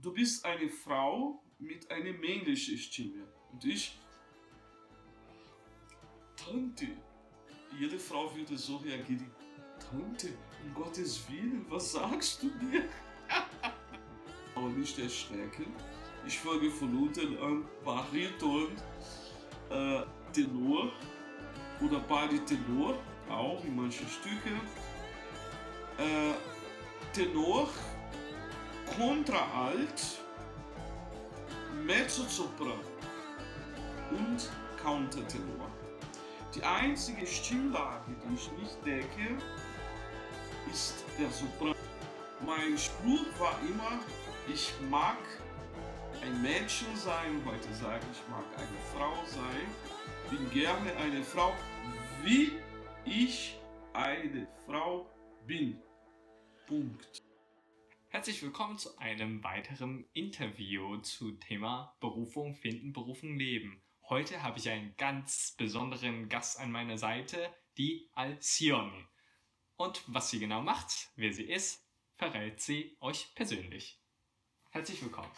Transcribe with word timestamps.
Du 0.00 0.12
bist 0.12 0.44
eine 0.44 0.68
Frau 0.68 1.42
mit 1.58 1.90
einer 1.90 2.12
männlichen 2.12 2.78
Stimme. 2.78 3.26
Und 3.52 3.64
ich. 3.64 3.98
Tante. 6.36 6.88
Jede 7.78 7.98
Frau 7.98 8.34
würde 8.34 8.56
so 8.56 8.76
reagieren. 8.76 9.30
Tante, 9.78 10.28
um 10.64 10.74
Gottes 10.74 11.28
Willen, 11.30 11.64
was 11.68 11.92
sagst 11.92 12.42
du 12.42 12.46
mir? 12.64 12.84
Aber 14.54 14.68
nicht 14.68 14.98
erschrecken. 14.98 15.66
Ich 16.26 16.38
fange 16.38 16.70
von 16.70 16.96
unten 16.96 17.36
an, 17.38 17.64
Bariton, 17.84 18.68
äh, 19.70 20.02
Tenor 20.32 20.92
oder 21.80 21.98
Baritonor, 22.00 22.98
auch 23.28 23.64
in 23.64 23.74
manchen 23.74 24.06
Stücken. 24.08 24.60
Äh, 25.98 26.34
Tenor, 27.12 27.68
Kontraalt, 28.96 30.20
Mezzosopran 31.84 32.78
und 34.10 34.50
Countertenor. 34.82 35.70
Die 36.54 36.62
einzige 36.62 37.26
Stimmlage, 37.26 38.14
die 38.22 38.34
ich 38.34 38.52
nicht 38.52 38.84
decke, 38.84 39.38
ist 40.70 41.04
der 41.18 41.30
Sopran. 41.30 41.74
Mein 42.44 42.76
Spruch 42.76 43.26
war 43.38 43.58
immer, 43.66 43.98
ich 44.52 44.72
mag 44.90 45.16
ein 46.22 46.42
Mädchen 46.42 46.94
sein, 46.96 47.42
heute 47.46 47.72
sage 47.74 48.04
ich 48.12 48.28
mag 48.28 48.44
eine 48.56 48.78
Frau 48.94 49.14
sein, 49.26 49.66
bin 50.30 50.50
gerne 50.50 50.94
eine 50.96 51.22
Frau, 51.22 51.54
wie 52.24 52.52
ich 53.06 53.58
eine 53.94 54.46
Frau 54.66 55.06
bin. 55.46 55.80
Punkt. 56.66 57.31
Herzlich 58.12 58.42
willkommen 58.42 58.76
zu 58.76 58.98
einem 58.98 59.42
weiteren 59.42 60.04
Interview 60.12 60.98
zu 60.98 61.32
Thema 61.32 61.96
Berufung 61.98 62.54
finden, 62.54 62.92
Berufung 62.92 63.38
leben. 63.38 63.80
Heute 64.06 64.42
habe 64.42 64.58
ich 64.58 64.68
einen 64.68 64.94
ganz 64.98 65.54
besonderen 65.56 66.28
Gast 66.28 66.60
an 66.60 66.70
meiner 66.70 66.98
Seite, 66.98 67.48
die 67.78 68.10
Alcione. 68.12 69.08
Und 69.76 70.02
was 70.08 70.28
sie 70.28 70.40
genau 70.40 70.60
macht, 70.60 71.10
wer 71.16 71.32
sie 71.32 71.44
ist, 71.44 71.88
verrät 72.18 72.60
sie 72.60 72.98
euch 73.00 73.34
persönlich. 73.34 73.98
Herzlich 74.68 75.02
willkommen. 75.02 75.32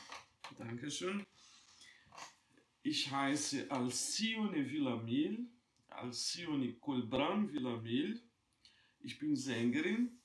Dankeschön. 0.58 1.24
Ich 2.82 3.08
heiße 3.08 3.70
Alcione 3.70 4.68
Villamil, 4.68 5.46
Alcione 5.90 6.72
Colbran 6.80 7.52
Villamil. 7.52 8.20
Ich 8.98 9.20
bin 9.20 9.36
Sängerin 9.36 10.18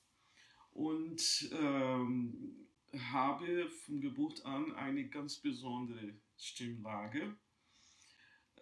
und 0.80 1.50
ähm, 1.52 2.66
habe 3.12 3.68
von 3.68 4.00
Geburt 4.00 4.46
an 4.46 4.74
eine 4.76 5.08
ganz 5.10 5.36
besondere 5.36 6.14
Stimmlage, 6.38 7.36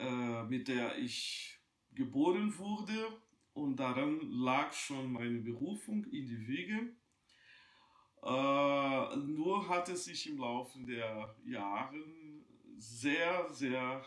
äh, 0.01 0.43
mit 0.43 0.67
der 0.67 0.99
ich 0.99 1.61
geboren 1.93 2.59
wurde 2.59 3.23
und 3.53 3.77
daran 3.77 4.19
lag 4.33 4.73
schon 4.73 5.13
meine 5.13 5.39
Berufung 5.39 6.05
in 6.07 6.27
die 6.27 6.49
Wiege. 6.49 6.93
Äh, 8.25 9.17
nur 9.17 9.69
hat 9.69 9.89
es 9.89 10.07
sich 10.07 10.29
im 10.29 10.39
Laufe 10.39 10.81
der 10.81 11.37
Jahre 11.45 12.03
sehr, 12.79 13.49
sehr 13.53 14.05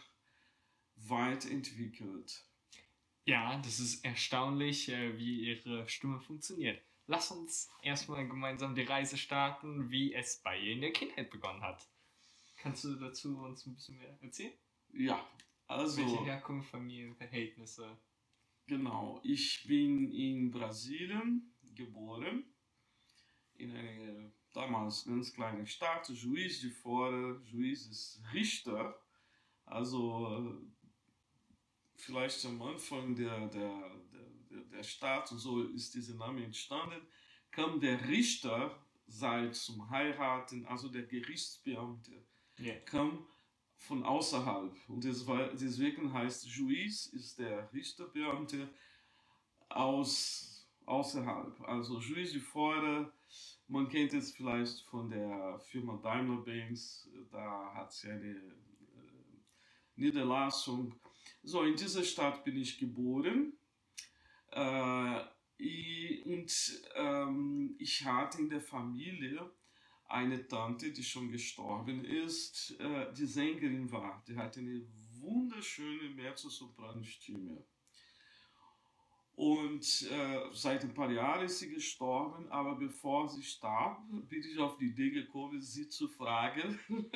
weit 0.98 1.50
entwickelt. 1.50 2.46
Ja, 3.24 3.58
das 3.62 3.80
ist 3.80 4.04
erstaunlich, 4.04 4.90
äh, 4.90 5.18
wie 5.18 5.50
ihre 5.50 5.88
Stimme 5.88 6.20
funktioniert. 6.20 6.84
Lass 7.12 7.30
uns 7.30 7.70
erstmal 7.82 8.26
gemeinsam 8.26 8.74
die 8.74 8.84
Reise 8.84 9.18
starten, 9.18 9.92
wie 9.92 10.14
es 10.14 10.42
bei 10.42 10.58
ihr 10.58 10.72
in 10.72 10.80
der 10.80 10.94
Kindheit 10.94 11.30
begonnen 11.30 11.62
hat. 11.62 11.86
Kannst 12.56 12.86
du 12.86 12.96
dazu 12.96 13.38
uns 13.40 13.66
ein 13.66 13.76
bisschen 13.76 13.98
mehr 13.98 14.18
erzählen? 14.22 14.54
Ja, 14.94 15.22
also. 15.68 15.98
Welche 15.98 16.24
Herkunft, 16.24 16.70
Familien, 16.70 17.14
Verhältnisse? 17.18 17.98
Genau, 18.66 19.20
ich 19.26 19.66
bin 19.68 20.10
in 20.10 20.52
Brasilien 20.52 21.54
geboren, 21.76 22.46
in 23.56 23.76
einer 23.76 24.32
damals 24.54 25.04
ganz 25.04 25.34
kleinen 25.34 25.68
Stadt, 25.68 26.08
Juiz 26.08 26.62
de 26.62 26.70
Fora. 26.70 27.38
Juiz 27.44 27.88
ist 27.88 28.22
Richter, 28.32 28.98
also 29.66 30.62
vielleicht 31.98 32.46
am 32.46 32.62
Anfang 32.62 33.14
der, 33.16 33.50
der, 33.50 33.92
der, 34.84 35.32
und 35.32 35.40
so 35.40 35.64
ist 35.64 35.94
dieser 35.96 36.16
Name 36.16 36.44
entstanden, 36.44 37.02
kam 37.52 37.80
der 37.80 38.08
Richter 38.08 38.78
sei 39.08 39.50
zum 39.50 39.90
Heiraten, 39.90 40.66
also 40.66 40.88
der 40.88 41.04
Gerichtsbeamte, 41.04 42.24
Ja. 42.60 42.76
kam 42.86 43.26
von 43.78 44.04
außerhalb. 44.04 44.74
Und 44.88 45.04
war, 45.28 45.50
deswegen 45.54 46.14
heißt 46.14 46.46
Juiz 46.48 47.08
ist 47.08 47.40
der 47.40 47.72
Richterbeamte 47.74 48.70
aus 49.70 50.68
außerhalb. 50.86 51.60
Also 51.62 52.00
Juiz 52.00 52.32
de 52.32 52.42
Fora, 52.42 53.12
man 53.68 53.88
kennt 53.90 54.14
es 54.14 54.32
vielleicht 54.34 54.82
von 54.90 55.10
der 55.10 55.60
Firma 55.60 55.98
Daimler 55.98 56.42
Benz, 56.42 57.10
da 57.32 57.74
hat 57.74 57.92
sie 57.94 58.10
eine 58.10 58.32
äh, 58.32 58.54
Niederlassung. 59.96 60.94
So, 61.44 61.64
in 61.64 61.76
dieser 61.76 62.04
Stadt 62.04 62.44
bin 62.44 62.58
ich 62.58 62.78
geboren. 62.78 63.54
Äh, 64.52 65.24
i- 65.60 66.22
und 66.26 66.82
ähm, 66.96 67.76
ich 67.80 68.06
hatte 68.06 68.40
in 68.40 68.50
der 68.50 68.62
Familie 68.62 69.52
eine 70.06 70.46
Tante, 70.48 70.92
die 70.92 71.04
schon 71.04 71.32
gestorben 71.32 72.04
ist, 72.04 72.76
äh, 72.80 73.14
die 73.14 73.26
Sängerin 73.26 73.92
war. 73.92 74.24
Die 74.28 74.36
hatte 74.36 74.60
eine 74.60 74.82
wunderschöne 75.20 76.10
Mezzosopran-Stimme. 76.10 77.64
Und 79.34 80.08
äh, 80.12 80.40
seit 80.54 80.84
ein 80.84 80.94
paar 80.94 81.10
Jahren 81.12 81.46
ist 81.46 81.60
sie 81.60 81.70
gestorben, 81.70 82.50
aber 82.50 82.76
bevor 82.76 83.30
sie 83.30 83.42
starb, 83.42 84.04
bin 84.28 84.44
ich 84.44 84.60
auf 84.60 84.78
die 84.78 84.88
Idee 84.90 85.12
gekommen, 85.12 85.62
sie 85.62 85.88
zu 85.88 86.10
fragen, 86.10 86.78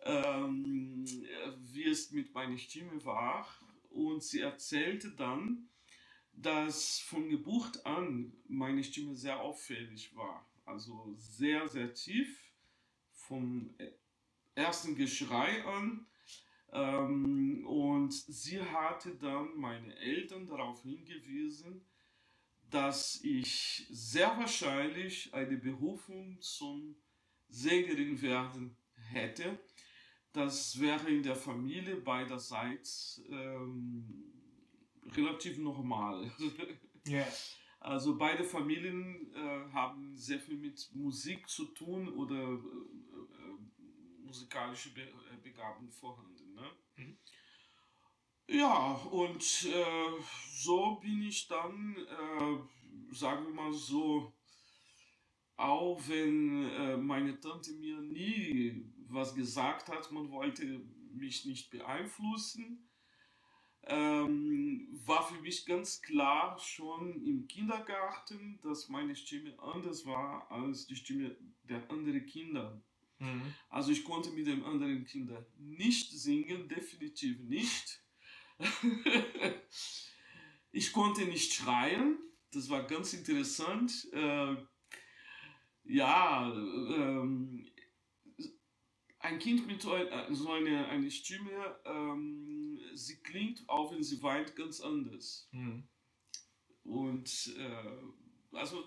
ähm, 0.00 1.06
wie 1.60 1.84
es 1.84 2.10
mit 2.10 2.34
meiner 2.34 2.58
Stimme 2.58 3.02
war. 3.04 3.46
Und 3.90 4.24
sie 4.24 4.40
erzählte 4.40 5.12
dann, 5.12 5.70
dass 6.36 6.98
von 7.00 7.28
Geburt 7.28 7.84
an 7.86 8.32
meine 8.46 8.84
Stimme 8.84 9.14
sehr 9.14 9.40
auffällig 9.40 10.14
war. 10.14 10.46
Also 10.64 11.14
sehr, 11.16 11.66
sehr 11.68 11.94
tief, 11.94 12.52
vom 13.12 13.74
ersten 14.54 14.94
Geschrei 14.96 15.64
an. 15.64 16.06
Ähm, 16.72 17.66
und 17.66 18.12
sie 18.12 18.60
hatte 18.60 19.14
dann 19.14 19.56
meine 19.56 19.96
Eltern 19.96 20.46
darauf 20.46 20.82
hingewiesen, 20.82 21.80
dass 22.70 23.20
ich 23.22 23.86
sehr 23.90 24.36
wahrscheinlich 24.36 25.32
eine 25.32 25.56
Berufung 25.56 26.40
zum 26.40 26.96
Sängerin 27.48 28.20
werden 28.20 28.76
hätte. 29.12 29.58
Das 30.32 30.78
wäre 30.80 31.08
in 31.08 31.22
der 31.22 31.36
Familie 31.36 31.96
beiderseits 31.96 33.22
ähm, 33.30 34.35
relativ 35.14 35.58
normal. 35.58 36.30
Ja. 37.08 37.24
Also 37.78 38.18
beide 38.18 38.42
Familien 38.42 39.32
äh, 39.32 39.72
haben 39.72 40.16
sehr 40.16 40.40
viel 40.40 40.56
mit 40.56 40.90
Musik 40.92 41.48
zu 41.48 41.66
tun 41.66 42.08
oder 42.08 42.34
äh, 42.34 42.54
äh, 42.54 44.24
musikalische 44.24 44.92
Be 44.92 45.02
äh, 45.02 45.36
Begabung 45.40 45.88
vorhanden. 45.92 46.54
Ne? 46.54 46.68
Mhm. 46.96 47.18
Ja, 48.48 48.94
und 49.12 49.66
äh, 49.66 50.22
so 50.50 50.96
bin 50.96 51.22
ich 51.22 51.46
dann, 51.46 51.96
äh, 51.96 53.14
sagen 53.14 53.46
wir 53.46 53.54
mal 53.54 53.72
so, 53.72 54.32
auch 55.56 56.00
wenn 56.08 57.06
meine 57.06 57.38
Tante 57.40 57.72
mir 57.72 58.00
nie 58.00 58.84
was 59.08 59.34
gesagt 59.34 59.88
hat, 59.88 60.12
man 60.12 60.30
wollte 60.30 60.84
mich 61.14 61.46
nicht 61.46 61.70
beeinflussen, 61.70 62.85
ähm, 63.86 64.88
war 65.04 65.26
für 65.26 65.40
mich 65.40 65.64
ganz 65.64 66.02
klar 66.02 66.58
schon 66.58 67.24
im 67.24 67.46
Kindergarten, 67.46 68.58
dass 68.62 68.88
meine 68.88 69.14
Stimme 69.14 69.58
anders 69.58 70.04
war 70.06 70.50
als 70.50 70.86
die 70.86 70.96
Stimme 70.96 71.36
der 71.62 71.88
anderen 71.90 72.26
Kinder. 72.26 72.82
Mhm. 73.18 73.54
Also 73.68 73.92
ich 73.92 74.04
konnte 74.04 74.30
mit 74.30 74.46
den 74.46 74.64
anderen 74.64 75.04
Kindern 75.04 75.44
nicht 75.56 76.10
singen, 76.10 76.68
definitiv 76.68 77.38
nicht. 77.40 78.02
ich 80.72 80.92
konnte 80.92 81.24
nicht 81.24 81.52
schreien, 81.52 82.18
das 82.52 82.68
war 82.68 82.86
ganz 82.86 83.12
interessant. 83.12 84.08
Äh, 84.12 84.56
ja, 85.84 86.52
ähm, 86.52 87.66
ein 89.18 89.38
Kind 89.38 89.66
mit 89.66 89.82
so 89.82 89.90
so 90.30 90.52
einer 90.52 90.88
eine 90.88 91.10
Stimme, 91.10 91.76
ähm, 91.84 92.65
sie 92.96 93.22
klingt, 93.22 93.68
auch 93.68 93.92
wenn 93.92 94.02
sie 94.02 94.22
weint, 94.22 94.56
ganz 94.56 94.80
anders. 94.80 95.48
Mhm. 95.52 95.88
Und 96.84 97.54
äh, 97.58 98.56
also 98.56 98.84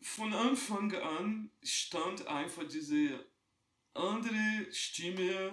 von 0.00 0.32
Anfang 0.32 0.94
an 0.94 1.50
stand 1.62 2.26
einfach 2.26 2.66
diese 2.66 3.26
andere 3.94 4.66
Stimme 4.70 5.52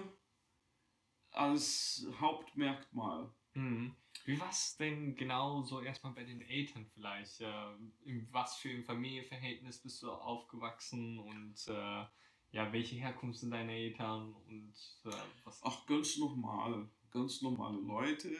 als 1.30 2.06
Hauptmerkmal. 2.20 3.30
Mhm. 3.54 3.94
Wie 4.24 4.38
war 4.38 4.50
es 4.50 4.76
denn 4.76 5.14
genau 5.16 5.62
so 5.62 5.80
erstmal 5.80 6.12
bei 6.12 6.24
den 6.24 6.42
Eltern 6.42 6.86
vielleicht? 6.92 7.40
Äh, 7.40 7.72
in 8.04 8.28
was 8.30 8.56
für 8.56 8.68
ein 8.70 8.84
Familienverhältnis 8.84 9.82
bist 9.82 10.02
du 10.02 10.10
aufgewachsen 10.10 11.18
und 11.18 11.56
äh, 11.68 12.04
ja, 12.50 12.72
welche 12.72 12.96
Herkunft 12.96 13.40
sind 13.40 13.50
deine 13.50 13.72
Eltern 13.72 14.32
und 14.32 14.74
äh, 15.04 15.10
was? 15.44 15.60
Ach, 15.62 15.86
ganz 15.86 16.16
normal, 16.16 16.88
ganz 17.10 17.42
normale 17.42 17.78
Leute. 17.78 18.30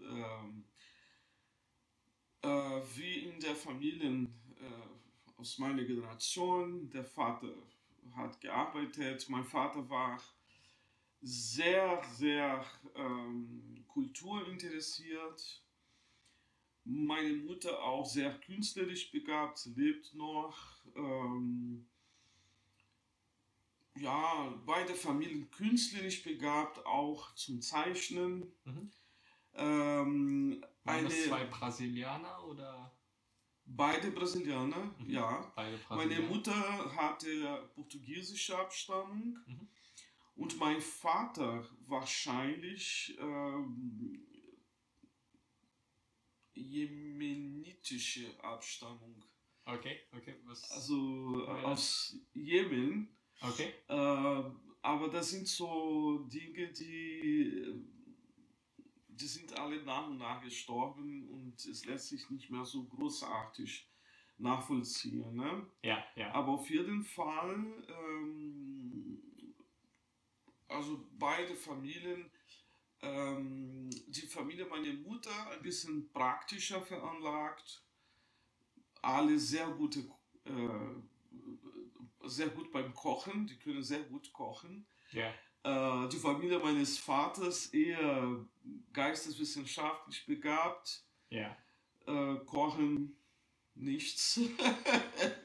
Ähm, 0.00 0.64
äh, 2.42 2.80
wie 2.96 3.28
in 3.28 3.40
der 3.40 3.56
Familie 3.56 4.08
äh, 4.08 5.38
aus 5.38 5.58
meiner 5.58 5.84
Generation. 5.84 6.90
Der 6.90 7.04
Vater 7.04 7.52
hat 8.14 8.40
gearbeitet, 8.40 9.28
mein 9.28 9.44
Vater 9.44 9.88
war 9.88 10.20
sehr, 11.20 12.02
sehr 12.14 12.64
ähm, 12.94 13.84
kulturinteressiert. 13.88 15.62
Meine 16.84 17.34
Mutter 17.34 17.82
auch 17.82 18.06
sehr 18.06 18.38
künstlerisch 18.40 19.10
begabt, 19.10 19.66
lebt 19.76 20.14
noch. 20.14 20.56
Ähm, 20.94 21.86
ja, 24.00 24.54
beide 24.66 24.94
Familien 24.94 25.50
künstlerisch 25.50 26.22
begabt, 26.22 26.84
auch 26.86 27.34
zum 27.34 27.60
Zeichnen. 27.60 28.52
Mhm. 28.64 28.90
Ähm, 29.54 30.64
Waren 30.84 31.04
das 31.04 31.12
eine, 31.14 31.22
zwei 31.24 31.44
Brasilianer 31.46 32.44
oder? 32.44 32.92
beide 33.64 34.10
Brasilianer, 34.10 34.94
Mhm. 34.98 35.10
ja. 35.10 35.52
Beide 35.56 35.78
Meine 35.90 36.14
Brasilianer? 36.14 36.28
Mutter 36.28 36.96
hatte 36.96 37.70
portugiesische 37.74 38.56
Abstammung 38.58 39.38
Mhm. 39.46 39.68
und 40.36 40.58
mein 40.58 40.80
Vater 40.80 41.68
wahrscheinlich 41.86 43.16
ähm, 43.20 44.24
jemenitische 46.54 48.42
Abstammung. 48.42 49.22
Okay, 49.64 50.00
okay, 50.16 50.36
was? 50.44 50.70
Also 50.70 51.44
Ja. 51.46 51.62
aus 51.64 52.16
Jemen. 52.32 53.08
Okay. 53.42 53.74
Äh, 53.88 54.42
aber 54.82 55.08
das 55.08 55.30
sind 55.30 55.48
so 55.48 56.18
Dinge, 56.32 56.68
die, 56.72 57.84
die 59.08 59.26
sind 59.26 59.58
alle 59.58 59.82
nach 59.82 60.08
und 60.08 60.18
nach 60.18 60.42
gestorben 60.42 61.28
und 61.28 61.64
es 61.66 61.84
lässt 61.84 62.08
sich 62.08 62.28
nicht 62.30 62.50
mehr 62.50 62.64
so 62.64 62.84
großartig 62.84 63.88
nachvollziehen. 64.38 65.34
Ne? 65.34 65.66
Ja, 65.82 66.04
ja. 66.16 66.32
Aber 66.32 66.52
auf 66.52 66.70
jeden 66.70 67.02
Fall, 67.02 67.84
ähm, 67.88 69.22
also 70.68 71.06
beide 71.18 71.54
Familien, 71.54 72.30
ähm, 73.02 73.90
die 74.08 74.26
Familie 74.26 74.66
meiner 74.66 74.92
Mutter 74.94 75.50
ein 75.50 75.62
bisschen 75.62 76.10
praktischer 76.12 76.80
veranlagt, 76.80 77.84
alle 79.02 79.38
sehr 79.38 79.68
gute, 79.70 80.00
äh, 80.44 80.94
sehr 82.28 82.48
gut 82.48 82.70
beim 82.72 82.94
Kochen, 82.94 83.46
die 83.46 83.58
können 83.58 83.82
sehr 83.82 84.02
gut 84.02 84.32
kochen. 84.32 84.86
Ja. 85.12 85.32
Äh, 85.64 86.08
die 86.08 86.16
Familie 86.18 86.58
meines 86.58 86.98
Vaters 86.98 87.66
eher 87.66 88.44
geisteswissenschaftlich 88.92 90.26
begabt, 90.26 91.04
Ja. 91.30 91.56
äh, 92.06 92.36
kochen 92.46 93.16
nichts. 93.74 94.40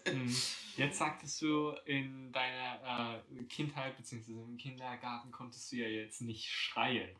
Mhm. 0.06 0.36
Jetzt 0.78 0.98
sagtest 0.98 1.42
du, 1.42 1.70
in 1.86 2.32
deiner 2.32 3.22
äh, 3.38 3.44
Kindheit 3.44 3.96
bzw. 3.98 4.32
im 4.32 4.58
Kindergarten 4.58 5.32
konntest 5.32 5.72
du 5.72 5.76
ja 5.78 5.88
jetzt 5.88 6.22
nicht 6.22 6.50
schreien. 6.50 7.16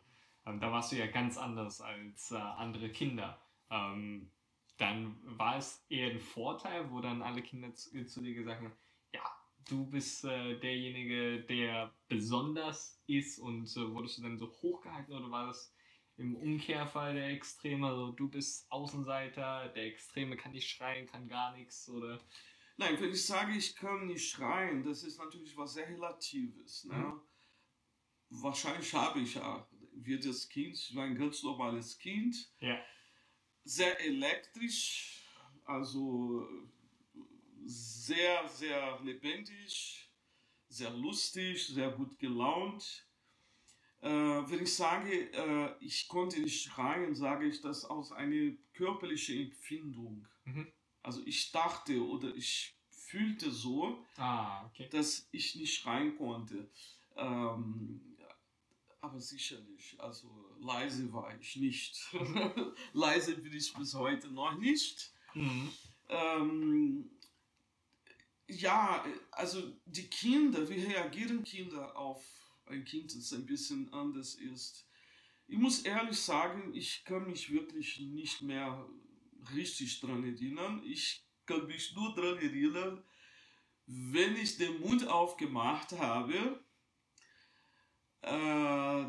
Ähm, 0.46 0.60
da 0.60 0.72
warst 0.72 0.92
du 0.92 0.96
ja 0.96 1.06
ganz 1.08 1.38
anders 1.38 1.82
als 1.82 2.32
äh, 2.32 2.36
andere 2.36 2.90
Kinder. 2.90 3.40
Ähm, 3.70 4.32
dann 4.78 5.18
war 5.24 5.58
es 5.58 5.86
eher 5.88 6.10
ein 6.10 6.20
Vorteil, 6.20 6.90
wo 6.92 7.00
dann 7.00 7.22
alle 7.22 7.44
Kinder 7.44 7.74
zu, 7.76 8.06
zu 8.06 8.22
dir 8.22 8.34
gesagt 8.34 8.62
haben, 8.62 8.74
du 9.68 9.86
bist 9.86 10.24
äh, 10.26 10.60
derjenige, 10.60 11.44
der 11.44 11.94
besonders 12.08 13.02
ist 13.08 13.40
und 13.40 13.66
äh, 13.76 13.94
wurdest 13.94 14.18
du 14.18 14.24
dann 14.24 14.38
so 14.38 14.52
hochgehalten 14.62 15.14
oder 15.14 15.30
war 15.32 15.48
das 15.48 15.74
im 16.18 16.36
Umkehrfall 16.36 17.16
der 17.16 17.30
Extreme, 17.30 17.88
also 17.88 18.12
du 18.12 18.30
bist 18.30 18.72
Außenseiter, 18.72 19.70
der 19.70 19.86
Extreme 19.86 20.38
kann 20.38 20.52
nicht 20.52 20.70
schreien, 20.70 21.08
kann 21.08 21.28
gar 21.28 21.56
nichts 21.56 21.90
oder 21.90 22.22
Nein, 22.78 23.00
wenn 23.00 23.12
ich 23.12 23.26
sage, 23.26 23.54
ich 23.56 23.76
kann 23.76 24.08
nicht 24.08 24.32
schreien, 24.32 24.84
das 24.84 25.04
ist 25.04 25.20
natürlich 25.20 25.56
was 25.56 25.74
sehr 25.74 25.88
Relatives. 25.88 26.86
Ne? 26.86 26.96
Mhm. 26.96 27.22
Wahrscheinlich 28.30 28.92
habe 28.94 29.20
ich 29.20 29.36
ja, 29.36 29.68
wird 29.94 30.26
das 30.26 30.50
Kind, 30.50 30.74
ich 30.74 30.96
war 30.96 31.04
ein 31.04 31.16
ganz 31.16 31.44
normales 31.44 31.98
Kind, 32.00 32.52
ja. 32.60 32.80
sehr 33.64 34.00
elektrisch, 34.02 35.24
also 35.66 36.48
sehr, 37.66 38.48
sehr 38.48 39.00
lebendig, 39.02 40.10
sehr 40.70 40.92
lustig, 40.92 41.68
sehr 41.68 41.92
gut 41.92 42.18
gelaunt. 42.20 43.06
Äh, 44.02 44.10
wenn 44.10 44.64
ich 44.64 44.76
sage, 44.76 45.32
äh, 45.32 45.76
ich 45.80 46.08
konnte 46.08 46.42
nicht 46.42 46.64
schreien, 46.64 47.16
sage 47.16 47.48
ich 47.48 47.62
das 47.62 47.86
aus 47.86 48.12
einer 48.12 48.52
körperlichen 48.74 49.40
Empfindung. 49.46 50.28
Mhm. 50.46 50.68
Also 51.02 51.22
ich 51.26 51.52
dachte 51.52 52.06
oder 52.06 52.36
ich 52.36 52.76
fühlte 52.90 53.52
so, 53.52 54.04
Ah, 54.18 54.66
okay. 54.66 54.90
dass 54.90 55.28
ich 55.32 55.56
nicht 55.56 55.76
schreien 55.80 56.18
konnte. 56.18 56.70
Ähm, 57.16 58.02
aber 59.02 59.20
sicherlich, 59.20 59.96
also 60.00 60.56
leise 60.60 61.12
war 61.12 61.38
ich 61.40 61.58
nicht. 61.58 61.96
leise 62.94 63.38
bin 63.38 63.54
ich 63.54 63.74
bis 63.74 63.94
heute 63.94 64.30
noch 64.32 64.58
nicht. 64.58 65.12
Mhm. 65.34 65.70
Ähm, 66.10 67.10
ja, 68.62 69.06
also 69.32 69.62
die 69.86 70.08
Kinder, 70.10 70.68
wie 70.70 70.84
reagieren 70.84 71.44
Kinder 71.44 71.96
auf 71.96 72.24
ein 72.66 72.86
Kind, 72.86 73.16
das 73.16 73.34
ein 73.34 73.46
bisschen 73.46 73.92
anders 73.94 74.36
ist? 74.36 74.88
Ich 75.48 75.58
muss 75.58 75.82
ehrlich 75.82 76.20
sagen, 76.20 76.74
ich 76.74 77.04
kann 77.06 77.28
mich 77.28 77.52
wirklich 77.52 78.00
nicht 78.00 78.42
mehr 78.42 78.88
richtig 79.54 80.00
dran 80.00 80.24
erinnern. 80.24 80.82
Ich 80.86 81.26
kann 81.46 81.68
mich 81.68 81.94
nur 81.96 82.16
dran 82.16 82.38
erinnern, 82.38 83.04
wenn 83.86 84.36
ich 84.38 84.58
den 84.58 84.80
Mund 84.80 85.08
aufgemacht 85.08 85.92
habe, 85.94 86.64
äh, 88.22 89.04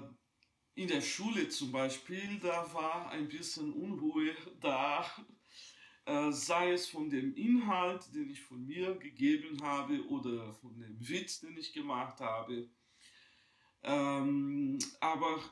in 0.77 0.89
der 0.89 1.01
Schule 1.01 1.49
zum 1.49 1.71
Beispiel, 1.71 2.41
da 2.41 2.73
war 2.75 3.11
ein 3.11 3.29
bisschen 3.29 3.73
Unruhe 3.73 4.35
da, 4.61 5.09
sei 6.33 6.73
es 6.73 6.89
von 6.89 7.09
dem 7.09 7.35
Inhalt, 7.35 8.15
den 8.15 8.29
ich 8.31 8.43
von 8.43 8.65
mir 8.67 8.95
gegeben 8.97 9.63
habe 9.63 10.07
oder 10.09 10.53
von 10.55 10.79
dem 10.79 10.97
Witz, 11.09 11.41
den 11.41 11.57
ich 11.57 11.73
gemacht 11.73 12.21
habe. 12.21 12.69
Ähm, 13.83 14.79
aber 15.01 15.43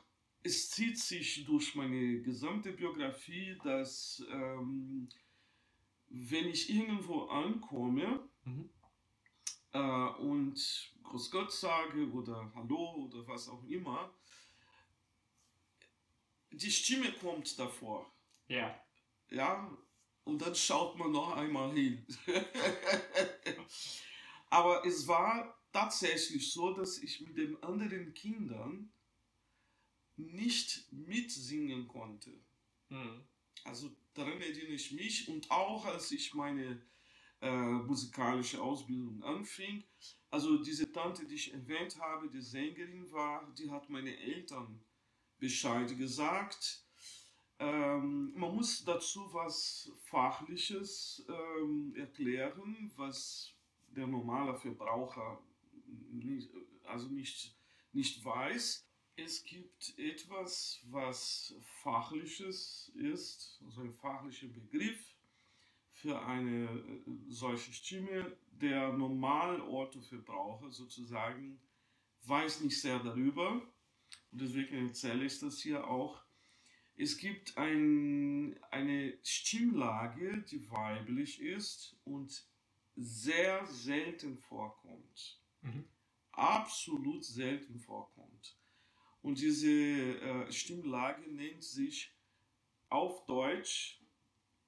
es 0.43 0.69
zieht 0.71 0.99
sich 0.99 1.45
durch 1.45 1.75
meine 1.75 2.21
gesamte 2.21 2.71
Biografie, 2.71 3.57
dass 3.63 4.23
ähm, 4.29 5.07
wenn 6.09 6.49
ich 6.49 6.69
irgendwo 6.69 7.23
ankomme 7.25 8.27
Mhm. 8.45 8.69
äh, 9.71 9.79
und 9.79 10.93
Grüß 11.03 11.31
Gott 11.31 11.51
sage 11.51 12.11
oder 12.11 12.51
Hallo 12.55 13.05
oder 13.05 13.25
was 13.25 13.47
auch 13.47 13.63
immer, 13.65 14.13
die 16.51 16.71
Stimme 16.71 17.11
kommt 17.13 17.57
davor. 17.57 18.11
Ja. 18.47 18.77
Ja, 19.29 19.71
und 20.25 20.41
dann 20.41 20.55
schaut 20.55 20.97
man 20.97 21.11
noch 21.11 21.35
einmal 21.35 21.73
hin. 21.73 22.05
Aber 24.49 24.85
es 24.85 25.07
war 25.07 25.57
tatsächlich 25.71 26.51
so, 26.51 26.73
dass 26.73 26.99
ich 26.99 27.21
mit 27.21 27.37
den 27.37 27.61
anderen 27.63 28.13
Kindern 28.13 28.91
nicht 30.15 30.91
mitsingen 30.91 31.87
konnte. 31.87 32.31
Mhm. 32.89 33.23
Also 33.63 33.89
daran 34.13 34.39
erinnere 34.41 34.73
ich 34.73 34.91
mich 34.91 35.27
und 35.27 35.49
auch 35.49 35.85
als 35.85 36.11
ich 36.11 36.33
meine 36.33 36.81
äh, 37.41 37.51
musikalische 37.51 38.61
Ausbildung 38.61 39.23
anfing, 39.23 39.83
also 40.29 40.63
diese 40.63 40.91
Tante, 40.91 41.25
die 41.25 41.35
ich 41.35 41.53
erwähnt 41.53 41.99
habe, 41.99 42.29
die 42.29 42.41
Sängerin 42.41 43.11
war, 43.11 43.51
die 43.57 43.69
hat 43.69 43.89
meine 43.89 44.17
Eltern 44.17 44.79
Bescheid 45.37 45.97
gesagt. 45.97 46.82
Ähm, 47.59 48.33
man 48.35 48.55
muss 48.55 48.83
dazu 48.83 49.31
was 49.31 49.91
Fachliches 50.05 51.25
ähm, 51.29 51.93
erklären, 51.95 52.91
was 52.95 53.53
der 53.95 54.07
normale 54.07 54.55
Verbraucher 54.55 55.39
nicht, 56.11 56.49
also 56.83 57.07
nicht, 57.09 57.55
nicht 57.91 58.23
weiß. 58.23 58.87
Es 59.15 59.43
gibt 59.43 59.93
etwas, 59.97 60.81
was 60.89 61.55
Fachliches 61.83 62.91
ist, 62.95 63.61
also 63.63 63.81
ein 63.81 63.93
fachlicher 63.93 64.47
Begriff 64.47 65.15
für 65.91 66.19
eine 66.25 66.65
äh, 66.65 67.03
solche 67.29 67.71
Stimme. 67.71 68.35
Der 68.51 68.93
Normal-Orthoverbraucher 68.93 70.71
sozusagen 70.71 71.59
weiß 72.23 72.61
nicht 72.61 72.79
sehr 72.81 72.99
darüber. 72.99 73.61
Und 74.31 74.41
deswegen 74.41 74.87
erzähle 74.87 75.25
ich 75.25 75.39
das 75.39 75.59
hier 75.59 75.85
auch. 75.87 76.22
Es 76.95 77.17
gibt 77.17 77.57
ein, 77.57 78.59
eine 78.69 79.17
Stimmlage, 79.23 80.43
die 80.43 80.69
weiblich 80.69 81.41
ist 81.41 81.95
und 82.03 82.45
sehr 82.95 83.65
selten 83.65 84.37
vorkommt. 84.37 85.41
Mhm. 85.61 85.85
Absolut 86.31 87.23
selten 87.23 87.79
vorkommt. 87.79 88.57
Und 89.21 89.39
diese 89.39 89.69
äh, 89.69 90.51
Stimmlage 90.51 91.27
nennt 91.31 91.63
sich 91.63 92.11
auf 92.89 93.25
Deutsch 93.25 94.01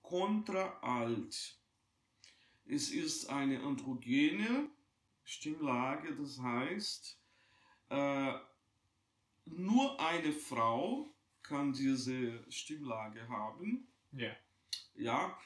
Kontraalt. 0.01 1.59
Es 2.65 2.89
ist 2.89 3.29
eine 3.29 3.61
androgene 3.61 4.69
Stimmlage, 5.23 6.15
das 6.15 6.39
heißt, 6.39 7.19
äh, 7.89 8.33
nur 9.45 9.99
eine 9.99 10.31
Frau 10.31 11.14
kann 11.47 11.73
diese 11.73 12.43
Stimmlage 12.51 13.27
haben. 13.29 13.87
Ja. 14.11 14.35
Ja, 14.95 15.37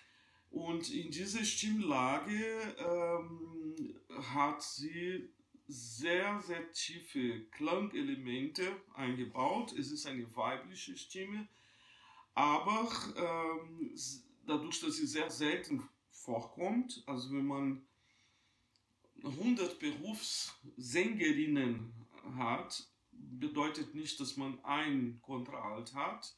und 0.52 0.92
in 0.92 1.12
diese 1.12 1.46
Stimmlage 1.46 2.76
ähm, 2.78 3.96
hat 4.34 4.64
sie 4.64 5.30
sehr, 5.68 6.42
sehr 6.42 6.72
tiefe 6.72 7.42
Klangelemente 7.52 8.76
eingebaut. 8.96 9.74
Es 9.74 9.92
ist 9.92 10.08
eine 10.08 10.36
weibliche 10.36 10.98
Stimme, 10.98 11.48
aber 12.34 12.90
ähm, 13.16 13.94
dadurch, 14.48 14.82
dass 14.82 14.96
sie 14.96 15.06
sehr 15.06 15.30
selten 15.30 15.88
vorkommt, 16.10 17.04
also 17.06 17.32
wenn 17.32 17.46
man 17.46 17.86
100 19.24 19.80
Berufssängerinnen 19.80 21.94
hat, 22.38 22.89
bedeutet 23.30 23.94
nicht, 23.96 24.20
dass 24.20 24.38
man 24.38 24.64
ein 24.64 25.20
Kontraalt 25.22 25.94
hat. 25.94 26.36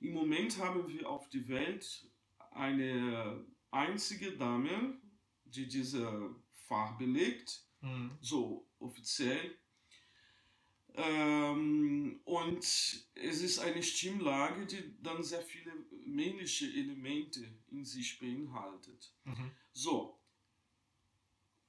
Im 0.00 0.12
Moment 0.12 0.58
haben 0.58 0.88
wir 0.88 1.08
auf 1.08 1.28
der 1.30 1.46
Welt 1.48 2.08
eine 2.50 3.44
einzige 3.70 4.32
Dame, 4.36 4.98
die 5.44 5.66
diese 5.68 6.34
Fach 6.66 6.96
belegt, 6.98 7.62
Mhm. 7.82 8.10
so 8.20 8.66
offiziell. 8.78 9.56
Ähm, 10.94 12.20
und 12.24 12.58
es 12.58 13.06
ist 13.14 13.58
eine 13.58 13.82
Stimmlage, 13.82 14.64
die 14.66 14.94
dann 15.02 15.22
sehr 15.22 15.42
viele 15.42 15.72
männliche 16.06 16.66
Elemente 16.66 17.46
in 17.70 17.84
sich 17.84 18.18
beinhaltet. 18.18 19.12
Mhm. 19.24 19.50
So, 19.72 20.18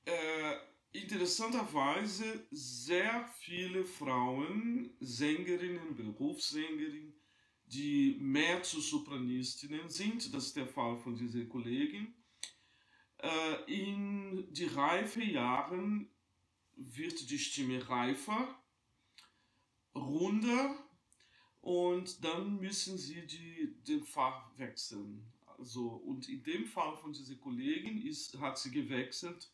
äh, 0.06 0.56
interessanterweise 0.92 2.48
sehr 2.52 3.28
viele 3.40 3.86
Frauen, 3.86 4.96
Sängerinnen, 5.00 5.96
Berufssängerinnen, 5.96 7.14
die 7.66 8.18
mehr 8.20 8.64
zu 8.64 8.80
Sopranistinnen 8.80 9.90
sind, 9.90 10.34
das 10.34 10.48
ist 10.48 10.56
der 10.56 10.68
Fall 10.68 10.98
von 10.98 11.16
dieser 11.16 11.46
Kollegin, 11.46 12.14
äh, 13.18 13.64
in 13.68 14.54
die 14.54 14.66
reife 14.66 15.24
Jahren 15.24 16.10
wird 16.76 17.30
die 17.30 17.40
Stimme 17.40 17.88
reifer, 17.90 18.64
runder 19.96 20.78
und 21.62 22.24
dann 22.24 22.60
müssen 22.60 22.98
sie 22.98 23.26
die, 23.26 23.76
den 23.84 24.04
Fach 24.04 24.58
wechseln. 24.58 25.34
Also, 25.58 25.88
und 25.88 26.30
in 26.30 26.44
dem 26.44 26.66
Fall 26.66 26.96
von 26.98 27.12
dieser 27.12 27.36
Kollegin 27.36 28.02
ist, 28.02 28.38
hat 28.40 28.60
sie 28.60 28.72
gewechselt 28.72 29.52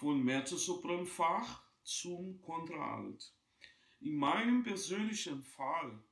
von 0.00 0.24
Mezzosopranfach 0.24 1.62
zum 1.82 2.40
Kontraalt. 2.40 3.34
In 4.00 4.16
meinem 4.16 4.62
persönlichen 4.62 5.42
Fall 5.42 6.02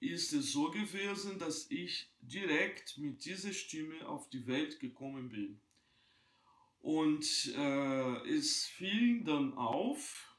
ist 0.00 0.32
es 0.32 0.50
so 0.52 0.68
gewesen, 0.68 1.38
dass 1.38 1.70
ich 1.70 2.10
direkt 2.20 2.98
mit 2.98 3.24
dieser 3.24 3.52
Stimme 3.52 4.08
auf 4.08 4.28
die 4.30 4.48
Welt 4.48 4.80
gekommen 4.80 5.28
bin. 5.28 5.60
Und 6.80 7.52
äh, 7.56 8.28
es 8.28 8.66
fiel 8.66 9.22
dann 9.22 9.54
auf, 9.54 10.36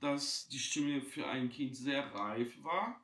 dass 0.00 0.48
die 0.48 0.58
Stimme 0.58 1.00
für 1.00 1.26
ein 1.26 1.48
Kind 1.48 1.76
sehr 1.76 2.14
reif 2.14 2.62
war. 2.62 3.02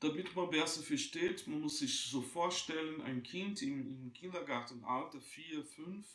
Damit 0.00 0.34
man 0.34 0.48
besser 0.48 0.82
versteht, 0.82 1.46
man 1.46 1.60
muss 1.60 1.80
sich 1.80 2.06
so 2.06 2.22
vorstellen, 2.22 3.02
ein 3.02 3.22
Kind 3.22 3.60
im, 3.60 4.04
im 4.04 4.12
Kindergartenalter, 4.14 5.20
4, 5.20 5.64
5, 5.64 6.06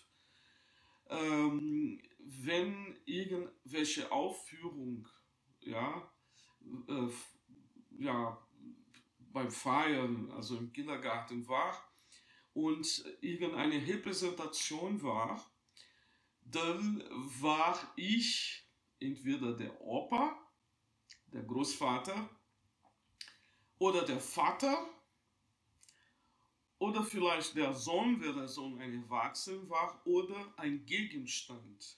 ähm, 1.13 2.01
wenn 2.19 2.97
irgendwelche 3.05 4.11
Aufführung, 4.11 5.07
ja, 5.61 6.11
äh, 6.87 7.09
ja, 7.99 8.37
beim 9.19 9.51
Feiern, 9.51 10.31
also 10.31 10.57
im 10.57 10.71
Kindergarten 10.71 11.47
war 11.47 11.77
und 12.53 13.03
irgendeine 13.21 13.85
Repräsentation 13.87 15.01
war, 15.01 15.51
dann 16.41 17.03
war 17.41 17.79
ich 17.95 18.67
entweder 18.99 19.53
der 19.53 19.81
Opa, 19.81 20.37
der 21.27 21.43
Großvater 21.43 22.29
oder 23.79 24.03
der 24.03 24.19
Vater 24.19 24.87
oder 26.83 27.01
vielleicht 27.01 27.55
der 27.55 27.73
Sohn, 27.73 28.19
wenn 28.19 28.35
der 28.35 28.47
Sohn 28.49 28.77
ein 28.81 28.93
Erwachsener 29.03 29.69
war, 29.69 30.01
oder 30.05 30.53
ein 30.57 30.85
Gegenstand. 30.85 31.97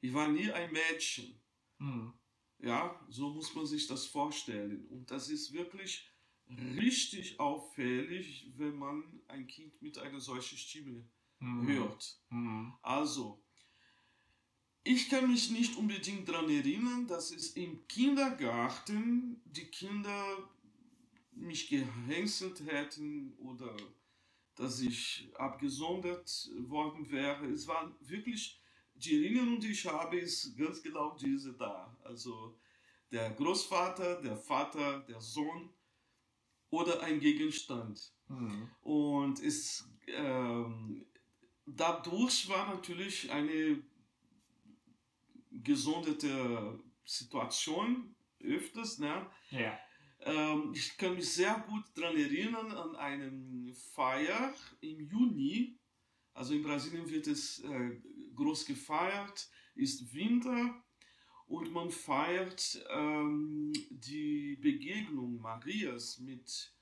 Ich 0.00 0.12
war 0.12 0.26
nie 0.26 0.50
ein 0.50 0.72
Mädchen. 0.72 1.40
Mhm. 1.78 2.12
Ja, 2.58 3.00
so 3.08 3.30
muss 3.30 3.54
man 3.54 3.64
sich 3.64 3.86
das 3.86 4.06
vorstellen. 4.06 4.86
Und 4.88 5.08
das 5.10 5.28
ist 5.28 5.52
wirklich 5.52 6.04
richtig 6.48 7.38
auffällig, 7.38 8.50
wenn 8.56 8.76
man 8.76 9.04
ein 9.28 9.46
Kind 9.46 9.80
mit 9.80 9.98
einer 9.98 10.20
solchen 10.20 10.58
Stimme 10.58 11.04
Mhm. 11.38 11.68
hört. 11.68 12.18
Mhm. 12.30 12.72
Also, 12.82 13.40
ich 14.82 15.08
kann 15.08 15.30
mich 15.30 15.50
nicht 15.50 15.76
unbedingt 15.76 16.28
daran 16.28 16.48
erinnern, 16.48 17.06
dass 17.06 17.30
es 17.30 17.50
im 17.50 17.86
Kindergarten 17.86 19.40
die 19.44 19.66
Kinder 19.66 20.48
mich 21.36 21.68
gehänselt 21.68 22.66
hätten 22.66 23.34
oder 23.38 23.76
dass 24.56 24.80
ich 24.80 25.28
abgesondert 25.34 26.50
worden 26.60 27.10
wäre. 27.10 27.46
Es 27.46 27.68
waren 27.68 27.94
wirklich, 28.00 28.60
die 28.94 29.22
Erinnerung, 29.22 29.60
die 29.60 29.72
ich 29.72 29.86
habe, 29.86 30.18
ist 30.18 30.56
ganz 30.56 30.82
genau 30.82 31.14
diese 31.16 31.52
da. 31.52 31.94
Also 32.02 32.58
der 33.10 33.30
Großvater, 33.30 34.22
der 34.22 34.36
Vater, 34.36 35.00
der 35.00 35.20
Sohn 35.20 35.70
oder 36.70 37.02
ein 37.02 37.20
Gegenstand. 37.20 38.12
Mhm. 38.28 38.70
Und 38.80 39.42
es, 39.42 39.88
ähm, 40.06 41.06
dadurch 41.66 42.48
war 42.48 42.74
natürlich 42.74 43.30
eine 43.30 43.82
gesonderte 45.50 46.80
Situation 47.04 48.14
öfters. 48.40 48.98
Ne? 48.98 49.30
Ja. 49.50 49.78
Ähm, 50.26 50.72
ich 50.74 50.98
kann 50.98 51.14
mich 51.14 51.32
sehr 51.32 51.64
gut 51.68 51.84
daran 51.94 52.16
erinnern 52.16 52.72
an 52.72 52.96
einen 52.96 53.72
Feier 53.94 54.52
im 54.80 55.00
Juni. 55.00 55.78
Also 56.34 56.54
in 56.54 56.62
Brasilien 56.62 57.08
wird 57.08 57.28
es 57.28 57.60
äh, 57.60 58.00
groß 58.34 58.66
gefeiert, 58.66 59.48
ist 59.76 60.12
Winter 60.12 60.82
und 61.46 61.72
man 61.72 61.90
feiert 61.90 62.84
ähm, 62.90 63.72
die 63.90 64.56
Begegnung 64.56 65.40
Marias 65.40 66.18
mit 66.18 66.74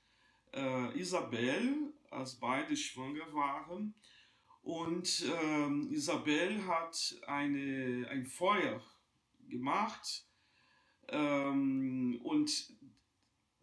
äh, 0.51 0.99
Isabel, 0.99 1.93
als 2.09 2.39
beide 2.39 2.75
schwanger 2.75 3.31
waren. 3.31 3.93
Und 4.63 5.23
ähm, 5.43 5.91
Isabel 5.91 6.65
hat 6.65 7.15
eine, 7.27 8.07
ein 8.09 8.25
Feuer 8.25 8.81
gemacht 9.47 10.25
ähm, 11.09 12.19
und 12.23 12.74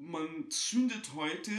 man 0.03 0.51
zündet 0.51 1.15
heute 1.15 1.53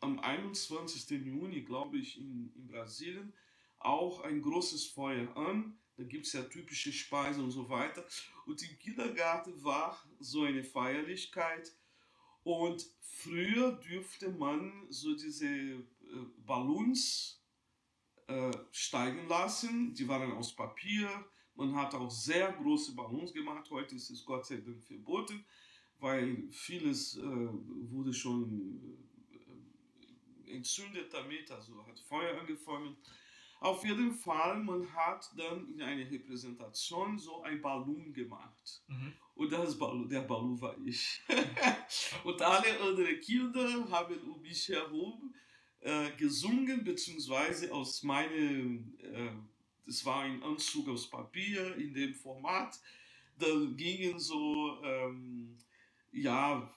am 0.00 0.18
21. 0.18 1.10
Juni, 1.10 1.62
glaube 1.62 1.98
ich, 1.98 2.18
in, 2.18 2.52
in 2.56 2.66
Brasilien 2.66 3.32
auch 3.78 4.22
ein 4.22 4.40
großes 4.42 4.86
Feuer 4.86 5.36
an. 5.36 5.78
Da 5.96 6.04
gibt 6.04 6.26
es 6.26 6.32
ja 6.32 6.42
typische 6.42 6.92
Speisen 6.92 7.44
und 7.44 7.50
so 7.50 7.68
weiter. 7.68 8.04
Und 8.46 8.62
im 8.62 8.78
Kindergarten 8.78 9.62
war 9.62 10.02
so 10.18 10.42
eine 10.42 10.64
Feierlichkeit. 10.64 11.72
Und 12.42 12.86
früher 13.00 13.72
dürfte 13.72 14.30
man 14.30 14.86
so 14.90 15.14
diese 15.14 15.46
äh, 15.46 15.84
Ballons 16.38 17.42
äh, 18.26 18.50
steigen 18.72 19.28
lassen. 19.28 19.94
Die 19.94 20.08
waren 20.08 20.32
aus 20.32 20.54
Papier. 20.56 21.08
Man 21.54 21.76
hat 21.76 21.94
auch 21.94 22.10
sehr 22.10 22.52
große 22.52 22.94
Ballons 22.94 23.32
gemacht. 23.32 23.70
Heute 23.70 23.94
ist 23.94 24.10
es 24.10 24.24
Gott 24.24 24.46
sei 24.46 24.56
Dank 24.56 24.82
verboten, 24.82 25.44
weil 26.04 26.46
vieles 26.50 27.16
äh, 27.16 27.22
wurde 27.22 28.12
schon 28.12 28.78
entzündet 30.46 31.10
damit, 31.10 31.50
also 31.50 31.84
hat 31.86 31.98
Feuer 31.98 32.38
angefangen. 32.38 32.94
Auf 33.60 33.82
jeden 33.86 34.12
Fall, 34.12 34.62
man 34.62 34.86
hat 34.94 35.32
dann 35.34 35.66
in 35.66 35.80
einer 35.80 36.10
Repräsentation 36.10 37.18
so 37.18 37.42
ein 37.42 37.62
Ballon 37.62 38.12
gemacht. 38.12 38.82
Mhm. 38.86 39.14
Und 39.34 39.50
das 39.50 39.78
Ballon, 39.78 40.06
der 40.06 40.20
Ballon 40.20 40.60
war 40.60 40.76
ich. 40.84 41.22
und 42.24 42.42
alle 42.42 42.78
anderen 42.80 43.18
Kinder 43.20 43.88
haben 43.90 44.20
um 44.30 44.42
mich 44.42 44.68
herum 44.68 45.34
äh, 45.80 46.10
gesungen, 46.18 46.84
beziehungsweise 46.84 47.72
aus 47.72 48.02
meinem, 48.02 48.94
äh, 48.98 49.30
das 49.86 50.04
war 50.04 50.20
ein 50.20 50.42
Anzug 50.42 50.86
aus 50.90 51.08
Papier 51.08 51.74
in 51.76 51.94
dem 51.94 52.14
Format. 52.14 52.78
Da 53.38 53.46
gingen 53.74 54.20
so, 54.20 54.82
ähm, 54.84 55.56
ja, 56.14 56.70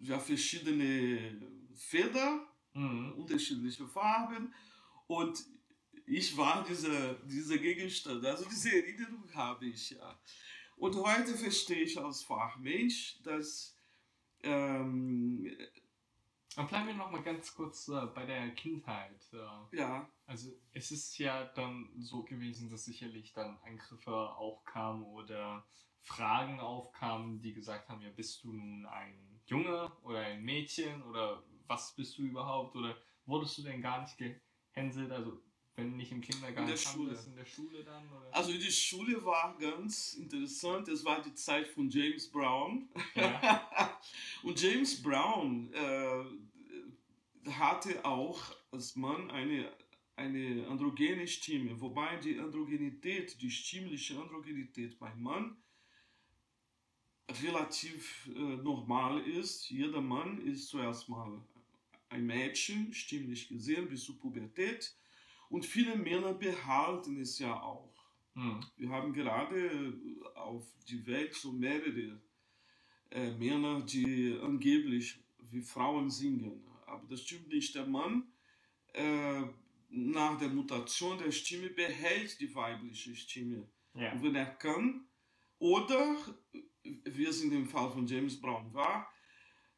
ja, 0.00 0.18
verschiedene 0.18 1.40
Feder, 1.74 2.46
Mhm. 2.74 3.12
unterschiedliche 3.16 3.86
Farben. 3.88 4.52
Und 5.06 5.42
ich 6.06 6.36
war 6.36 6.62
dieser, 6.64 7.14
dieser 7.24 7.58
Gegenstand, 7.58 8.24
also 8.24 8.44
diese 8.48 8.70
Erinnerung 8.70 9.24
habe 9.34 9.66
ich 9.66 9.90
ja. 9.90 10.18
Und 10.76 10.94
heute 10.96 11.34
verstehe 11.34 11.82
ich 11.84 11.98
als 11.98 12.22
Fachmensch, 12.22 13.18
dass 13.22 13.74
ähm, 14.42 15.50
Dann 16.54 16.66
bleiben 16.68 16.86
wir 16.88 16.94
noch 16.94 17.10
mal 17.10 17.22
ganz 17.22 17.54
kurz 17.54 17.88
äh, 17.88 18.06
bei 18.14 18.24
der 18.26 18.50
Kindheit. 18.54 19.20
Äh, 19.32 19.76
ja, 19.76 20.08
also 20.26 20.50
es 20.72 20.90
ist 20.90 21.18
ja 21.18 21.44
dann 21.54 21.90
so 21.98 22.22
gewesen, 22.24 22.70
dass 22.70 22.84
sicherlich 22.86 23.32
dann 23.32 23.58
Angriffe 23.64 24.10
auch 24.12 24.64
kamen 24.64 25.02
oder 25.04 25.66
Fragen 26.06 26.60
aufkamen, 26.60 27.40
die 27.40 27.52
gesagt 27.52 27.88
haben, 27.88 28.00
ja, 28.00 28.10
bist 28.10 28.44
du 28.44 28.52
nun 28.52 28.86
ein 28.86 29.40
Junge 29.46 29.90
oder 30.04 30.20
ein 30.20 30.42
Mädchen 30.44 31.02
oder 31.02 31.42
was 31.66 31.94
bist 31.96 32.16
du 32.16 32.22
überhaupt 32.22 32.76
oder 32.76 32.96
wurdest 33.26 33.58
du 33.58 33.62
denn 33.62 33.82
gar 33.82 34.02
nicht 34.02 34.16
gehänselt? 34.16 35.10
Also 35.10 35.42
wenn 35.74 35.96
nicht 35.96 36.12
im 36.12 36.20
Kindergarten, 36.20 36.62
In 36.62 36.68
der 36.68 36.76
Schule. 36.76 37.10
das 37.10 37.26
in 37.26 37.34
der 37.34 37.44
Schule 37.44 37.82
dann? 37.82 38.08
Oder? 38.08 38.32
also 38.32 38.52
die 38.52 38.70
Schule 38.70 39.22
war 39.24 39.58
ganz 39.58 40.14
interessant. 40.14 40.86
Es 40.88 41.04
war 41.04 41.20
die 41.22 41.34
Zeit 41.34 41.66
von 41.66 41.90
James 41.90 42.30
Brown. 42.30 42.88
ja. 43.16 43.68
Und 44.44 44.62
James 44.62 45.02
Brown 45.02 45.72
äh, 45.74 47.50
hatte 47.50 48.04
auch 48.04 48.40
als 48.70 48.94
Mann 48.94 49.28
eine, 49.32 49.72
eine 50.14 50.68
androgene 50.68 51.26
Stimme, 51.26 51.78
wobei 51.80 52.16
die 52.18 52.38
Androgenität, 52.38 53.42
die 53.42 53.50
stimmliche 53.50 54.18
Androgenität 54.20 54.98
beim 55.00 55.20
Mann 55.20 55.56
relativ 57.42 58.28
äh, 58.28 58.56
normal 58.56 59.20
ist. 59.20 59.68
Jeder 59.68 60.00
Mann 60.00 60.40
ist 60.40 60.68
zuerst 60.68 61.08
mal 61.08 61.40
ein 62.08 62.26
Mädchen, 62.26 62.92
stimmlich 62.92 63.48
gesehen, 63.48 63.88
bis 63.88 64.04
zur 64.04 64.18
Pubertät. 64.18 64.94
Und 65.48 65.64
viele 65.64 65.96
Männer 65.96 66.34
behalten 66.34 67.20
es 67.20 67.38
ja 67.38 67.60
auch. 67.60 67.94
Mhm. 68.34 68.60
Wir 68.76 68.88
haben 68.90 69.12
gerade 69.12 69.94
auf 70.34 70.64
die 70.88 71.04
Welt 71.06 71.34
so 71.34 71.52
mehrere 71.52 72.20
äh, 73.10 73.30
Männer, 73.32 73.80
die 73.82 74.38
angeblich 74.42 75.18
wie 75.50 75.62
Frauen 75.62 76.10
singen. 76.10 76.62
Aber 76.86 77.06
das 77.08 77.22
stimmt 77.22 77.48
nicht. 77.48 77.74
Der 77.74 77.86
Mann, 77.86 78.24
äh, 78.92 79.42
nach 79.88 80.38
der 80.38 80.48
Mutation 80.48 81.18
der 81.18 81.32
Stimme, 81.32 81.70
behält 81.70 82.40
die 82.40 82.54
weibliche 82.54 83.14
Stimme. 83.14 83.68
ja. 83.94 84.12
Und 84.12 84.22
wenn 84.22 84.34
er 84.34 84.46
kann, 84.46 85.06
oder, 85.58 86.16
wie 87.04 87.26
es 87.26 87.42
in 87.42 87.50
dem 87.50 87.66
Fall 87.66 87.90
von 87.90 88.06
James 88.06 88.40
Brown 88.40 88.72
war, 88.72 89.08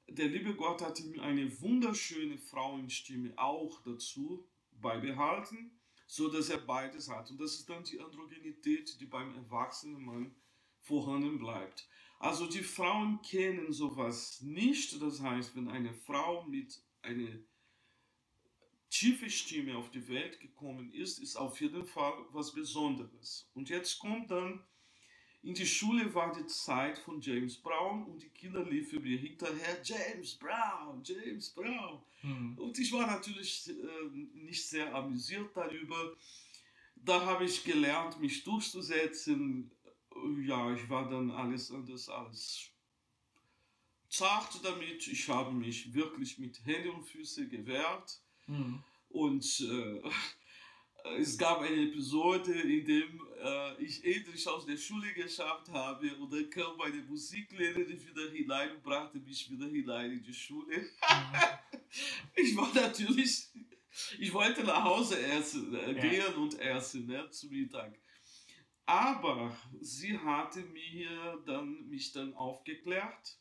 der 0.09 0.29
liebe 0.29 0.55
Gott 0.55 0.83
hat 0.83 1.01
ihm 1.01 1.21
eine 1.21 1.61
wunderschöne 1.61 2.39
Frauenstimme 2.39 3.35
auch 3.37 3.83
dazu 3.83 4.49
beibehalten, 4.73 5.79
so 6.07 6.29
dass 6.29 6.49
er 6.49 6.59
beides 6.59 7.11
hat. 7.11 7.31
Und 7.31 7.41
das 7.41 7.55
ist 7.55 7.69
dann 7.69 7.85
die 7.85 8.01
Androgenität, 8.01 8.99
die 9.01 9.07
beim 9.07 9.35
erwachsenen 9.35 10.03
Mann 10.03 10.35
vorhanden 10.81 11.39
bleibt. 11.39 11.89
Also 12.19 12.47
die 12.47 12.63
Frauen 12.63 13.21
kennen 13.23 13.73
sowas 13.73 14.41
nicht. 14.41 15.01
Das 15.01 15.21
heißt, 15.21 15.55
wenn 15.55 15.69
eine 15.69 15.93
Frau 15.93 16.45
mit 16.45 16.83
einer 17.03 17.39
tiefen 18.91 19.31
Stimme 19.31 19.77
auf 19.77 19.91
die 19.91 20.09
Welt 20.09 20.41
gekommen 20.41 20.93
ist, 20.93 21.19
ist 21.19 21.37
auf 21.37 21.61
jeden 21.61 21.85
Fall 21.85 22.15
was 22.31 22.53
Besonderes. 22.53 23.51
Und 23.55 23.69
jetzt 23.69 23.99
kommt 23.99 24.31
dann, 24.31 24.65
in 25.43 25.55
die 25.55 25.67
Schule 25.67 26.13
war 26.15 26.33
die 26.33 26.47
Zeit 26.47 26.99
von 26.99 27.21
James 27.21 27.57
Brown 27.57 28.05
und 28.07 28.23
die 28.23 28.29
Kinder 28.31 28.65
liefen 28.65 29.03
mir 29.03 29.19
hinterher, 29.19 29.81
James 29.85 30.35
Brown, 30.35 31.03
James 31.05 31.51
Brown. 31.51 32.03
Mhm. 32.23 32.59
Und 32.59 32.79
ich 32.79 32.93
war 32.93 33.07
natürlich 33.07 33.69
äh, 33.69 33.75
nicht 34.35 34.67
sehr 34.67 34.93
amüsiert 34.95 35.51
darüber. 35.55 36.17
Da 36.97 37.25
habe 37.25 37.45
ich 37.45 37.63
gelernt, 37.63 38.21
mich 38.21 38.43
durchzusetzen. 38.43 39.71
Ja, 40.45 40.75
ich 40.75 40.89
war 40.89 41.09
dann 41.09 41.31
alles 41.31 41.71
anders 41.71 42.09
als 42.09 42.71
zart 44.09 44.59
damit. 44.65 45.07
Ich 45.07 45.29
habe 45.29 45.53
mich 45.53 45.95
wirklich 45.95 46.39
mit 46.39 46.65
Händen 46.65 46.91
und 46.91 47.05
Füßen 47.05 47.49
gewehrt. 47.49 48.21
Mhm. 48.49 48.83
Und 49.11 49.61
äh, 49.61 50.03
es 51.19 51.37
gab 51.39 51.61
eine 51.61 51.89
Episode, 51.89 52.53
in 52.53 52.85
der 52.85 53.03
äh, 53.79 53.83
ich 53.85 54.05
endlich 54.05 54.47
aus 54.49 54.67
der 54.67 54.77
Schule 54.77 55.13
geschafft 55.15 55.69
habe 55.71 56.15
und 56.17 56.33
dann 56.33 56.51
kam 56.51 56.77
meine 56.77 57.03
Musiklehrerin 57.03 58.01
wieder 58.07 58.31
hinein 58.31 58.73
und 58.73 58.83
brachte 58.83 59.19
mich 59.19 59.51
wieder 59.51 59.67
hinein 59.67 60.13
in 60.13 60.23
die 60.23 60.35
Schule. 60.35 60.87
Ich 62.35 62.55
war 62.55 62.73
natürlich, 62.75 63.49
ich 64.19 64.33
wollte 64.35 64.63
nach 64.63 64.85
Hause 64.85 65.19
essen, 65.19 65.75
äh, 65.75 65.93
Ja. 65.93 66.01
gehen 66.03 66.35
und 66.35 66.59
essen 66.61 67.07
ne, 67.07 67.31
zu 67.31 67.47
Mittag. 67.49 67.99
Aber 68.85 69.57
sie 69.81 70.19
hatte 70.19 70.61
mir 70.61 71.43
dann, 71.47 71.89
mich 71.89 72.13
dann 72.13 72.35
aufgeklärt. 72.35 73.39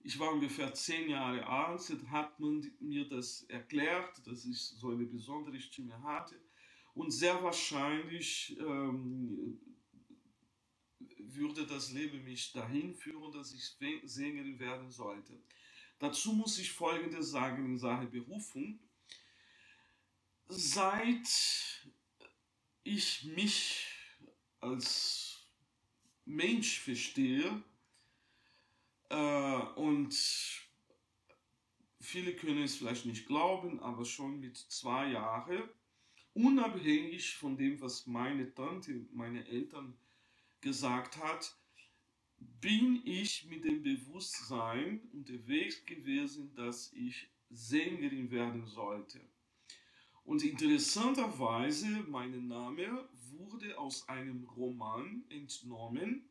Ich 0.00 0.18
war 0.18 0.32
ungefähr 0.32 0.72
zehn 0.72 1.10
Jahre 1.10 1.46
alt, 1.46 1.90
dann 1.90 2.10
hat 2.10 2.40
man 2.40 2.70
mir 2.80 3.06
das 3.08 3.42
erklärt, 3.42 4.26
dass 4.26 4.46
ich 4.46 4.58
so 4.58 4.88
eine 4.90 5.04
besondere 5.04 5.60
Stimme 5.60 6.02
hatte. 6.02 6.40
Und 6.98 7.12
sehr 7.12 7.40
wahrscheinlich 7.44 8.58
ähm, 8.58 9.56
würde 10.98 11.64
das 11.64 11.92
Leben 11.92 12.24
mich 12.24 12.50
dahin 12.50 12.92
führen, 12.92 13.30
dass 13.30 13.54
ich 13.54 13.60
Sä- 13.60 14.04
Sängerin 14.04 14.58
werden 14.58 14.90
sollte. 14.90 15.40
Dazu 16.00 16.32
muss 16.32 16.58
ich 16.58 16.72
Folgendes 16.72 17.30
sagen 17.30 17.64
in 17.66 17.78
Sache 17.78 18.06
Berufung. 18.08 18.80
Seit 20.48 21.28
ich 22.82 23.24
mich 23.26 23.86
als 24.58 25.46
Mensch 26.24 26.80
verstehe 26.80 27.62
äh, 29.08 29.62
und 29.76 30.12
viele 32.00 32.34
können 32.34 32.64
es 32.64 32.74
vielleicht 32.74 33.06
nicht 33.06 33.28
glauben, 33.28 33.78
aber 33.78 34.04
schon 34.04 34.40
mit 34.40 34.56
zwei 34.56 35.12
Jahren, 35.12 35.62
unabhängig 36.38 37.34
von 37.34 37.56
dem, 37.56 37.80
was 37.80 38.06
meine 38.06 38.54
Tante, 38.54 39.06
meine 39.12 39.44
Eltern 39.46 39.98
gesagt 40.60 41.16
hat, 41.16 41.56
bin 42.60 43.02
ich 43.04 43.46
mit 43.46 43.64
dem 43.64 43.82
Bewusstsein 43.82 45.00
unterwegs 45.12 45.84
gewesen, 45.84 46.54
dass 46.54 46.92
ich 46.92 47.28
Sängerin 47.50 48.30
werden 48.30 48.66
sollte. 48.66 49.20
Und 50.22 50.44
interessanterweise, 50.44 51.88
mein 52.08 52.46
Name 52.46 53.08
wurde 53.30 53.76
aus 53.76 54.08
einem 54.08 54.44
Roman 54.44 55.24
entnommen, 55.30 56.28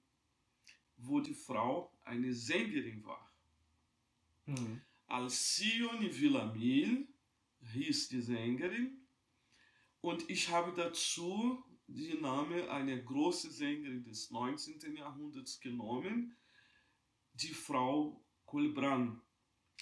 wo 0.96 1.20
die 1.20 1.34
Frau 1.34 1.92
eine 2.06 2.34
Sängerin 2.34 3.04
war. 3.04 3.30
Mhm. 4.46 4.82
Alcione 5.08 6.16
Villamil 6.18 7.08
hieß 7.74 8.10
die 8.10 8.22
Sängerin 8.22 9.07
und 10.02 10.30
ich 10.30 10.50
habe 10.50 10.74
dazu 10.76 11.64
den 11.88 12.22
Namen 12.22 12.68
einer 12.70 12.98
großen 12.98 13.52
Sängerin 13.52 14.04
des 14.04 14.30
19. 14.32 14.96
Jahrhunderts 14.96 15.60
genommen, 15.60 16.36
die 17.34 17.54
Frau 17.54 18.24
Colbran. 18.46 19.22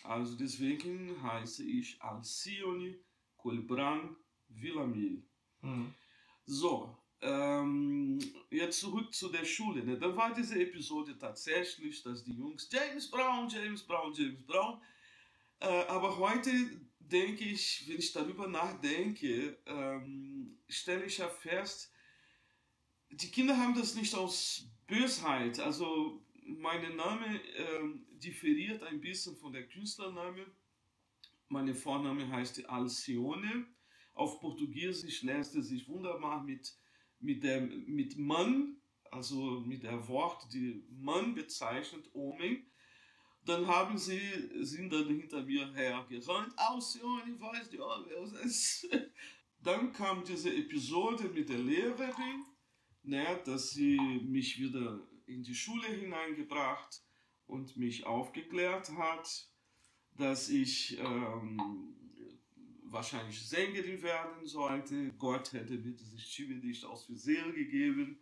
Also 0.03 0.35
deswegen 0.35 1.21
heiße 1.23 1.63
ich 1.63 2.01
Alcione 2.01 2.99
Colbran 3.37 4.15
Villamil. 4.49 5.23
Mhm. 5.61 5.93
So, 6.45 6.95
ähm, 7.21 8.19
jetzt 8.51 8.79
zurück 8.79 9.13
zu 9.13 9.29
der 9.29 9.45
Schule. 9.45 9.83
Ne? 9.83 9.97
Da 9.97 10.15
war 10.15 10.33
diese 10.33 10.61
Episode 10.61 11.17
tatsächlich, 11.17 12.03
dass 12.03 12.23
die 12.23 12.33
Jungs 12.33 12.69
James 12.71 13.09
Brown, 13.09 13.49
James 13.49 13.83
Brown, 13.83 14.13
James 14.13 14.45
Brown. 14.45 14.79
Äh, 15.59 15.85
aber 15.87 16.17
heute 16.17 16.51
denke 17.11 17.43
ich, 17.43 17.85
wenn 17.87 17.97
ich 17.97 18.11
darüber 18.11 18.47
nachdenke, 18.47 19.57
ähm, 19.65 20.57
stelle 20.67 21.05
ich 21.05 21.17
ja 21.17 21.29
fest, 21.29 21.91
die 23.11 23.31
Kinder 23.31 23.57
haben 23.57 23.75
das 23.75 23.95
nicht 23.95 24.13
aus 24.15 24.67
Bösheit. 24.87 25.59
Also 25.59 26.21
mein 26.45 26.95
Name 26.95 27.41
ähm, 27.55 28.05
differiert 28.11 28.83
ein 28.83 29.01
bisschen 29.01 29.35
von 29.35 29.53
der 29.53 29.67
Künstlername. 29.67 30.45
Meine 31.49 31.75
Vorname 31.75 32.29
heißt 32.29 32.67
Alcione. 32.69 33.67
Auf 34.13 34.39
Portugiesisch 34.39 35.23
lässt 35.23 35.55
es 35.55 35.67
sich 35.67 35.87
wunderbar 35.87 36.43
mit, 36.43 36.75
mit, 37.19 37.43
dem, 37.43 37.85
mit 37.85 38.17
Mann, 38.17 38.77
also 39.11 39.61
mit 39.61 39.83
der 39.83 40.07
Wort, 40.07 40.47
die 40.53 40.83
Mann 40.89 41.35
bezeichnet, 41.35 42.09
Homem. 42.13 42.65
Dann 43.45 43.67
haben 43.67 43.97
sie, 43.97 44.19
sind 44.61 44.91
dann 44.91 45.07
hinter 45.07 45.43
mir 45.43 45.71
hergerannt. 45.73 46.53
Alcione, 46.57 47.23
ich 47.31 47.39
weiß 47.39 47.71
nicht, 47.71 47.79
wer 47.79 48.21
es 48.23 48.33
ist. 48.33 48.87
Dann 49.63 49.93
kam 49.93 50.23
diese 50.23 50.53
Episode 50.53 51.29
mit 51.29 51.49
der 51.49 51.57
Lehrerin, 51.57 52.45
ne, 53.03 53.39
dass 53.45 53.71
sie 53.71 53.99
mich 54.23 54.59
wieder 54.59 54.99
in 55.25 55.43
die 55.43 55.55
Schule 55.55 55.87
hineingebracht 55.87 57.01
und 57.47 57.75
mich 57.77 58.05
aufgeklärt 58.05 58.91
hat, 58.91 59.47
dass 60.17 60.49
ich 60.49 60.99
ähm, 60.99 61.95
wahrscheinlich 62.83 63.47
Sängerin 63.47 64.01
werden 64.01 64.45
sollte. 64.45 65.13
Gott 65.17 65.53
hätte 65.53 65.73
mir 65.73 65.93
diese 65.93 66.19
Stimme 66.19 66.55
nicht 66.55 66.83
aus 66.85 67.05
Versehen 67.05 67.53
gegeben. 67.53 68.19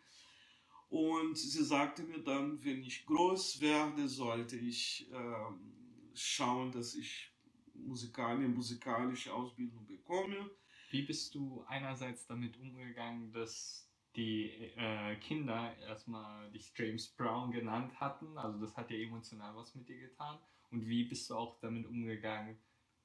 Und 0.93 1.36
sie 1.36 1.63
sagte 1.63 2.03
mir 2.03 2.19
dann, 2.19 2.63
wenn 2.63 2.84
ich 2.84 3.08
groß 3.08 3.60
werde, 3.62 4.08
sollte 4.08 4.58
ich 4.58 5.10
ähm, 5.12 5.73
schauen, 6.13 6.71
dass 6.71 6.93
ich 6.93 7.32
musikalische, 7.73 8.49
musikalische 8.49 9.34
Ausbildung 9.34 9.88
bekomme. 9.88 10.51
Wie 10.91 11.01
bist 11.01 11.34
du 11.34 11.63
einerseits 11.67 12.27
damit 12.27 12.60
umgegangen, 12.60 13.32
dass 13.32 13.89
die 14.15 14.51
äh, 14.77 15.15
Kinder 15.15 15.75
erstmal 15.79 16.51
dich 16.51 16.71
James 16.77 17.08
Brown 17.08 17.49
genannt 17.49 17.99
hatten? 17.99 18.38
Also 18.38 18.60
das 18.60 18.77
hat 18.77 18.91
ja 18.91 18.97
emotional 18.97 19.56
was 19.56 19.73
mit 19.73 19.89
dir 19.89 19.97
getan. 19.97 20.38
Und 20.69 20.86
wie 20.86 21.06
bist 21.06 21.27
du 21.27 21.36
auch 21.36 21.60
damit 21.60 21.88
umgegangen, 21.88 22.56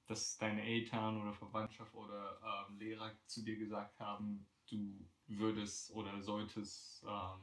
dass 0.07 0.37
deine 0.37 0.63
Eltern 0.63 1.23
oder 1.23 1.33
Verwandtschaft 1.33 1.95
oder 1.95 2.39
ähm, 2.69 2.79
Lehrer 2.79 3.17
zu 3.25 3.43
dir 3.43 3.57
gesagt 3.57 3.99
haben, 3.99 4.47
du 4.69 5.09
würdest 5.27 5.91
oder 5.93 6.21
solltest 6.21 7.03
ähm, 7.09 7.41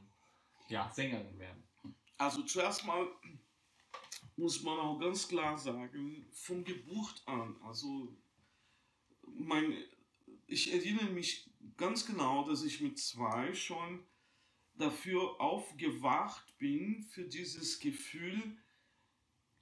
ja, 0.70 0.92
Sängerin 0.94 1.38
werden? 1.40 1.64
Also 2.18 2.44
zuerst 2.44 2.86
mal 2.86 3.08
muss 4.38 4.62
man 4.64 4.78
auch 4.80 5.00
ganz 5.00 5.28
klar 5.28 5.58
sagen, 5.58 6.26
von 6.34 6.64
Geburt 6.64 7.24
an, 7.26 7.56
also 7.64 8.16
mein, 9.24 9.78
ich 10.48 10.74
erinnere 10.74 11.10
mich 11.10 11.50
ganz 11.78 12.06
genau, 12.06 12.48
dass 12.48 12.64
ich 12.64 12.82
mit 12.82 13.00
zwei 13.00 13.54
schon 13.54 14.04
dafür 14.74 15.40
aufgewacht 15.40 16.58
bin, 16.58 17.04
für 17.04 17.24
dieses 17.24 17.80
Gefühl, 17.80 18.58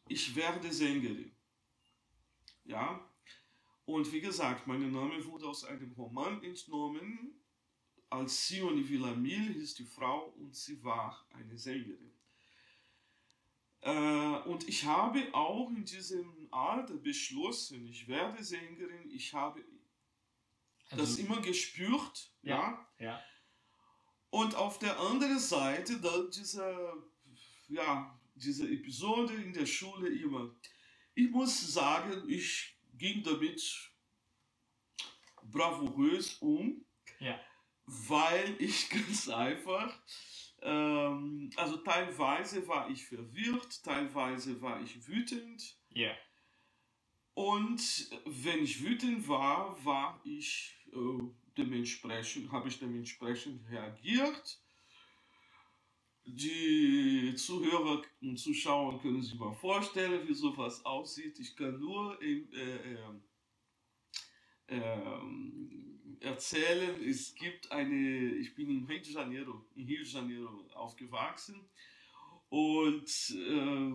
ich 0.08 0.36
werde 0.36 0.74
Sängerin. 0.74 1.32
Ja, 2.66 3.08
und 3.86 4.12
wie 4.12 4.22
gesagt, 4.22 4.66
mein 4.66 4.92
Name 4.92 5.24
wurde 5.26 5.48
aus 5.48 5.66
einem 5.66 5.92
Roman 5.94 6.42
entnommen. 6.44 7.43
Alcione 8.14 8.88
Villamil 8.88 9.54
hieß 9.54 9.74
die 9.74 9.86
Frau 9.86 10.34
und 10.38 10.56
sie 10.56 10.84
war 10.84 11.26
eine 11.32 11.58
Sängerin. 11.58 12.14
Äh, 13.82 14.38
und 14.46 14.68
ich 14.70 14.86
habe 14.86 15.34
auch 15.34 15.70
in 15.72 15.84
diesem 15.84 16.48
Alter 16.52 16.94
beschlossen, 16.94 17.88
ich 17.88 18.08
werde 18.08 18.44
Sängerin. 18.44 19.10
Ich 19.12 19.34
habe 19.34 19.64
also, 20.90 21.04
das 21.04 21.18
immer 21.18 21.42
gespürt. 21.42 22.32
Ja, 22.44 22.88
ja. 23.00 23.06
ja. 23.06 23.24
Und 24.30 24.56
auf 24.56 24.78
der 24.78 25.00
anderen 25.00 25.40
Seite 25.40 26.00
dann 26.00 26.30
diese, 26.30 26.94
ja, 27.68 28.20
diese 28.36 28.70
Episode 28.70 29.34
in 29.34 29.54
der 29.54 29.66
Schule 29.66 30.10
immer. 30.10 30.56
Ich 31.16 31.30
muss 31.32 31.74
sagen, 31.74 32.30
ich 32.30 32.78
ging 32.94 33.24
damit 33.24 33.92
bravourös 35.44 36.38
um, 36.42 36.86
ja. 37.20 37.40
Weil 37.86 38.56
ich 38.60 38.90
ganz 38.90 39.30
einfach, 39.30 39.94
ähm, 40.62 41.50
also 41.56 41.78
teilweise 41.78 42.68
war 42.68 42.90
ich 42.90 43.06
verwirrt, 43.06 43.84
teilweise 43.84 44.62
war 44.62 44.82
ich 44.82 45.08
wütend. 45.08 45.78
Ja. 45.90 46.16
Und 47.34 48.10
wenn 48.26 48.64
ich 48.64 48.84
wütend 48.84 49.28
war, 49.28 49.84
war 49.84 50.22
ich 50.24 50.78
äh, 50.92 51.24
dementsprechend, 51.58 52.52
habe 52.52 52.70
ich 52.70 52.80
dementsprechend 52.80 53.68
reagiert. 53.70 54.60
Die 56.26 57.34
Zuhörer 57.36 58.02
und 58.22 58.38
Zuschauer 58.38 59.02
können 59.02 59.22
sich 59.22 59.36
mal 59.36 59.52
vorstellen, 59.54 60.26
wie 60.28 60.34
sowas 60.34 60.86
aussieht. 60.86 61.38
Ich 61.40 61.56
kann 61.56 61.80
nur 61.80 62.22
in, 62.22 62.54
äh, 62.54 62.98
äh, 64.68 65.20
erzählen, 66.24 67.02
es 67.04 67.36
gibt 67.36 67.72
eine, 67.72 68.36
ich 68.36 68.56
bin 68.56 68.70
in 68.70 68.86
Rio 68.86 69.02
de 69.02 69.14
Janeiro, 69.14 69.66
in 69.76 69.86
Rio 69.86 70.04
de 70.04 70.12
Janeiro 70.12 70.66
aufgewachsen 70.74 71.56
und 72.50 73.10
äh, 73.36 73.92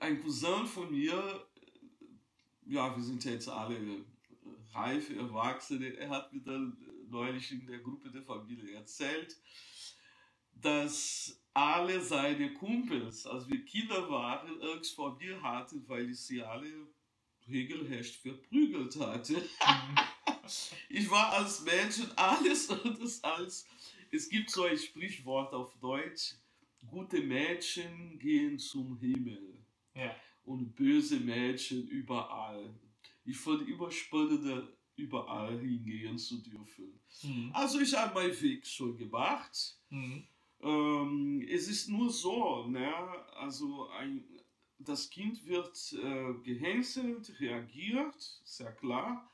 ein 0.00 0.22
Cousin 0.22 0.66
von 0.66 0.90
mir, 0.90 1.46
ja, 2.66 2.94
wir 2.94 3.02
sind 3.02 3.24
ja 3.24 3.32
jetzt 3.32 3.48
alle 3.48 4.04
reife 4.72 5.16
Erwachsene, 5.16 5.96
er 5.96 6.10
hat 6.10 6.32
mir 6.32 6.42
dann 6.42 6.76
neulich 7.08 7.52
in 7.52 7.66
der 7.66 7.78
Gruppe 7.78 8.10
der 8.10 8.22
Familie 8.22 8.74
erzählt, 8.74 9.36
dass 10.52 11.40
alle 11.54 12.00
seine 12.00 12.52
Kumpels, 12.52 13.26
als 13.26 13.48
wir 13.48 13.64
Kinder 13.64 14.10
waren, 14.10 14.60
Angst 14.60 14.94
vor 14.94 15.16
mir 15.16 15.40
hatten, 15.40 15.88
weil 15.88 16.10
ich 16.10 16.20
sie 16.20 16.42
alle 16.42 16.86
regelrecht 17.48 18.16
verprügelt 18.16 18.96
hatte. 18.96 19.34
Mhm. 19.34 19.96
ich 20.88 21.10
war 21.10 21.32
als 21.32 21.64
Mädchen 21.64 22.10
alles 22.16 22.70
anders 22.70 23.22
als. 23.24 23.66
Es 24.10 24.28
gibt 24.28 24.50
so 24.50 24.64
ein 24.64 24.78
Sprichwort 24.78 25.52
auf 25.52 25.74
Deutsch: 25.80 26.34
gute 26.86 27.20
Mädchen 27.20 28.18
gehen 28.18 28.58
zum 28.58 28.98
Himmel. 28.98 29.64
Ja. 29.94 30.14
Und 30.44 30.74
böse 30.76 31.18
Mädchen 31.18 31.88
überall. 31.88 32.74
Ich 33.24 33.36
fand 33.36 33.68
immer 33.68 33.90
spannender, 33.90 34.68
überall 34.94 35.58
hingehen 35.58 36.16
zu 36.16 36.38
dürfen. 36.38 37.00
Mhm. 37.22 37.50
Also 37.52 37.80
ich 37.80 37.94
habe 37.94 38.14
meinen 38.14 38.40
Weg 38.40 38.66
schon 38.66 38.96
gemacht. 38.96 39.76
Mhm. 39.90 40.26
Ähm, 40.60 41.46
es 41.48 41.68
ist 41.68 41.88
nur 41.88 42.10
so, 42.10 42.66
ne? 42.66 42.92
also 43.34 43.88
ein, 43.90 44.24
das 44.78 45.10
Kind 45.10 45.44
wird 45.46 45.76
äh, 45.92 46.34
gehänselt, 46.42 47.38
reagiert, 47.40 48.20
sehr 48.44 48.72
klar. 48.72 49.30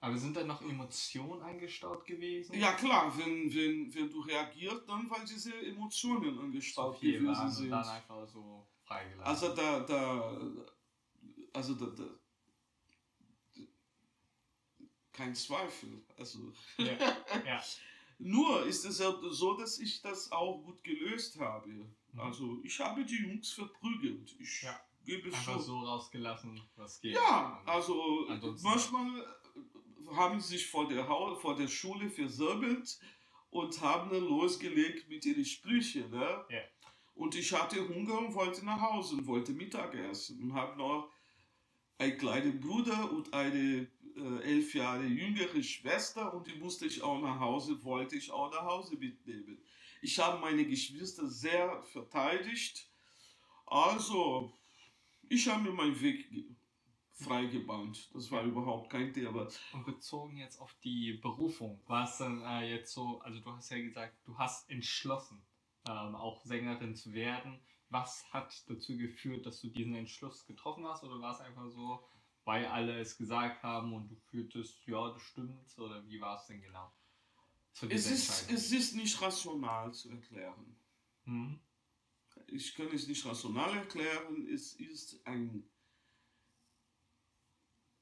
Aber 0.00 0.16
sind 0.16 0.36
da 0.36 0.42
noch 0.42 0.62
Emotionen 0.62 1.42
eingestaut 1.42 2.04
gewesen? 2.04 2.58
Ja 2.58 2.72
klar, 2.72 3.16
wenn, 3.16 3.54
wenn, 3.54 3.94
wenn 3.94 4.10
du 4.10 4.20
reagierst, 4.20 4.88
dann 4.88 5.08
weil 5.08 5.24
diese 5.24 5.54
Emotionen 5.54 6.38
angestaut 6.40 6.96
so 6.96 7.00
gewesen 7.00 7.26
waren 7.28 7.50
sind. 7.50 7.70
Dann 7.70 7.86
einfach 7.86 8.26
so 8.26 8.66
freigelassen. 8.82 9.22
Also 9.22 9.54
da, 9.54 9.80
da, 9.80 10.40
also 11.52 11.74
da, 11.74 11.86
da 11.86 12.04
kein 15.12 15.34
Zweifel. 15.34 16.04
Also 16.16 16.52
ja, 16.78 16.98
ja. 17.46 17.62
Nur 18.18 18.66
ist 18.66 18.84
es 18.84 18.98
ja 18.98 19.12
so, 19.30 19.56
dass 19.56 19.78
ich 19.78 20.00
das 20.00 20.30
auch 20.32 20.62
gut 20.62 20.82
gelöst 20.84 21.38
habe. 21.38 21.86
Mhm. 22.12 22.20
Also 22.20 22.60
ich 22.62 22.78
habe 22.80 23.04
die 23.04 23.22
Jungs 23.22 23.52
verprügelt. 23.52 24.34
Ich 24.38 24.62
ja. 24.62 24.78
gebe 25.04 25.28
es 25.28 25.34
Einfach 25.34 25.60
so 25.60 25.78
rausgelassen, 25.80 26.60
was 26.76 27.00
geht. 27.00 27.14
Ja, 27.14 27.60
also 27.66 28.26
manchmal 28.62 29.26
haben 30.14 30.40
sie 30.40 30.56
sich 30.56 30.66
vor 30.66 30.88
der, 30.88 31.04
vor 31.06 31.56
der 31.56 31.68
Schule 31.68 32.10
versammelt 32.10 32.98
und 33.50 33.80
haben 33.80 34.10
dann 34.10 34.24
losgelegt 34.24 35.08
mit 35.08 35.24
ihren 35.24 35.44
Sprüchen. 35.44 36.10
Ne? 36.10 36.44
Ja. 36.48 36.60
Und 37.14 37.34
ich 37.34 37.52
hatte 37.52 37.86
Hunger 37.88 38.18
und 38.18 38.34
wollte 38.34 38.64
nach 38.64 38.80
Hause 38.80 39.16
und 39.16 39.26
wollte 39.26 39.52
Mittag 39.52 39.94
essen 39.94 40.42
und 40.42 40.54
habe 40.54 40.76
noch 40.78 41.10
einen 41.98 42.18
kleinen 42.18 42.60
Bruder 42.60 43.12
und 43.12 43.32
eine 43.32 43.86
äh, 44.16 44.42
elf 44.42 44.74
Jahre 44.74 45.04
jüngere 45.04 45.62
Schwester 45.62 46.32
und 46.34 46.46
die 46.46 46.58
musste 46.58 46.86
ich 46.86 47.02
auch 47.02 47.20
nach 47.20 47.38
Hause, 47.38 47.82
wollte 47.84 48.16
ich 48.16 48.30
auch 48.30 48.50
nach 48.50 48.64
Hause 48.64 48.96
mitnehmen. 48.96 49.58
Ich 50.04 50.18
habe 50.18 50.40
meine 50.40 50.66
Geschwister 50.66 51.28
sehr 51.28 51.80
verteidigt. 51.84 52.90
Also, 53.66 54.52
ich 55.28 55.46
habe 55.48 55.62
mir 55.62 55.72
meinen 55.72 56.00
Weg 56.00 56.28
freigebannt. 57.12 58.12
Das 58.12 58.28
war 58.32 58.42
überhaupt 58.42 58.90
kein 58.90 59.12
Thema. 59.12 59.46
Und 59.72 59.86
bezogen 59.86 60.38
jetzt 60.38 60.58
auf 60.60 60.74
die 60.82 61.12
Berufung, 61.12 61.80
war 61.86 62.02
es 62.02 62.18
dann 62.18 62.42
äh, 62.42 62.68
jetzt 62.74 62.92
so, 62.92 63.20
also 63.20 63.38
du 63.38 63.52
hast 63.52 63.70
ja 63.70 63.80
gesagt, 63.80 64.16
du 64.24 64.36
hast 64.36 64.68
entschlossen, 64.68 65.40
ähm, 65.88 66.16
auch 66.16 66.44
Sängerin 66.44 66.96
zu 66.96 67.12
werden. 67.12 67.60
Was 67.88 68.26
hat 68.32 68.68
dazu 68.68 68.96
geführt, 68.96 69.46
dass 69.46 69.60
du 69.60 69.68
diesen 69.68 69.94
Entschluss 69.94 70.44
getroffen 70.46 70.84
hast? 70.84 71.04
Oder 71.04 71.20
war 71.20 71.32
es 71.32 71.40
einfach 71.40 71.70
so, 71.70 72.04
weil 72.44 72.66
alle 72.66 72.98
es 72.98 73.16
gesagt 73.16 73.62
haben 73.62 73.92
und 73.92 74.08
du 74.08 74.16
fühltest, 74.16 74.84
ja, 74.84 75.12
das 75.12 75.22
stimmt? 75.22 75.78
Oder 75.78 76.04
wie 76.08 76.20
war 76.20 76.38
es 76.40 76.46
denn 76.46 76.60
genau? 76.60 76.92
Es 77.88 78.10
ist, 78.10 78.50
es 78.50 78.72
ist 78.72 78.94
nicht 78.94 79.20
rational 79.20 79.92
zu 79.92 80.10
erklären. 80.10 80.76
Mhm. 81.24 81.58
Ich 82.46 82.74
kann 82.74 82.88
es 82.92 83.08
nicht 83.08 83.24
rational 83.24 83.76
erklären. 83.76 84.46
Es 84.52 84.74
ist 84.74 85.26
ein, 85.26 85.64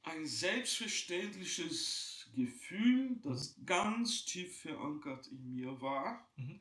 ein 0.02 0.26
selbstverständliches 0.26 2.28
Gefühl, 2.35 3.16
das 3.22 3.56
ganz 3.64 4.24
tief 4.24 4.61
verankert 4.61 5.28
in 5.28 5.54
mir 5.54 5.80
war. 5.80 6.28
Mhm. 6.37 6.61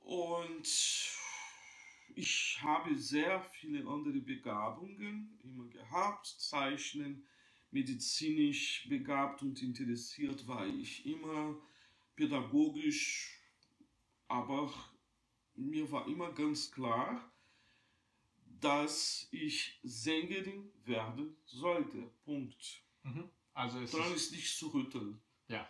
Und 0.00 0.68
ich 2.14 2.58
habe 2.60 2.98
sehr 2.98 3.42
viele 3.42 3.88
andere 3.88 4.20
Begabungen 4.20 5.38
immer 5.44 5.68
gehabt. 5.68 6.26
Zeichnen, 6.26 7.26
medizinisch 7.70 8.86
begabt 8.88 9.42
und 9.42 9.62
interessiert 9.62 10.46
war 10.46 10.66
ich 10.66 11.06
immer, 11.06 11.56
pädagogisch, 12.16 13.40
aber 14.28 14.72
mir 15.54 15.90
war 15.90 16.06
immer 16.06 16.32
ganz 16.32 16.70
klar, 16.70 17.30
dass 18.60 19.28
ich 19.30 19.78
Sängerin 19.82 20.70
werden 20.84 21.36
sollte. 21.46 22.10
Punkt. 22.24 22.82
Mhm. 23.04 23.30
Also 23.54 23.80
es 23.80 23.90
Daran 23.90 24.12
ist, 24.14 24.26
ist 24.26 24.32
nicht 24.32 24.56
zu 24.56 24.68
rütteln. 24.68 25.20
ja, 25.48 25.68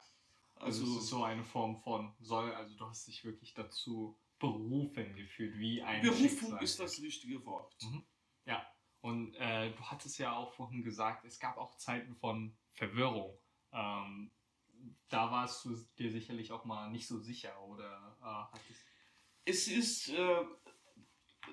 also, 0.57 0.83
Also, 0.85 0.97
es 0.99 1.05
ist 1.05 1.09
so 1.11 1.23
eine 1.25 1.45
Form 1.45 1.77
von 1.83 2.13
soll, 2.21 2.53
also 2.53 2.77
du 2.77 2.85
hast 2.87 3.07
dich 3.07 3.25
wirklich 3.25 3.55
dazu 3.55 4.19
berufen 4.39 5.15
gefühlt, 5.17 5.59
wie 5.59 5.83
ein 5.83 6.03
Berufung 6.03 6.29
Schicksal. 6.29 6.63
ist 6.63 6.81
das 6.81 7.01
richtige 7.01 7.45
Wort. 7.45 7.77
Mhm. 7.83 8.03
Ja, 8.47 8.67
und 9.01 9.35
äh, 9.37 9.73
du 9.73 9.83
hattest 9.85 10.19
ja 10.19 10.35
auch 10.37 10.53
vorhin 10.53 10.83
gesagt, 10.83 11.25
es 11.25 11.39
gab 11.39 11.57
auch 11.57 11.77
Zeiten 11.77 12.15
von 12.17 12.57
Verwirrung. 12.73 13.39
Ähm, 13.73 14.31
da 15.09 15.31
warst 15.31 15.65
du 15.65 15.77
dir 15.99 16.11
sicherlich 16.11 16.53
auch 16.53 16.65
mal 16.65 16.91
nicht 16.91 17.07
so 17.07 17.19
sicher 17.19 17.61
oder 17.63 18.17
äh, 18.21 18.25
hattest. 18.25 18.85
Es 19.45 19.69
ist, 19.69 20.09
äh, 20.11 20.45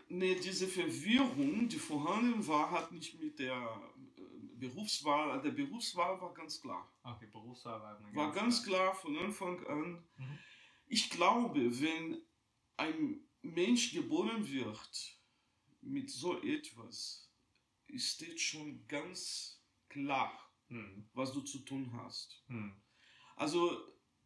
ne, 0.10 0.36
diese 0.36 0.68
Verwirrung, 0.68 1.68
die 1.68 1.80
vorhanden 1.80 2.46
war, 2.48 2.72
hat 2.72 2.92
nicht 2.92 3.20
mit 3.20 3.40
der 3.40 3.56
äh, 4.18 4.22
Berufswahl, 4.56 5.42
der 5.42 5.52
Berufswahl 5.52 6.20
war 6.20 6.34
ganz 6.34 6.62
klar. 6.62 6.92
Okay, 7.04 7.28
Berufswahl 7.28 7.82
war, 7.82 7.98
eine 7.98 8.16
War 8.16 8.32
ganz 8.32 8.64
klar 8.64 8.94
von 8.94 9.18
Anfang 9.18 9.66
an. 9.68 10.04
Mhm. 10.18 10.40
Ich 10.88 11.10
glaube, 11.10 11.82
wenn 11.82 12.22
ein 12.78 13.28
Mensch 13.42 13.94
geboren 13.94 14.48
wird 14.50 15.18
mit 15.82 16.10
so 16.10 16.42
etwas, 16.42 17.27
steht 17.96 18.40
schon 18.40 18.88
ganz 18.88 19.62
klar, 19.90 20.44
Hm, 20.70 21.10
was 21.14 21.32
du 21.32 21.42
zu 21.42 21.60
tun 21.60 21.92
hast. 21.94 22.44
hm, 22.48 22.74
Also, 23.38 23.78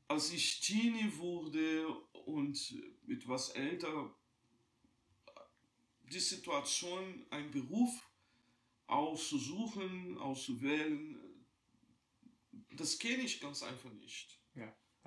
als 0.07 0.31
ich 0.33 0.59
Teenie 0.61 1.15
wurde 1.17 1.87
und 2.25 2.75
etwas 3.07 3.49
älter, 3.49 4.15
die 6.11 6.19
Situation, 6.19 7.25
einen 7.29 7.51
Beruf 7.51 7.91
auszusuchen, 8.87 10.17
auszuwählen, 10.17 11.17
das 12.71 12.99
kenne 12.99 13.23
ich 13.23 13.39
ganz 13.39 13.63
einfach 13.63 13.91
nicht. 13.93 14.40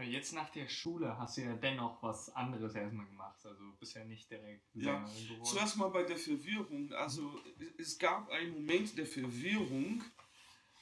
Jetzt 0.02 0.32
nach 0.32 0.50
der 0.50 0.68
Schule 0.68 1.16
hast 1.16 1.36
du 1.36 1.42
ja 1.42 1.54
dennoch 1.54 2.02
was 2.02 2.28
anderes 2.34 2.74
erstmal 2.74 3.06
gemacht. 3.06 3.46
Also 3.46 3.72
bist 3.78 3.94
ja 3.94 4.04
nicht 4.04 4.28
direkt 4.28 4.64
Ja. 4.74 5.04
Zuerst 5.44 5.76
mal 5.76 5.88
bei 5.88 6.02
der 6.02 6.16
Verwirrung. 6.16 6.92
Also, 6.92 7.40
es 7.78 7.96
gab 7.98 8.28
einen 8.30 8.52
Moment 8.54 8.98
der 8.98 9.06
Verwirrung, 9.06 10.02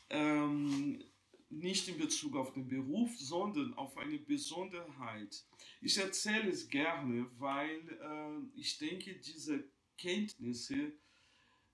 ähm, 0.08 1.04
nicht 1.50 1.88
in 1.88 1.98
Bezug 1.98 2.36
auf 2.36 2.54
den 2.54 2.66
Beruf, 2.66 3.18
sondern 3.18 3.74
auf 3.74 3.98
eine 3.98 4.18
Besonderheit. 4.18 5.44
Ich 5.82 5.98
erzähle 5.98 6.50
es 6.50 6.68
gerne, 6.68 7.26
weil 7.38 7.80
äh, 8.00 8.58
ich 8.58 8.78
denke, 8.78 9.14
diese 9.16 9.64
Kenntnisse 9.98 10.92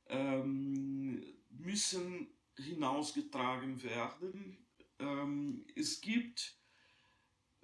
ähm, 0.08 1.24
müssen 1.50 2.26
hinausgetragen 2.56 3.80
werden. 3.84 4.58
Ähm, 4.98 5.64
es 5.76 6.00
gibt 6.00 6.57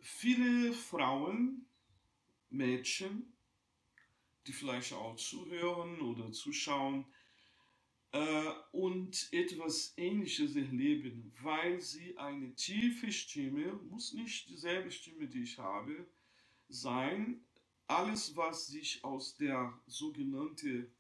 viele 0.05 0.73
Frauen, 0.73 1.67
Mädchen, 2.51 3.33
die 4.47 4.53
vielleicht 4.53 4.93
auch 4.93 5.17
zuhören 5.17 6.01
oder 6.01 6.31
zuschauen 6.31 7.07
äh, 8.13 8.51
und 8.73 9.29
etwas 9.33 9.95
Ähnliches 9.97 10.55
erleben, 10.55 11.33
weil 11.43 11.81
sie 11.81 12.17
eine 12.19 12.55
tiefe 12.55 13.11
Stimme, 13.11 13.73
muss 13.89 14.13
nicht 14.13 14.49
dieselbe 14.49 14.91
Stimme, 14.91 15.27
die 15.27 15.43
ich 15.43 15.59
habe, 15.59 16.07
sein. 16.69 17.45
Alles, 17.87 18.37
was 18.37 18.69
sich 18.69 19.03
aus 19.03 19.37
der 19.37 19.73
sogenannten 19.87 20.93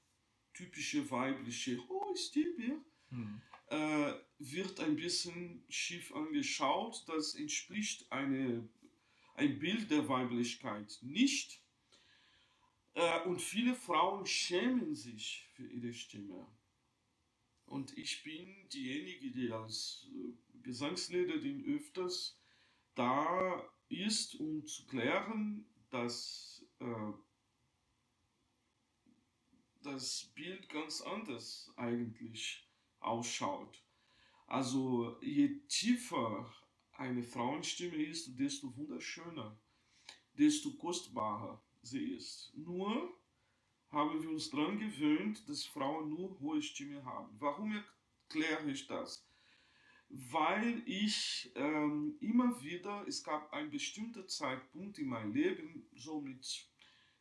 typische 0.54 1.10
weibliche 1.10 1.78
hohe 1.88 2.16
Stimme 2.16 2.82
Hm. 3.10 3.40
äh, 3.68 4.12
wird 4.38 4.80
ein 4.80 4.96
bisschen 4.96 5.62
schief 5.68 6.14
angeschaut. 6.14 7.04
Das 7.06 7.34
entspricht 7.34 8.10
eine, 8.10 8.68
ein 9.34 9.58
Bild 9.58 9.90
der 9.90 10.08
Weiblichkeit 10.08 10.98
nicht. 11.02 11.60
Äh, 12.94 13.22
und 13.22 13.40
viele 13.40 13.74
Frauen 13.74 14.26
schämen 14.26 14.94
sich 14.94 15.48
für 15.54 15.66
ihre 15.66 15.92
Stimme. 15.92 16.46
Und 17.66 17.96
ich 17.98 18.22
bin 18.22 18.68
diejenige, 18.68 19.30
die 19.30 19.50
als 19.50 20.06
äh, 20.10 20.62
Gesangslehrerin 20.62 21.64
öfters 21.76 22.38
da 22.94 23.68
ist, 23.88 24.36
um 24.36 24.64
zu 24.66 24.86
klären, 24.86 25.66
dass 25.90 26.64
äh, 26.78 27.12
das 29.82 30.30
Bild 30.34 30.68
ganz 30.68 31.00
anders 31.02 31.72
eigentlich 31.76 32.66
ausschaut. 33.00 33.82
Also 34.46 35.18
je 35.20 35.60
tiefer 35.68 36.52
eine 36.96 37.22
Frauenstimme 37.22 37.96
ist, 37.96 38.38
desto 38.38 38.74
wunderschöner, 38.76 39.58
desto 40.34 40.72
kostbarer 40.72 41.62
sie 41.82 42.12
ist. 42.12 42.52
Nur 42.54 43.16
haben 43.90 44.22
wir 44.22 44.30
uns 44.30 44.50
daran 44.50 44.78
gewöhnt, 44.78 45.48
dass 45.48 45.64
Frauen 45.64 46.10
nur 46.10 46.38
hohe 46.40 46.62
Stimme 46.62 47.04
haben. 47.04 47.34
Warum 47.38 47.72
erkläre 47.72 48.70
ich 48.70 48.86
das? 48.86 49.26
Weil 50.08 50.82
ich 50.86 51.52
ähm, 51.54 52.16
immer 52.20 52.60
wieder, 52.62 53.04
es 53.06 53.22
gab 53.22 53.52
einen 53.52 53.70
bestimmten 53.70 54.28
Zeitpunkt 54.28 54.98
in 54.98 55.08
meinem 55.08 55.32
Leben, 55.32 55.88
so 55.94 56.20
mit 56.20 56.68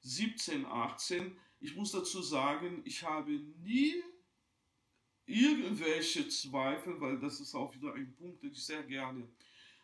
17, 0.02 0.66
18, 0.66 1.38
ich 1.60 1.76
muss 1.76 1.92
dazu 1.92 2.22
sagen, 2.22 2.82
ich 2.84 3.04
habe 3.04 3.32
nie 3.32 3.96
irgendwelche 5.26 6.28
Zweifel, 6.28 7.00
weil 7.00 7.20
das 7.20 7.40
ist 7.40 7.56
auch 7.56 7.74
wieder 7.74 7.94
ein 7.94 8.14
Punkt, 8.14 8.44
den 8.44 8.52
ich 8.52 8.66
sehr 8.66 8.84
gerne 8.84 9.28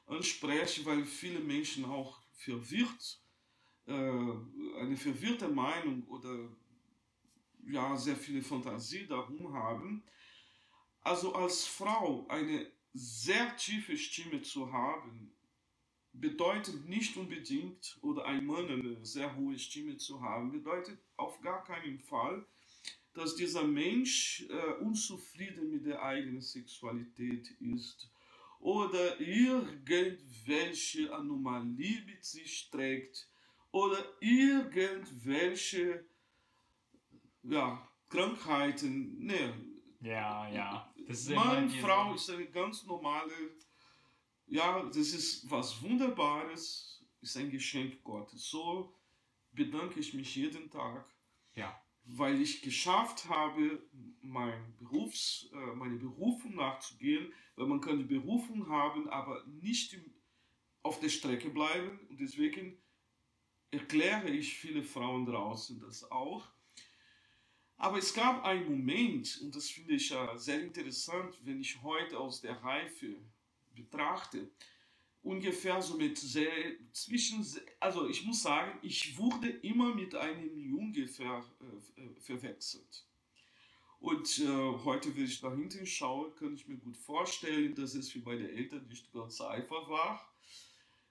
anspreche, 0.10 0.86
weil 0.86 1.06
viele 1.06 1.40
Menschen 1.40 1.86
auch 1.86 2.22
verwirrt, 2.34 3.22
äh, 3.86 3.92
eine 3.92 4.98
verwirrte 4.98 5.48
Meinung 5.48 6.04
oder 6.08 6.50
ja, 7.68 7.96
sehr 7.96 8.16
viele 8.16 8.42
Fantasie 8.42 9.06
darum 9.06 9.54
haben. 9.54 10.04
Also 11.02 11.34
als 11.34 11.66
Frau 11.66 12.26
eine 12.28 12.72
sehr 12.94 13.56
tiefe 13.58 13.98
Stimme 13.98 14.42
zu 14.42 14.72
haben, 14.72 15.32
bedeutet 16.12 16.88
nicht 16.90 17.16
unbedingt, 17.18 17.98
oder 18.02 18.26
ein 18.26 18.46
Mann 18.46 18.68
eine 18.68 19.06
sehr 19.06 19.36
hohe 19.36 19.58
Stimme 19.60 19.98
zu 19.98 20.22
haben, 20.22 20.52
bedeutet 20.52 21.00
auf 21.18 21.40
gar 21.42 21.64
keinen 21.64 22.00
Fall, 22.00 22.46
dass 23.14 23.36
dieser 23.36 23.64
Mensch 23.64 24.46
äh, 24.50 24.74
unzufrieden 24.82 25.72
mit 25.72 25.86
der 25.86 26.02
eigenen 26.02 26.42
Sexualität 26.42 27.52
ist 27.60 28.10
oder 28.60 29.20
irgendwelche 29.20 31.14
Anomalie 31.14 32.04
mit 32.06 32.24
sich 32.24 32.70
trägt 32.70 33.28
oder 33.72 34.04
irgendwelche 34.20 36.06
ja, 37.44 37.88
Krankheiten. 38.10 39.18
Nee, 39.20 39.54
Ja, 40.02 40.50
ja. 40.50 40.94
Das 41.08 41.22
ist 41.22 41.30
Mann, 41.30 41.70
Frau 41.70 42.14
ist 42.14 42.30
eine 42.30 42.46
ganz 42.48 42.86
normale, 42.86 43.34
ja, 44.48 44.84
das 44.84 45.14
ist 45.14 45.50
was 45.50 45.82
Wunderbares, 45.82 47.04
ist 47.22 47.38
ein 47.38 47.50
Geschenk 47.50 48.04
Gottes. 48.04 48.50
So 48.50 48.94
bedanke 49.52 50.00
ich 50.00 50.14
mich 50.14 50.36
jeden 50.36 50.70
Tag, 50.70 51.10
Ja. 51.56 51.82
Weil 52.12 52.42
ich 52.42 52.62
geschafft 52.62 53.30
habe, 53.30 53.82
mein 54.22 54.76
Berufs, 54.80 55.50
äh, 55.54 55.76
meine 55.76 55.98
Berufung 55.98 56.56
nachzugehen, 56.56 57.32
weil 57.56 57.68
man 57.68 57.82
kann 57.82 58.00
die 58.00 58.04
Berufung 58.04 58.68
haben, 58.68 59.10
aber 59.10 59.44
nicht 59.62 59.98
auf 60.82 61.00
der 61.00 61.10
Strecke 61.10 61.50
bleiben 61.50 62.00
und 62.10 62.20
deswegen 62.20 62.78
erkläre 63.72 64.30
ich 64.30 64.56
viele 64.56 64.84
Frauen 64.84 65.26
draußen 65.26 65.80
das 65.80 66.10
auch. 66.10 66.48
Aber 67.78 67.98
es 67.98 68.14
gab 68.14 68.44
einen 68.44 68.66
Moment, 68.66 69.40
und 69.42 69.56
das 69.56 69.70
finde 69.70 69.94
ich 69.94 70.10
ja 70.10 70.38
sehr 70.38 70.62
interessant, 70.62 71.38
wenn 71.44 71.62
ich 71.62 71.82
heute 71.82 72.20
aus 72.20 72.42
der 72.42 72.62
Reife 72.64 73.16
betrachte, 73.74 74.50
ungefähr 75.24 75.82
so 75.82 75.96
mit 75.96 76.18
sehr, 76.18 76.52
zwischen, 76.92 77.46
also 77.80 78.08
ich 78.08 78.26
muss 78.26 78.42
sagen, 78.44 78.80
ich 78.82 79.18
wurde 79.18 79.50
immer 79.50 79.94
mit 79.94 80.16
einem 80.16 80.58
Junge 80.58 81.08
ver, 81.08 81.44
äh, 81.98 82.20
verwechselt. 82.20 83.06
Und 84.00 84.40
äh, 84.40 84.48
heute, 84.86 85.16
wenn 85.16 85.26
ich 85.26 85.42
nach 85.42 85.54
hinten 85.54 85.86
schaue, 85.86 86.32
kann 86.32 86.54
ich 86.54 86.68
mir 86.68 86.78
gut 86.78 86.96
vorstellen, 86.96 87.76
dass 87.76 87.96
es 87.96 88.10
für 88.10 88.20
meine 88.20 88.50
Eltern 88.50 88.88
nicht 88.88 89.12
ganz 89.12 89.42
einfach 89.42 89.90
war. 89.90 90.26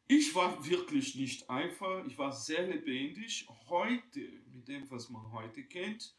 Ich 0.06 0.34
war 0.34 0.64
wirklich 0.66 1.14
nicht 1.14 1.50
einfach, 1.50 2.06
ich 2.06 2.16
war 2.16 2.32
sehr 2.32 2.66
lebendig. 2.66 3.46
Heute, 3.68 4.20
mit 4.54 4.66
dem, 4.66 4.90
was 4.90 5.10
man 5.10 5.30
heute 5.32 5.62
kennt, 5.64 6.14
äh, 6.14 6.17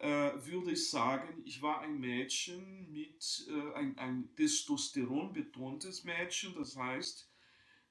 würde 0.00 0.72
ich 0.72 0.90
sagen, 0.90 1.42
ich 1.44 1.60
war 1.60 1.80
ein 1.80 1.98
Mädchen 1.98 2.90
mit 2.92 3.48
äh, 3.48 3.74
ein, 3.74 3.98
ein 3.98 4.34
Testosteron 4.36 5.32
betontes 5.32 6.04
Mädchen. 6.04 6.54
Das 6.54 6.76
heißt, 6.76 7.28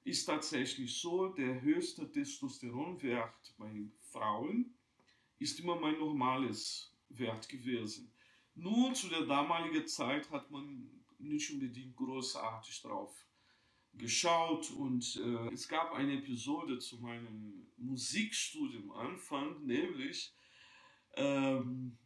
ist 0.04 0.26
tatsächlich 0.26 0.98
so, 0.98 1.28
der 1.30 1.62
höchste 1.62 2.10
Testosteronwert 2.10 3.54
bei 3.58 3.90
Frauen 4.12 4.74
ist 5.40 5.60
immer 5.60 5.78
mein 5.78 6.00
normales 6.00 6.94
Wert 7.10 7.50
gewesen. 7.50 8.12
Nur 8.56 8.94
zu 8.94 9.10
der 9.10 9.26
damaligen 9.26 9.86
Zeit 9.86 10.30
hat 10.32 10.50
man 10.50 10.90
nicht 11.20 11.52
unbedingt 11.52 11.96
großartig 11.96 12.82
drauf 12.82 13.14
geschaut 13.94 14.72
und 14.72 15.16
äh, 15.18 15.54
es 15.54 15.68
gab 15.68 15.94
eine 15.94 16.20
Episode 16.20 16.80
zu 16.80 16.98
meinem 17.00 17.68
Musikstudium 17.78 18.92
Anfang, 18.92 19.66
nämlich 19.66 20.34
ähm, 21.18 21.98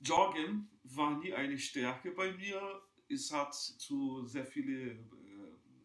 Joggen 0.00 0.70
war 0.84 1.18
nie 1.18 1.32
eine 1.32 1.58
Stärke 1.58 2.12
bei 2.12 2.32
mir. 2.32 2.82
Es 3.08 3.32
hat 3.32 3.54
zu 3.54 4.24
sehr 4.26 4.46
viele 4.46 4.92
äh, 4.92 4.98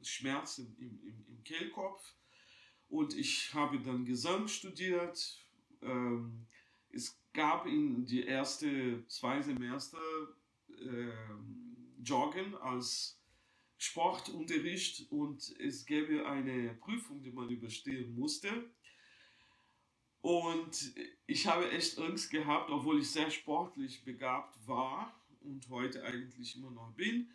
Schmerzen 0.04 0.76
im, 0.80 1.00
im, 1.02 1.26
im 1.28 1.44
Kehlkopf 1.44 2.16
und 2.90 3.16
ich 3.16 3.54
habe 3.54 3.80
dann 3.80 4.06
Gesang 4.06 4.48
studiert. 4.48 5.46
Ähm, 5.82 6.46
es 6.90 7.20
gab 7.34 7.66
in 7.66 8.06
die 8.06 8.28
ersten 8.28 9.06
zwei 9.10 9.42
Semester 9.42 10.00
äh, 10.70 11.12
Joggen 12.04 12.56
als 12.56 13.20
Sportunterricht 13.78 15.12
und 15.12 15.54
es 15.60 15.86
gäbe 15.86 16.26
eine 16.26 16.76
Prüfung, 16.76 17.22
die 17.22 17.32
man 17.32 17.50
überstehen 17.50 18.16
musste. 18.16 18.72
Und 20.26 20.92
ich 21.28 21.46
habe 21.46 21.70
echt 21.70 22.00
Angst 22.00 22.32
gehabt, 22.32 22.72
obwohl 22.72 23.00
ich 23.00 23.12
sehr 23.12 23.30
sportlich 23.30 24.04
begabt 24.04 24.58
war 24.66 25.14
und 25.42 25.70
heute 25.70 26.04
eigentlich 26.04 26.56
immer 26.56 26.72
noch 26.72 26.92
bin. 26.94 27.30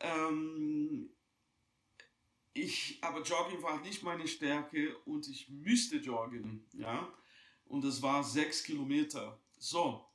Ähm, 0.00 1.08
ich, 2.52 2.98
aber 3.00 3.22
Jogging 3.22 3.62
war 3.62 3.80
nicht 3.80 4.02
meine 4.02 4.28
Stärke 4.28 4.98
und 5.06 5.26
ich 5.28 5.48
müsste 5.48 5.96
joggen. 5.96 6.68
Ja? 6.74 7.10
Und 7.64 7.86
es 7.86 8.02
war 8.02 8.22
sechs 8.22 8.64
Kilometer. 8.64 9.40
So, 9.56 10.06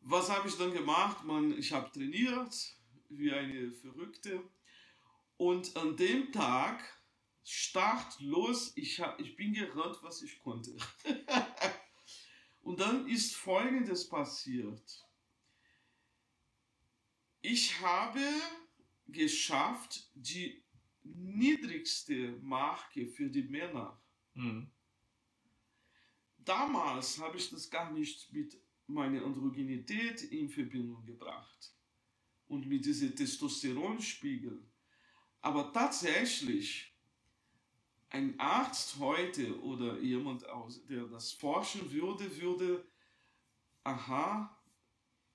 was 0.00 0.28
habe 0.30 0.48
ich 0.48 0.56
dann 0.56 0.72
gemacht? 0.72 1.22
Man, 1.22 1.56
ich 1.56 1.70
habe 1.70 1.92
trainiert 1.92 2.56
wie 3.08 3.30
eine 3.30 3.70
Verrückte. 3.70 4.42
Und 5.36 5.76
an 5.76 5.96
dem 5.96 6.32
Tag 6.32 6.82
Start 7.44 8.20
los, 8.20 8.72
ich, 8.76 9.00
hab, 9.00 9.18
ich 9.20 9.34
bin 9.36 9.52
gerannt, 9.52 9.98
was 10.02 10.22
ich 10.22 10.38
konnte. 10.38 10.76
und 12.62 12.78
dann 12.80 13.08
ist 13.08 13.34
Folgendes 13.34 14.08
passiert. 14.08 15.04
Ich 17.40 17.80
habe 17.80 18.24
geschafft, 19.08 20.08
die 20.14 20.62
niedrigste 21.02 22.38
Marke 22.42 23.08
für 23.08 23.28
die 23.28 23.42
Männer. 23.42 24.00
Mhm. 24.34 24.70
Damals 26.38 27.18
habe 27.18 27.36
ich 27.36 27.50
das 27.50 27.68
gar 27.70 27.92
nicht 27.92 28.32
mit 28.32 28.56
meiner 28.86 29.24
Androgenität 29.24 30.22
in 30.22 30.48
Verbindung 30.48 31.04
gebracht 31.04 31.74
und 32.46 32.66
mit 32.66 32.84
diesem 32.84 33.14
Testosteronspiegel. 33.14 34.64
Aber 35.40 35.72
tatsächlich 35.72 36.91
ein 38.12 38.38
Arzt 38.38 38.98
heute 38.98 39.58
oder 39.62 39.98
jemand, 39.98 40.46
aus, 40.46 40.84
der 40.84 41.04
das 41.04 41.32
forschen 41.32 41.90
würde, 41.90 42.40
würde, 42.40 42.84
aha, 43.84 44.54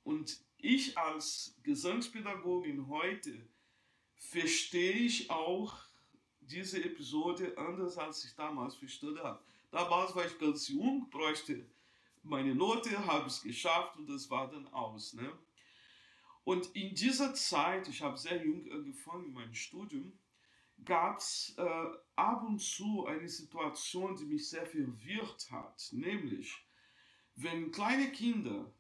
und 0.04 0.40
ich 0.58 0.96
als 0.96 1.56
Gesangspädagogin 1.64 2.88
heute 2.88 3.50
verstehe 4.16 4.94
ich 4.94 5.30
auch 5.32 5.76
diese 6.40 6.84
Episode 6.84 7.58
anders, 7.58 7.98
als 7.98 8.24
ich 8.24 8.36
damals 8.36 8.76
verstanden 8.76 9.24
habe. 9.24 9.44
Damals 9.72 10.16
war 10.16 10.26
ich 10.28 10.38
ganz 10.38 10.68
jung, 10.68 11.10
bräuchte 11.10 11.66
meine 12.22 12.54
Note, 12.54 13.06
habe 13.08 13.26
es 13.26 13.42
geschafft 13.42 13.98
und 13.98 14.08
das 14.08 14.30
war 14.30 14.50
dann 14.50 14.68
aus. 14.68 15.14
Ne? 15.14 15.32
Und 16.44 16.68
in 16.76 16.94
dieser 16.94 17.34
Zeit, 17.34 17.88
ich 17.88 18.04
habe 18.04 18.18
sehr 18.18 18.44
jung 18.46 18.72
angefangen 18.72 19.26
in 19.26 19.34
meinem 19.34 19.56
Studium, 19.56 20.14
gab 20.84 21.20
es 21.20 21.54
äh, 21.58 21.86
ab 22.16 22.44
und 22.44 22.60
zu 22.60 23.06
eine 23.06 23.28
Situation, 23.28 24.16
die 24.16 24.26
mich 24.26 24.50
sehr 24.50 24.66
verwirrt 24.66 25.52
hat. 25.52 25.90
Nämlich, 25.92 26.56
wenn 27.36 27.72
kleine 27.72 28.12
Kinder, 28.12 28.72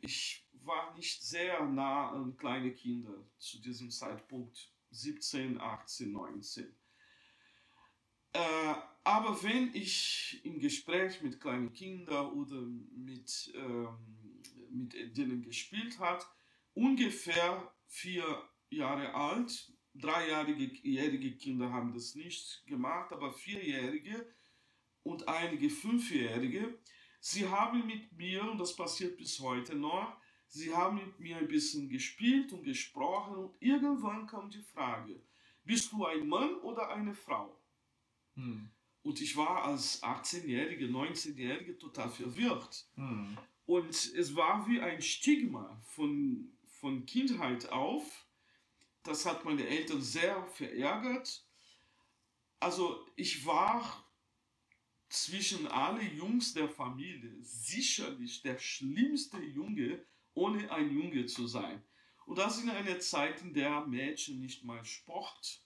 ich 0.00 0.46
war 0.52 0.94
nicht 0.94 1.22
sehr 1.22 1.64
nah 1.66 2.10
an 2.10 2.36
kleine 2.36 2.72
Kinder 2.72 3.26
zu 3.38 3.60
diesem 3.60 3.90
Zeitpunkt, 3.90 4.72
17, 4.90 5.60
18, 5.60 6.12
19. 6.12 6.76
Äh, 8.32 8.74
aber 9.04 9.42
wenn 9.42 9.72
ich 9.74 10.40
im 10.44 10.58
Gespräch 10.58 11.22
mit 11.22 11.40
kleinen 11.40 11.72
Kindern 11.72 12.32
oder 12.32 12.60
mit, 12.60 13.52
ähm, 13.54 14.42
mit 14.70 15.16
denen 15.16 15.42
gespielt 15.42 15.98
hat, 16.00 16.26
ungefähr 16.74 17.72
vier 17.86 18.42
Jahre 18.68 19.14
alt, 19.14 19.72
dreijährige 19.98 21.36
Kinder 21.36 21.72
haben 21.72 21.92
das 21.92 22.14
nicht 22.14 22.64
gemacht, 22.66 23.12
aber 23.12 23.32
vierjährige 23.32 24.26
und 25.02 25.28
einige 25.28 25.70
fünfjährige, 25.70 26.78
sie 27.20 27.48
haben 27.48 27.86
mit 27.86 28.12
mir, 28.12 28.50
und 28.50 28.58
das 28.58 28.74
passiert 28.74 29.16
bis 29.16 29.38
heute 29.40 29.74
noch, 29.74 30.16
sie 30.48 30.74
haben 30.74 30.96
mit 30.96 31.20
mir 31.20 31.38
ein 31.38 31.48
bisschen 31.48 31.88
gespielt 31.88 32.52
und 32.52 32.64
gesprochen 32.64 33.36
und 33.36 33.56
irgendwann 33.60 34.26
kam 34.26 34.50
die 34.50 34.62
Frage, 34.62 35.22
bist 35.64 35.92
du 35.92 36.04
ein 36.04 36.28
Mann 36.28 36.54
oder 36.56 36.90
eine 36.90 37.14
Frau? 37.14 37.60
Hm. 38.34 38.70
Und 39.02 39.20
ich 39.20 39.36
war 39.36 39.64
als 39.64 40.02
18-Jährige, 40.02 40.86
19-Jährige 40.86 41.78
total 41.78 42.10
verwirrt. 42.10 42.88
Hm. 42.94 43.36
Und 43.64 43.88
es 43.88 44.36
war 44.36 44.68
wie 44.68 44.80
ein 44.80 45.00
Stigma 45.02 45.80
von, 45.82 46.52
von 46.64 47.06
Kindheit 47.06 47.70
auf, 47.70 48.25
das 49.06 49.24
hat 49.26 49.44
meine 49.44 49.66
Eltern 49.66 50.02
sehr 50.02 50.44
verärgert. 50.46 51.44
Also 52.60 53.06
ich 53.16 53.44
war 53.46 54.04
zwischen 55.08 55.66
alle 55.68 56.02
Jungs 56.02 56.54
der 56.54 56.68
Familie 56.68 57.36
sicherlich 57.40 58.42
der 58.42 58.58
schlimmste 58.58 59.38
Junge, 59.38 60.04
ohne 60.34 60.70
ein 60.70 60.90
Junge 60.90 61.26
zu 61.26 61.46
sein. 61.46 61.82
Und 62.26 62.38
das 62.38 62.60
in 62.60 62.68
einer 62.68 62.98
Zeit, 62.98 63.40
in 63.42 63.54
der 63.54 63.86
Mädchen 63.86 64.40
nicht 64.40 64.64
mal 64.64 64.84
Sport, 64.84 65.62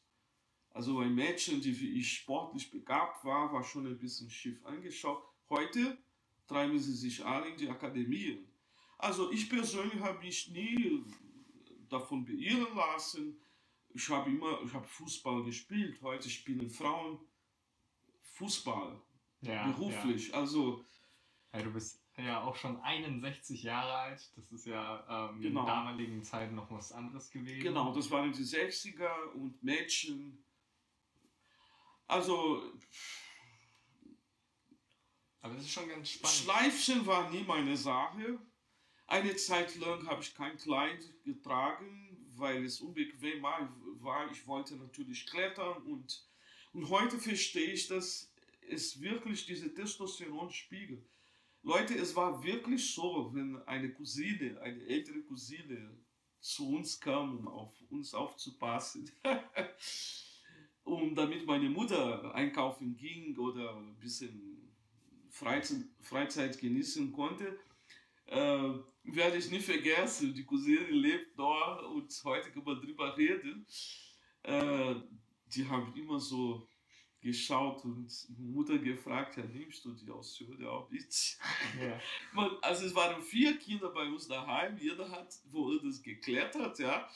also 0.73 1.01
ein 1.01 1.15
Mädchen, 1.15 1.61
die 1.61 1.79
wie 1.81 1.99
ich 1.99 2.19
sportlich 2.19 2.71
begabt 2.71 3.25
war, 3.25 3.53
war 3.53 3.65
schon 3.65 3.87
ein 3.87 3.99
bisschen 3.99 4.31
schief 4.31 4.65
angeschaut. 4.65 5.23
Heute 5.49 5.99
treiben 6.47 6.79
sie 6.79 6.95
sich 6.95 7.25
alle 7.25 7.49
in 7.49 7.57
die 7.57 7.69
Akademien. 7.69 8.47
Also 8.99 9.33
ich 9.33 9.49
persönlich 9.49 10.01
habe 10.01 10.19
mich 10.21 10.49
nie 10.51 11.03
davon 11.93 12.25
beirren 12.25 12.75
lassen. 12.75 13.41
Ich 13.91 14.09
habe 14.09 14.31
immer, 14.31 14.63
ich 14.63 14.73
habe 14.73 14.87
Fußball 14.87 15.43
gespielt. 15.45 16.01
Heute 16.03 16.31
spielen 16.31 16.71
Frauen 16.71 17.19
Fußball 18.23 19.01
ja, 19.43 19.67
beruflich. 19.67 20.29
Ja. 20.29 20.35
Also 20.35 20.85
ja, 21.53 21.63
du 21.63 21.73
bist 21.73 22.01
ja 22.17 22.43
auch 22.43 22.55
schon 22.55 22.81
61 22.81 23.63
Jahre 23.63 23.93
alt. 23.93 24.33
Das 24.37 24.53
ist 24.53 24.67
ja 24.67 25.31
ähm, 25.31 25.41
genau. 25.41 25.61
in 25.61 25.67
damaligen 25.67 26.23
Zeiten 26.23 26.55
noch 26.55 26.71
was 26.71 26.93
anderes 26.93 27.31
gewesen. 27.31 27.63
Genau, 27.63 27.95
das 27.95 28.11
waren 28.11 28.33
die 28.33 28.45
60er 28.45 29.33
und 29.35 29.63
Mädchen. 29.63 30.45
Also. 32.07 32.63
Aber 35.43 35.55
das 35.55 35.65
ist 35.65 35.73
schon 35.73 35.89
ganz 35.89 36.11
spannend. 36.11 36.37
Schleifchen 36.37 37.07
war 37.07 37.31
nie 37.31 37.43
meine 37.45 37.77
Sache. 37.77 38.39
Eine 39.11 39.35
Zeit 39.35 39.77
lang 39.81 40.07
habe 40.07 40.23
ich 40.23 40.33
kein 40.37 40.57
Kleid 40.57 41.05
getragen, 41.25 42.17
weil 42.37 42.65
es 42.65 42.81
unbequem 42.81 43.43
war. 43.43 44.31
Ich 44.31 44.47
wollte 44.47 44.77
natürlich 44.77 45.27
klettern 45.27 45.83
und, 45.83 46.25
und 46.73 46.89
heute 46.91 47.19
verstehe 47.19 47.73
ich, 47.73 47.89
dass 47.89 48.33
es 48.69 49.01
wirklich 49.01 49.47
diese 49.47 49.75
Testosteronspiegel. 49.75 51.05
Leute, 51.65 51.97
es 51.97 52.15
war 52.15 52.45
wirklich 52.45 52.95
so, 52.95 53.35
wenn 53.35 53.61
eine 53.65 53.93
Cousine, 53.93 54.61
eine 54.61 54.81
ältere 54.87 55.23
Cousine 55.23 55.91
zu 56.39 56.77
uns 56.77 57.01
kam, 57.01 57.39
um 57.39 57.49
auf 57.49 57.75
uns 57.91 58.15
aufzupassen. 58.15 59.11
und 60.85 61.15
damit 61.17 61.45
meine 61.47 61.69
Mutter 61.69 62.33
einkaufen 62.33 62.97
ging 62.97 63.37
oder 63.39 63.75
ein 63.75 63.99
bisschen 63.99 64.73
Freizeit, 65.31 65.83
Freizeit 66.01 66.61
genießen 66.61 67.13
konnte, 67.13 67.59
äh, 68.27 68.73
werde 69.05 69.39
ich 69.39 69.51
nie 69.51 69.61
vergessen. 69.61 70.35
Die 70.35 70.45
Cousine 70.45 70.87
lebt 70.91 71.39
dort 71.39 71.83
und 71.85 72.13
heute 72.25 72.51
kann 72.51 72.65
man 72.65 72.81
drüber 72.81 73.17
reden. 73.17 73.67
Äh, 74.43 74.95
die 75.47 75.69
haben 75.69 75.95
immer 75.95 76.19
so 76.19 76.67
geschaut 77.21 77.85
und 77.85 78.11
Mutter 78.39 78.79
gefragt, 78.79 79.37
ja, 79.37 79.45
nimmst 79.45 79.85
du 79.85 79.93
die 79.93 80.11
Ausführung 80.11 80.65
auch 80.65 80.91
mit? 80.91 81.39
Ja. 81.79 82.01
Man, 82.33 82.51
also 82.63 82.87
es 82.87 82.95
waren 82.95 83.23
vier 83.23 83.59
Kinder 83.59 83.91
bei 83.91 84.07
uns 84.07 84.27
daheim, 84.27 84.79
jeder 84.79 85.11
hat 85.11 85.35
woanders 85.51 86.03
geklettert, 86.03 86.79
ja. 86.79 87.09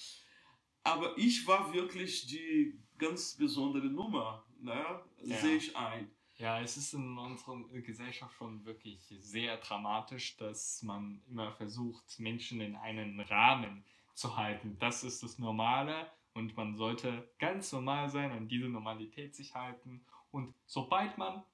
Aber 0.82 1.16
ich 1.16 1.46
war 1.46 1.72
wirklich 1.72 2.26
die 2.26 2.78
ganz 2.98 3.34
besondere 3.34 3.86
Nummer, 3.86 4.44
ne? 4.60 5.02
Ja. 5.22 5.36
sehe 5.38 5.56
ich 5.56 5.74
ein. 5.74 6.10
Ja, 6.36 6.60
es 6.60 6.76
ist 6.76 6.92
in 6.94 7.16
unserer 7.16 7.62
Gesellschaft 7.80 8.34
schon 8.36 8.64
wirklich 8.64 9.00
sehr 9.20 9.56
dramatisch, 9.58 10.36
dass 10.36 10.82
man 10.82 11.22
immer 11.28 11.52
versucht, 11.52 12.18
Menschen 12.18 12.60
in 12.60 12.74
einen 12.74 13.20
Rahmen 13.20 13.84
zu 14.14 14.36
halten. 14.36 14.76
Das 14.80 15.04
ist 15.04 15.22
das 15.22 15.38
Normale 15.38 16.10
und 16.32 16.56
man 16.56 16.74
sollte 16.74 17.28
ganz 17.38 17.70
normal 17.72 18.10
sein, 18.10 18.32
an 18.32 18.48
diese 18.48 18.68
Normalität 18.68 19.34
sich 19.36 19.54
halten. 19.54 20.04
Und 20.32 20.54
sobald 20.66 21.16
man 21.18 21.44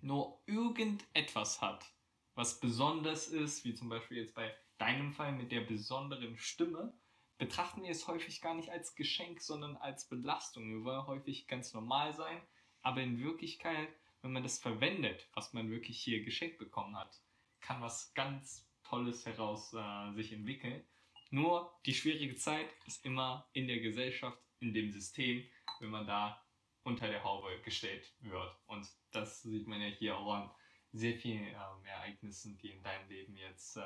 nur 0.00 0.40
irgendetwas 0.46 1.60
hat, 1.60 1.86
was 2.34 2.58
besonders 2.58 3.28
ist, 3.28 3.64
wie 3.64 3.74
zum 3.74 3.88
Beispiel 3.88 4.18
jetzt 4.18 4.34
bei 4.34 4.52
deinem 4.78 5.12
Fall 5.12 5.32
mit 5.32 5.52
der 5.52 5.60
besonderen 5.60 6.36
Stimme, 6.38 6.92
betrachten 7.36 7.84
wir 7.84 7.90
es 7.90 8.08
häufig 8.08 8.40
gar 8.40 8.54
nicht 8.54 8.70
als 8.70 8.96
Geschenk, 8.96 9.40
sondern 9.40 9.76
als 9.76 10.08
Belastung. 10.08 10.68
Wir 10.68 10.84
wollen 10.84 11.06
häufig 11.06 11.46
ganz 11.46 11.72
normal 11.72 12.14
sein, 12.14 12.40
aber 12.82 13.00
in 13.00 13.20
Wirklichkeit 13.20 13.88
wenn 14.22 14.32
man 14.32 14.42
das 14.42 14.58
verwendet, 14.58 15.28
was 15.34 15.52
man 15.52 15.70
wirklich 15.70 16.00
hier 16.00 16.24
geschenkt 16.24 16.58
bekommen 16.58 16.96
hat, 16.96 17.20
kann 17.60 17.80
was 17.80 18.12
ganz 18.14 18.68
Tolles 18.82 19.26
heraus 19.26 19.72
äh, 19.74 20.12
sich 20.14 20.32
entwickeln. 20.32 20.82
Nur 21.30 21.78
die 21.84 21.94
schwierige 21.94 22.36
Zeit 22.36 22.68
ist 22.86 23.04
immer 23.04 23.48
in 23.52 23.68
der 23.68 23.80
Gesellschaft, 23.80 24.38
in 24.60 24.72
dem 24.72 24.90
System, 24.90 25.44
wenn 25.80 25.90
man 25.90 26.06
da 26.06 26.42
unter 26.84 27.06
der 27.06 27.22
Haube 27.22 27.60
gestellt 27.62 28.14
wird. 28.20 28.56
Und 28.66 28.88
das 29.12 29.42
sieht 29.42 29.66
man 29.66 29.80
ja 29.80 29.88
hier 29.88 30.16
auch 30.16 30.32
an 30.32 30.50
sehr 30.92 31.16
vielen 31.18 31.48
ähm, 31.48 31.84
Ereignissen, 31.84 32.56
die 32.58 32.70
in 32.70 32.82
deinem 32.82 33.08
Leben 33.08 33.36
jetzt 33.36 33.76
äh, 33.76 33.82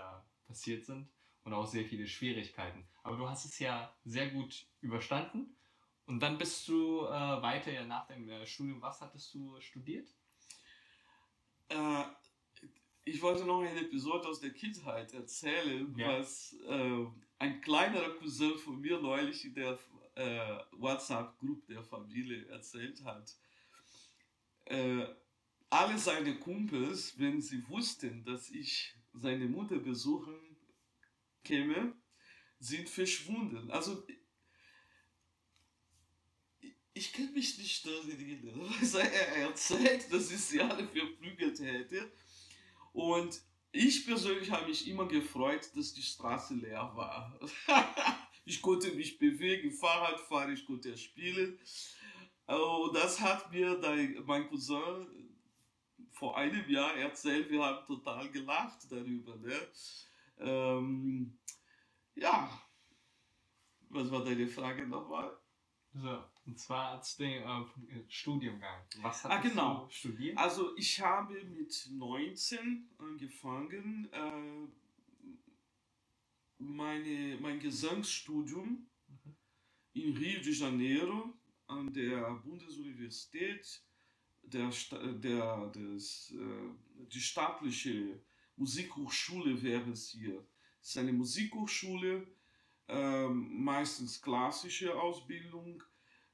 passiert 0.46 0.84
sind 0.84 1.08
und 1.42 1.52
auch 1.52 1.66
sehr 1.66 1.84
viele 1.84 2.06
Schwierigkeiten. 2.06 2.86
Aber 3.02 3.16
du 3.16 3.28
hast 3.28 3.44
es 3.44 3.58
ja 3.58 3.92
sehr 4.04 4.30
gut 4.30 4.66
überstanden 4.80 5.56
und 6.06 6.20
dann 6.20 6.38
bist 6.38 6.68
du 6.68 7.06
äh, 7.06 7.10
weiter 7.10 7.84
nach 7.84 8.06
dem 8.06 8.28
äh, 8.28 8.46
Studium. 8.46 8.80
Was 8.82 9.00
hattest 9.00 9.34
du 9.34 9.60
studiert? 9.60 10.08
Äh, 11.72 12.04
ich 13.04 13.20
wollte 13.20 13.44
noch 13.44 13.62
eine 13.62 13.80
Episode 13.80 14.28
aus 14.28 14.40
der 14.40 14.50
Kindheit 14.50 15.12
erzählen, 15.12 15.92
ja. 15.96 16.18
was 16.18 16.54
äh, 16.68 17.06
ein 17.38 17.60
kleinerer 17.60 18.14
Cousin 18.16 18.56
von 18.58 18.80
mir 18.80 19.00
neulich 19.00 19.44
in 19.44 19.54
der 19.54 19.78
äh, 20.14 20.58
WhatsApp-Gruppe 20.72 21.72
der 21.72 21.82
Familie 21.82 22.46
erzählt 22.46 23.02
hat. 23.04 23.34
Äh, 24.66 25.06
alle 25.70 25.98
seine 25.98 26.38
Kumpels, 26.38 27.18
wenn 27.18 27.40
sie 27.40 27.66
wussten, 27.68 28.24
dass 28.24 28.50
ich 28.50 28.94
seine 29.14 29.46
Mutter 29.46 29.78
besuchen 29.78 30.38
käme, 31.42 31.94
sind 32.58 32.88
verschwunden. 32.88 33.70
Also 33.70 34.06
ich 36.94 37.12
kann 37.12 37.32
mich 37.32 37.58
nicht 37.58 37.86
daran 37.86 38.10
erinnern. 38.10 38.74
Also 38.80 38.98
er 38.98 39.36
erzählt, 39.36 40.12
dass 40.12 40.30
ich 40.30 40.40
sie 40.40 40.60
alle 40.60 40.86
verprügelt 40.86 41.60
hätte. 41.60 42.10
Und 42.92 43.40
ich 43.72 44.04
persönlich 44.04 44.50
habe 44.50 44.66
mich 44.66 44.86
immer 44.86 45.06
gefreut, 45.06 45.70
dass 45.74 45.94
die 45.94 46.02
Straße 46.02 46.54
leer 46.54 46.92
war. 46.94 47.38
ich 48.44 48.60
konnte 48.60 48.92
mich 48.92 49.18
bewegen, 49.18 49.72
Fahrrad 49.72 50.20
fahren, 50.20 50.52
ich 50.52 50.66
konnte 50.66 50.96
spielen. 50.96 51.58
Und 52.46 52.94
das 52.94 53.18
hat 53.20 53.50
mir 53.50 53.78
mein 54.26 54.46
Cousin 54.48 55.06
vor 56.10 56.36
einem 56.36 56.68
Jahr 56.68 56.94
erzählt. 56.96 57.50
Wir 57.50 57.64
haben 57.64 57.86
total 57.86 58.30
gelacht 58.30 58.90
darüber. 58.90 59.36
Ne? 59.36 59.68
Ähm, 60.38 61.38
ja, 62.14 62.62
was 63.88 64.10
war 64.10 64.22
deine 64.22 64.46
Frage 64.46 64.86
nochmal? 64.86 65.34
So, 65.94 66.24
und 66.44 66.58
zwar 66.58 66.92
als 66.92 67.16
den 67.16 67.42
äh, 67.42 67.64
Studiengang. 68.08 68.82
Was 69.00 69.24
hast 69.24 69.30
ah, 69.30 69.40
genau. 69.40 69.84
du 69.84 69.90
studiert? 69.90 70.36
Also 70.36 70.76
ich 70.76 71.00
habe 71.00 71.42
mit 71.44 71.88
19 71.90 72.90
angefangen, 72.98 74.08
äh, 74.12 74.68
meine, 76.58 77.38
mein 77.40 77.60
Gesangsstudium 77.60 78.86
mhm. 79.08 79.36
in 79.92 80.16
Rio 80.16 80.40
de 80.40 80.52
Janeiro 80.52 81.34
an 81.66 81.92
der 81.92 82.30
Bundesuniversität, 82.44 83.82
der, 84.42 84.70
der, 85.20 85.66
des, 85.68 86.32
äh, 86.32 87.06
die 87.06 87.20
staatliche 87.20 88.20
Musikhochschule 88.56 89.62
wäre 89.62 89.90
es 89.90 90.10
hier. 90.10 90.44
Es 90.80 90.90
ist 90.90 90.98
eine 90.98 91.12
Musikhochschule, 91.12 92.26
ähm, 92.88 93.64
meistens 93.64 94.20
klassische 94.20 95.00
Ausbildung, 95.00 95.82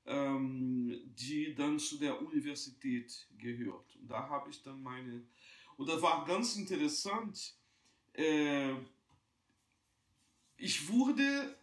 die 0.08 1.54
dann 1.54 1.78
zu 1.78 1.98
der 1.98 2.20
Universität 2.20 3.28
gehört. 3.36 3.96
Und 3.96 4.10
da 4.10 4.28
habe 4.28 4.48
ich 4.50 4.62
dann 4.62 4.82
meine, 4.82 5.22
und 5.76 5.88
das 5.88 6.00
war 6.00 6.24
ganz 6.24 6.56
interessant, 6.56 7.54
äh, 8.14 8.74
ich 10.56 10.88
wurde 10.88 11.56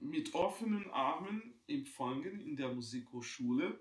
mit 0.00 0.34
offenen 0.34 0.90
Armen 0.90 1.54
empfangen 1.66 2.40
in 2.40 2.56
der 2.56 2.74
Musikhochschule 2.74 3.80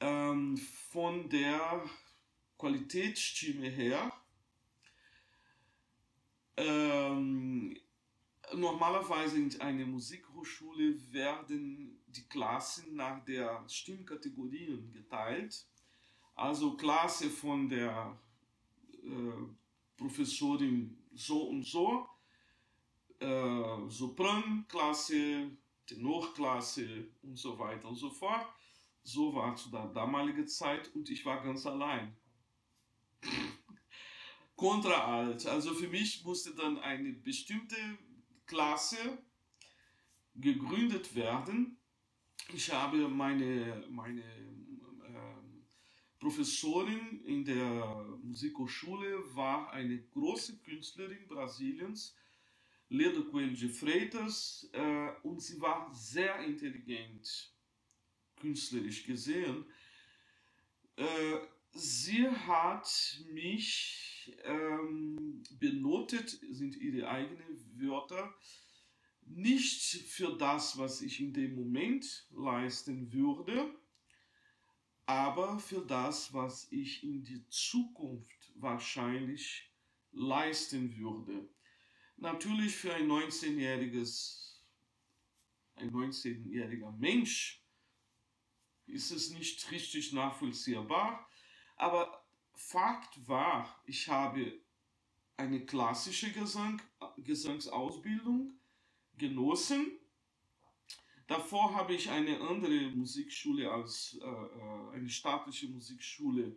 ähm, 0.00 0.56
von 0.56 1.28
der 1.28 1.84
Qualitätsstimme 2.56 3.68
her. 3.68 4.12
Ähm, 6.56 7.76
normalerweise 8.54 9.36
in 9.36 9.60
einer 9.60 9.86
Musikhochschule 9.86 11.12
werden 11.12 12.01
die 12.14 12.28
Klassen 12.28 12.94
nach 12.94 13.24
der 13.24 13.64
Stimmkategorien 13.68 14.92
geteilt. 14.92 15.66
Also 16.34 16.76
Klasse 16.76 17.28
von 17.30 17.68
der 17.68 18.18
äh, 19.04 19.46
Professorin 19.96 20.96
so 21.14 21.48
und 21.48 21.64
so, 21.64 22.08
äh, 23.18 23.88
Sopranklasse, 23.88 25.50
Tenorklasse 25.86 27.08
und 27.22 27.36
so 27.36 27.58
weiter 27.58 27.88
und 27.88 27.96
so 27.96 28.10
fort. 28.10 28.46
So 29.04 29.34
war 29.34 29.54
zu 29.56 29.70
der 29.70 29.86
damaligen 29.88 30.46
Zeit 30.46 30.94
und 30.94 31.10
ich 31.10 31.24
war 31.24 31.42
ganz 31.42 31.66
allein. 31.66 32.16
Kontraalt. 34.56 35.46
Also 35.46 35.74
für 35.74 35.88
mich 35.88 36.24
musste 36.24 36.54
dann 36.54 36.78
eine 36.78 37.12
bestimmte 37.12 37.76
Klasse 38.46 39.18
gegründet 40.34 41.14
werden. 41.14 41.78
Ich 42.54 42.70
habe 42.70 43.08
meine, 43.08 43.82
meine 43.88 44.20
äh, 44.20 45.32
Professorin 46.18 47.24
in 47.24 47.44
der 47.46 48.18
Musikhochschule 48.22 49.34
war 49.34 49.72
eine 49.72 50.02
große 50.10 50.58
Künstlerin 50.58 51.26
Brasiliens, 51.26 52.14
Leda 52.90 53.22
Coelho 53.22 53.56
de 53.56 53.70
Freitas, 53.70 54.68
äh, 54.72 55.08
und 55.22 55.40
sie 55.40 55.58
war 55.62 55.90
sehr 55.94 56.40
intelligent, 56.44 57.54
künstlerisch 58.36 59.04
gesehen. 59.04 59.64
Äh, 60.96 61.38
sie 61.72 62.28
hat 62.28 63.18
mich 63.32 64.30
ähm, 64.44 65.42
benotet, 65.58 66.38
sind 66.50 66.76
ihre 66.76 67.08
eigenen 67.08 67.80
Wörter, 67.80 68.34
nicht 69.26 69.80
für 70.08 70.36
das, 70.36 70.78
was 70.78 71.00
ich 71.00 71.20
in 71.20 71.32
dem 71.32 71.54
Moment 71.54 72.26
leisten 72.30 73.12
würde, 73.12 73.74
aber 75.06 75.58
für 75.58 75.84
das, 75.84 76.32
was 76.32 76.70
ich 76.70 77.02
in 77.02 77.24
die 77.24 77.46
Zukunft 77.48 78.52
wahrscheinlich 78.54 79.70
leisten 80.12 80.96
würde. 80.96 81.48
Natürlich 82.16 82.76
für 82.76 82.94
ein 82.94 83.08
19-jähriges, 83.08 84.60
ein 85.76 85.90
19-jähriger 85.90 86.92
Mensch 86.92 87.64
ist 88.86 89.10
es 89.10 89.30
nicht 89.30 89.70
richtig 89.70 90.12
nachvollziehbar, 90.12 91.28
aber 91.76 92.22
Fakt 92.54 93.26
war, 93.26 93.82
ich 93.86 94.08
habe 94.08 94.60
eine 95.36 95.64
klassische 95.64 96.30
Gesang, 96.30 96.80
Gesangsausbildung 97.16 98.58
genossen. 99.18 99.98
Davor 101.26 101.74
habe 101.74 101.94
ich 101.94 102.10
eine 102.10 102.40
andere 102.40 102.90
Musikschule 102.90 103.70
als 103.70 104.18
äh, 104.20 104.26
äh 104.26 104.96
eine 104.96 105.08
staatliche 105.08 105.68
Musikschule 105.68 106.56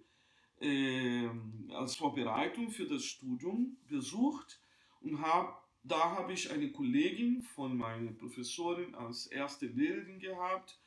äh, 0.59 1.29
als 1.69 1.95
Vorbereitung 1.95 2.69
für 2.69 2.85
das 2.85 3.03
Studium 3.03 3.77
besucht 3.87 4.59
und 5.01 5.21
hab, 5.21 5.67
da 5.83 6.11
habe 6.11 6.33
ich 6.33 6.51
eine 6.51 6.71
Kollegin 6.71 7.41
von 7.41 7.77
meiner 7.77 8.11
Professorin 8.11 8.95
als 8.95 9.27
erste 9.27 9.67
Lehrerin 9.67 10.19
gehabt 10.19 10.79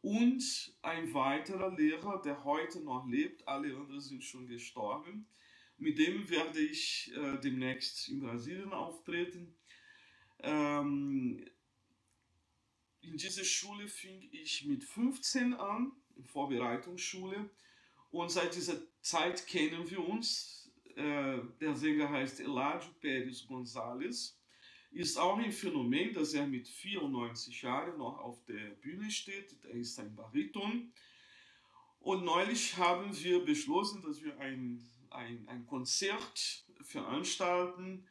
und 0.00 0.74
ein 0.82 1.12
weiterer 1.12 1.74
Lehrer, 1.76 2.22
der 2.22 2.44
heute 2.44 2.80
noch 2.80 3.06
lebt, 3.08 3.46
alle 3.48 3.76
anderen 3.76 4.00
sind 4.00 4.22
schon 4.22 4.46
gestorben. 4.46 5.26
Mit 5.76 5.98
dem 5.98 6.28
werde 6.28 6.60
ich 6.60 7.12
äh, 7.14 7.38
demnächst 7.38 8.08
in 8.08 8.20
Brasilien 8.20 8.72
auftreten. 8.72 9.54
Ähm, 10.40 11.44
in 13.00 13.16
dieser 13.16 13.44
Schule 13.44 13.88
fing 13.88 14.28
ich 14.32 14.64
mit 14.66 14.84
15 14.84 15.54
an, 15.54 15.92
in 16.16 16.24
Vorbereitungsschule. 16.24 17.50
Und 18.10 18.30
seit 18.30 18.54
dieser 18.54 18.80
Zeit 19.00 19.46
kennen 19.46 19.90
wir 19.90 20.06
uns. 20.06 20.70
Äh, 20.96 21.38
der 21.60 21.74
Sänger 21.74 22.10
heißt 22.10 22.40
Eladio 22.40 22.90
Pérez 23.00 23.46
González. 23.46 24.34
Ist 24.90 25.18
auch 25.18 25.38
ein 25.38 25.52
Phänomen, 25.52 26.14
dass 26.14 26.32
er 26.32 26.46
mit 26.46 26.66
94 26.66 27.62
Jahren 27.62 27.98
noch 27.98 28.18
auf 28.18 28.42
der 28.46 28.70
Bühne 28.80 29.10
steht. 29.10 29.54
Er 29.64 29.74
ist 29.74 29.98
ein 30.00 30.14
Bariton. 30.14 30.92
Und 32.00 32.24
neulich 32.24 32.76
haben 32.76 33.16
wir 33.22 33.44
beschlossen, 33.44 34.02
dass 34.02 34.22
wir 34.22 34.38
ein, 34.38 34.82
ein, 35.10 35.46
ein 35.48 35.66
Konzert 35.66 36.64
veranstalten. 36.82 38.06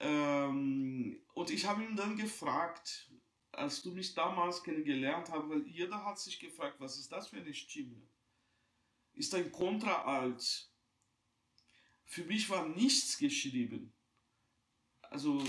Ähm, 0.00 1.20
und 1.34 1.50
ich 1.50 1.66
habe 1.66 1.84
ihn 1.84 1.96
dann 1.96 2.16
gefragt, 2.16 3.10
als 3.52 3.82
du 3.82 3.90
mich 3.90 4.14
damals 4.14 4.62
kennengelernt 4.62 5.30
hast, 5.30 5.48
weil 5.48 5.66
jeder 5.66 6.04
hat 6.04 6.18
sich 6.18 6.38
gefragt, 6.38 6.76
was 6.78 6.98
ist 6.98 7.10
das 7.10 7.28
für 7.28 7.38
eine 7.38 7.54
Stimme? 7.54 8.02
Ist 9.14 9.34
ein 9.34 9.50
Kontraalt. 9.50 10.70
Für 12.04 12.24
mich 12.24 12.48
war 12.48 12.68
nichts 12.68 13.18
geschrieben. 13.18 13.92
Also 15.02 15.42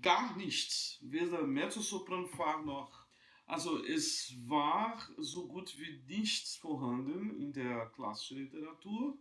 gar 0.00 0.36
nichts. 0.36 0.98
Weder 1.00 1.42
Mezzosopran 1.46 2.66
noch. 2.66 3.06
Also 3.46 3.82
es 3.82 4.34
war 4.46 5.08
so 5.16 5.48
gut 5.48 5.78
wie 5.78 6.02
nichts 6.06 6.56
vorhanden 6.56 7.40
in 7.40 7.52
der 7.52 7.86
klassischen 7.86 8.38
Literatur. 8.38 9.18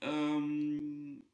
Ähm, 0.00 1.24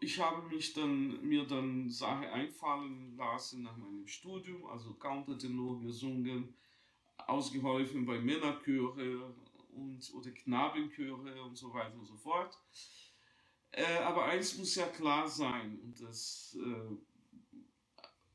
ich 0.00 0.18
habe 0.20 0.42
mich 0.48 0.72
dann, 0.74 1.20
mir 1.26 1.44
dann 1.44 1.88
Sache 1.90 2.30
einfallen 2.32 3.16
lassen 3.16 3.62
nach 3.62 3.76
meinem 3.76 4.06
Studium, 4.06 4.66
also 4.66 4.94
Countertenor 4.94 5.80
gesungen, 5.80 6.54
ausgeholfen 7.26 8.06
bei 8.06 8.18
Männerchöre 8.18 9.34
und, 9.74 10.14
oder 10.14 10.30
Knabenchöre 10.30 11.42
und 11.42 11.56
so 11.56 11.72
weiter 11.72 11.94
und 11.94 12.06
so 12.06 12.16
fort. 12.16 12.56
Äh, 13.70 13.98
aber 13.98 14.24
eins 14.24 14.56
muss 14.56 14.74
ja 14.76 14.86
klar 14.86 15.28
sein, 15.28 15.78
und 15.80 16.00
äh, 16.00 16.96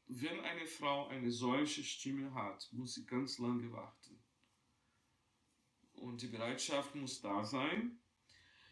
wenn 0.08 0.40
eine 0.42 0.68
Frau 0.68 1.08
eine 1.08 1.32
solche 1.32 1.84
Stimme 1.84 2.34
hat, 2.34 2.70
muss 2.72 2.94
sie 2.96 3.06
ganz 3.06 3.40
lange 3.40 3.72
warten. 3.72 4.20
Und 5.94 6.22
die 6.22 6.28
Bereitschaft 6.28 6.94
muss 6.96 7.22
da 7.22 7.44
sein. 7.44 8.00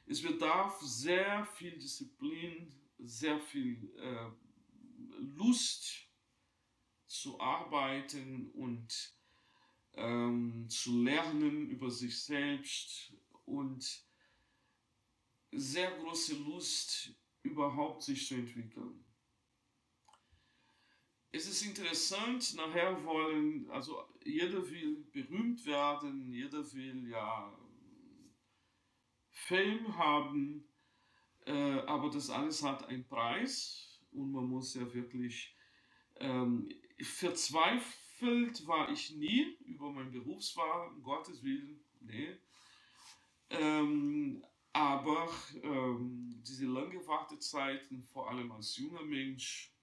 Es 0.05 0.21
bedarf 0.21 0.79
sehr 0.81 1.45
viel 1.45 1.77
Disziplin, 1.79 2.71
sehr 3.01 3.39
viel 3.39 3.93
äh, 3.97 4.31
Lust 5.19 6.07
zu 7.07 7.39
arbeiten 7.39 8.51
und 8.51 9.15
ähm, 9.93 10.69
zu 10.69 11.01
lernen 11.03 11.69
über 11.69 11.91
sich 11.91 12.23
selbst 12.23 13.13
und 13.45 14.05
sehr 15.51 15.91
große 15.97 16.35
Lust 16.35 17.13
überhaupt 17.43 18.03
sich 18.03 18.27
zu 18.27 18.35
entwickeln. 18.35 19.03
Es 21.33 21.47
ist 21.47 21.65
interessant, 21.65 22.55
nachher 22.55 23.03
wollen, 23.05 23.69
also 23.71 24.03
jeder 24.23 24.69
will 24.69 25.05
berühmt 25.11 25.65
werden, 25.65 26.33
jeder 26.33 26.71
will 26.73 27.07
ja 27.09 27.57
Fame 29.29 29.97
haben, 29.97 30.70
äh, 31.45 31.79
aber 31.87 32.09
das 32.09 32.29
alles 32.29 32.63
hat 32.63 32.87
einen 32.87 33.05
Preis 33.05 33.99
und 34.11 34.31
man 34.31 34.45
muss 34.45 34.75
ja 34.75 34.93
wirklich 34.93 35.55
ähm, 36.19 36.69
verzweifelt 37.01 38.67
war 38.67 38.89
ich 38.91 39.15
nie 39.15 39.57
über 39.65 39.91
mein 39.91 40.11
Berufswahl, 40.11 40.89
um 40.89 41.01
Gottes 41.01 41.43
Willen, 41.43 41.83
nee. 42.01 42.37
Ähm, 43.49 44.45
aber 44.73 45.29
ähm, 45.63 46.41
diese 46.47 46.65
lange 46.67 47.05
Wartezeiten, 47.07 48.03
vor 48.03 48.29
allem 48.29 48.51
als 48.51 48.77
junger 48.77 49.03
Mensch, 49.03 49.73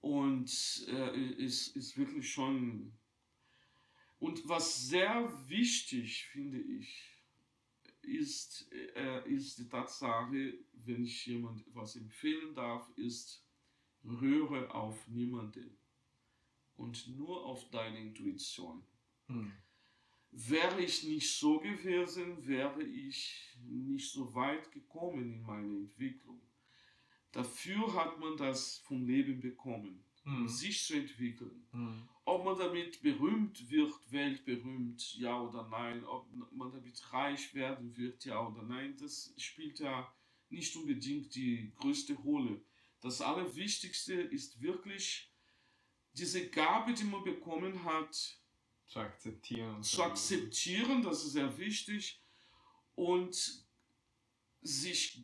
und 0.00 0.86
äh, 0.88 1.32
ist, 1.42 1.76
ist 1.76 1.96
wirklich 1.96 2.30
schon. 2.30 2.92
Und 4.20 4.48
was 4.48 4.88
sehr 4.88 5.30
wichtig, 5.48 6.26
finde 6.26 6.60
ich, 6.60 7.17
ist, 8.16 8.70
äh, 8.72 9.28
ist 9.28 9.58
die 9.58 9.68
Tatsache, 9.68 10.58
wenn 10.72 11.04
ich 11.04 11.26
jemand 11.26 11.66
etwas 11.66 11.96
empfehlen 11.96 12.54
darf, 12.54 12.88
ist, 12.96 13.44
rühre 14.04 14.72
auf 14.74 15.06
niemanden 15.08 15.76
und 16.76 17.08
nur 17.16 17.44
auf 17.44 17.68
deine 17.70 17.98
Intuition. 18.00 18.82
Hm. 19.26 19.52
Wäre 20.30 20.82
ich 20.82 21.04
nicht 21.04 21.34
so 21.34 21.58
gewesen, 21.58 22.46
wäre 22.46 22.82
ich 22.82 23.56
nicht 23.64 24.10
so 24.10 24.34
weit 24.34 24.70
gekommen 24.72 25.34
in 25.34 25.42
meiner 25.42 25.74
Entwicklung. 25.74 26.40
Dafür 27.32 27.92
hat 27.94 28.18
man 28.18 28.36
das 28.36 28.78
vom 28.78 29.06
Leben 29.06 29.40
bekommen, 29.40 30.04
hm. 30.24 30.48
sich 30.48 30.82
zu 30.84 30.94
entwickeln. 30.94 31.66
Hm. 31.72 32.08
Ob 32.28 32.44
man 32.44 32.58
damit 32.58 33.00
berühmt 33.00 33.70
wird, 33.70 33.94
weltberühmt, 34.12 35.14
ja 35.14 35.40
oder 35.40 35.66
nein, 35.66 36.04
ob 36.04 36.30
man 36.52 36.70
damit 36.70 37.10
reich 37.10 37.54
werden 37.54 37.96
wird, 37.96 38.22
ja 38.26 38.46
oder 38.46 38.62
nein, 38.64 38.94
das 38.98 39.32
spielt 39.38 39.78
ja 39.78 40.12
nicht 40.50 40.76
unbedingt 40.76 41.34
die 41.34 41.72
größte 41.76 42.12
Rolle. 42.12 42.60
Das 43.00 43.22
Allerwichtigste 43.22 44.12
ist 44.12 44.60
wirklich 44.60 45.32
diese 46.12 46.50
Gabe, 46.50 46.92
die 46.92 47.04
man 47.04 47.24
bekommen 47.24 47.82
hat, 47.84 48.38
zu 48.86 48.98
akzeptieren. 48.98 49.82
Zu 49.82 50.02
akzeptieren, 50.02 51.02
das 51.02 51.24
ist 51.24 51.32
sehr 51.32 51.56
wichtig. 51.56 52.20
Und 52.94 53.66
sich 54.60 55.22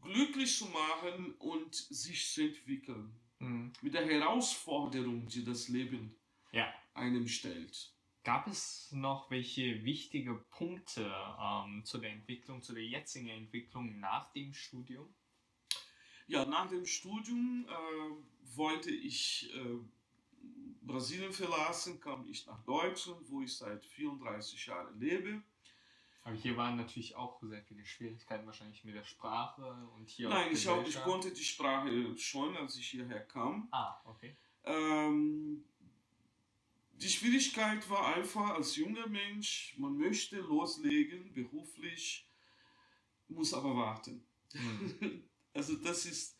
glücklich 0.00 0.56
zu 0.56 0.66
machen 0.66 1.34
und 1.40 1.74
sich 1.74 2.32
zu 2.32 2.42
entwickeln. 2.42 3.18
Mhm. 3.40 3.72
Mit 3.82 3.94
der 3.94 4.06
Herausforderung, 4.06 5.26
die 5.26 5.42
das 5.42 5.66
Leben 5.66 6.14
ja. 6.56 6.74
einem 6.94 7.28
stellt. 7.28 7.92
Gab 8.24 8.48
es 8.48 8.90
noch 8.90 9.30
welche 9.30 9.84
wichtige 9.84 10.34
Punkte 10.34 11.14
ähm, 11.40 11.84
zu 11.84 11.98
der 11.98 12.10
Entwicklung, 12.10 12.60
zu 12.60 12.74
der 12.74 12.84
jetzigen 12.84 13.28
Entwicklung 13.28 14.00
nach 14.00 14.32
dem 14.32 14.52
Studium? 14.52 15.14
Ja, 16.26 16.44
nach 16.44 16.68
dem 16.68 16.86
Studium 16.86 17.66
äh, 17.68 18.56
wollte 18.56 18.90
ich 18.90 19.48
äh, 19.54 19.78
Brasilien 20.82 21.32
verlassen, 21.32 22.00
kam 22.00 22.26
ich 22.28 22.46
nach 22.46 22.64
Deutschland, 22.64 23.20
wo 23.28 23.42
ich 23.42 23.56
seit 23.56 23.84
34 23.84 24.66
Jahren 24.66 24.98
lebe. 24.98 25.42
Aber 26.24 26.34
hier 26.34 26.56
waren 26.56 26.76
natürlich 26.76 27.14
auch 27.14 27.40
sehr 27.40 27.62
viele 27.62 27.86
Schwierigkeiten 27.86 28.46
wahrscheinlich 28.46 28.82
mit 28.82 28.96
der 28.96 29.04
Sprache 29.04 29.88
und 29.96 30.10
hier 30.10 30.28
Nein, 30.28 30.48
ich, 30.52 30.68
auch, 30.68 30.84
ich 30.84 31.00
konnte 31.02 31.32
die 31.32 31.44
Sprache 31.44 32.18
schon, 32.18 32.56
als 32.56 32.76
ich 32.76 32.88
hierher 32.88 33.20
kam. 33.20 33.68
Ah, 33.70 34.00
okay. 34.04 34.36
Ähm, 34.64 35.64
die 36.96 37.08
Schwierigkeit 37.08 37.88
war 37.90 38.14
einfach 38.14 38.50
als 38.50 38.76
junger 38.76 39.06
Mensch, 39.06 39.74
man 39.78 39.96
möchte 39.96 40.36
loslegen 40.38 41.32
beruflich, 41.32 42.28
muss 43.28 43.52
aber 43.54 43.76
warten. 43.76 44.24
Mhm. 44.52 45.24
also 45.52 45.76
das 45.76 46.06
ist 46.06 46.36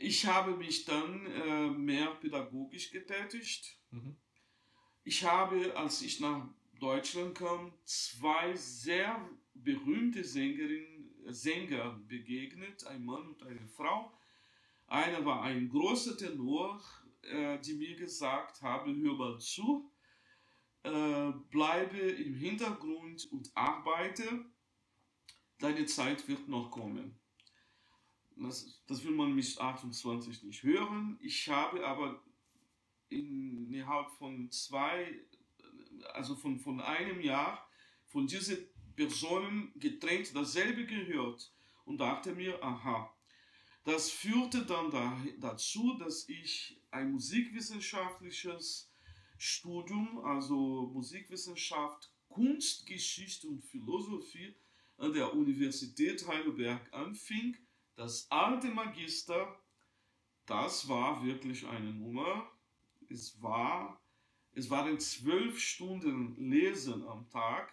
ich 0.00 0.24
habe 0.24 0.56
mich 0.56 0.86
dann 0.86 1.26
äh, 1.26 1.68
mehr 1.68 2.14
pädagogisch 2.14 2.90
getätigt. 2.90 3.76
Mhm. 3.90 4.16
Ich 5.04 5.24
habe, 5.24 5.76
als 5.76 6.00
ich 6.00 6.20
nach 6.20 6.48
Deutschland 6.78 7.36
kam, 7.36 7.74
zwei 7.84 8.56
sehr 8.56 9.28
berühmte 9.52 10.24
Sängerinnen, 10.24 11.10
Sänger 11.26 12.00
begegnet, 12.08 12.86
ein 12.86 13.04
Mann 13.04 13.28
und 13.28 13.42
eine 13.42 13.68
Frau. 13.68 14.10
Einer 14.86 15.24
war 15.24 15.42
ein 15.42 15.68
großer 15.68 16.16
Tenor, 16.16 16.82
äh, 17.22 17.58
die 17.58 17.74
mir 17.74 17.96
gesagt 17.96 18.62
haben, 18.62 19.02
hör 19.02 19.14
mal 19.14 19.38
zu, 19.38 19.90
äh, 20.82 21.32
bleibe 21.50 21.98
im 21.98 22.34
Hintergrund 22.34 23.30
und 23.32 23.50
arbeite, 23.54 24.46
deine 25.58 25.86
Zeit 25.86 26.26
wird 26.28 26.48
noch 26.48 26.70
kommen. 26.70 27.18
Das, 28.36 28.82
das 28.86 29.04
will 29.04 29.12
man 29.12 29.34
mit 29.34 29.60
28 29.60 30.44
nicht 30.44 30.62
hören. 30.62 31.18
Ich 31.20 31.48
habe 31.50 31.86
aber 31.86 32.22
innerhalb 33.10 34.10
von 34.12 34.50
zwei, 34.50 35.20
also 36.14 36.34
von, 36.36 36.58
von 36.58 36.80
einem 36.80 37.20
Jahr, 37.20 37.68
von 38.06 38.26
dieser 38.26 38.56
Personen 38.96 39.72
getrennt 39.78 40.34
dasselbe 40.34 40.86
gehört 40.86 41.52
und 41.84 41.98
dachte 41.98 42.34
mir, 42.34 42.62
aha, 42.62 43.12
das 43.84 44.10
führte 44.10 44.64
dann 44.66 44.90
da, 44.90 45.16
dazu, 45.38 45.96
dass 45.98 46.28
ich 46.28 46.80
ein 46.90 47.12
musikwissenschaftliches 47.12 48.90
Studium, 49.38 50.18
also 50.24 50.90
Musikwissenschaft, 50.92 52.12
Kunstgeschichte 52.28 53.48
und 53.48 53.62
Philosophie 53.64 54.54
an 54.98 55.12
der 55.14 55.34
Universität 55.34 56.26
Heidelberg 56.28 56.92
anfing. 56.92 57.56
Das 57.96 58.30
alte 58.30 58.68
Magister, 58.68 59.58
das 60.46 60.88
war 60.88 61.24
wirklich 61.24 61.66
eine 61.66 61.92
Nummer. 61.92 62.50
Es 63.08 63.40
war, 63.40 64.00
es 64.52 64.68
waren 64.68 65.00
zwölf 65.00 65.58
Stunden 65.58 66.36
Lesen 66.50 67.02
am 67.04 67.28
Tag 67.30 67.72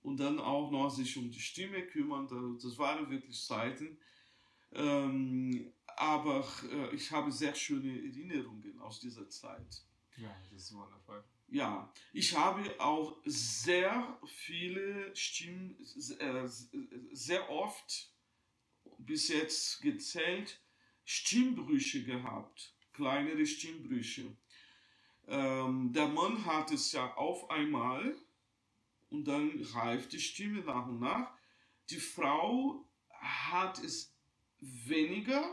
und 0.00 0.18
dann 0.18 0.40
auch 0.40 0.70
noch 0.70 0.88
sich 0.88 1.16
um 1.18 1.30
die 1.30 1.40
Stimme 1.40 1.86
kümmern. 1.86 2.26
Das 2.62 2.78
waren 2.78 3.10
wirklich 3.10 3.44
Zeiten. 3.44 3.98
Ähm, 4.72 5.72
aber 5.96 6.46
äh, 6.70 6.94
ich 6.94 7.10
habe 7.10 7.32
sehr 7.32 7.54
schöne 7.54 7.90
Erinnerungen 7.90 8.78
aus 8.80 9.00
dieser 9.00 9.28
Zeit. 9.28 9.82
Ja, 10.16 10.34
das 10.50 10.62
ist 10.62 10.74
wundervoll. 10.74 11.24
Ja, 11.48 11.92
ich 12.12 12.36
habe 12.36 12.62
auch 12.78 13.16
sehr 13.24 14.18
viele 14.26 15.14
Stimmen, 15.16 15.76
äh, 16.18 16.46
sehr 17.12 17.48
oft 17.50 18.12
bis 18.98 19.28
jetzt 19.28 19.80
gezählt, 19.80 20.60
Stimmbrüche 21.04 22.04
gehabt, 22.04 22.74
kleinere 22.92 23.46
Stimmbrüche. 23.46 24.36
Ähm, 25.26 25.92
der 25.92 26.08
Mann 26.08 26.44
hat 26.44 26.70
es 26.70 26.92
ja 26.92 27.14
auf 27.14 27.50
einmal 27.50 28.14
und 29.10 29.24
dann 29.24 29.62
reift 29.72 30.12
die 30.12 30.20
Stimme 30.20 30.60
nach 30.60 30.86
und 30.86 31.00
nach. 31.00 31.30
Die 31.90 32.00
Frau 32.00 32.84
hat 33.10 33.78
es 33.82 34.14
weniger 34.60 35.44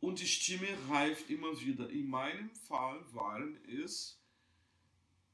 und 0.00 0.20
die 0.20 0.26
Stimme 0.26 0.68
reift 0.88 1.30
immer 1.30 1.58
wieder. 1.60 1.88
In 1.90 2.08
meinem 2.08 2.50
Fall 2.50 3.00
waren 3.12 3.58
es 3.66 4.20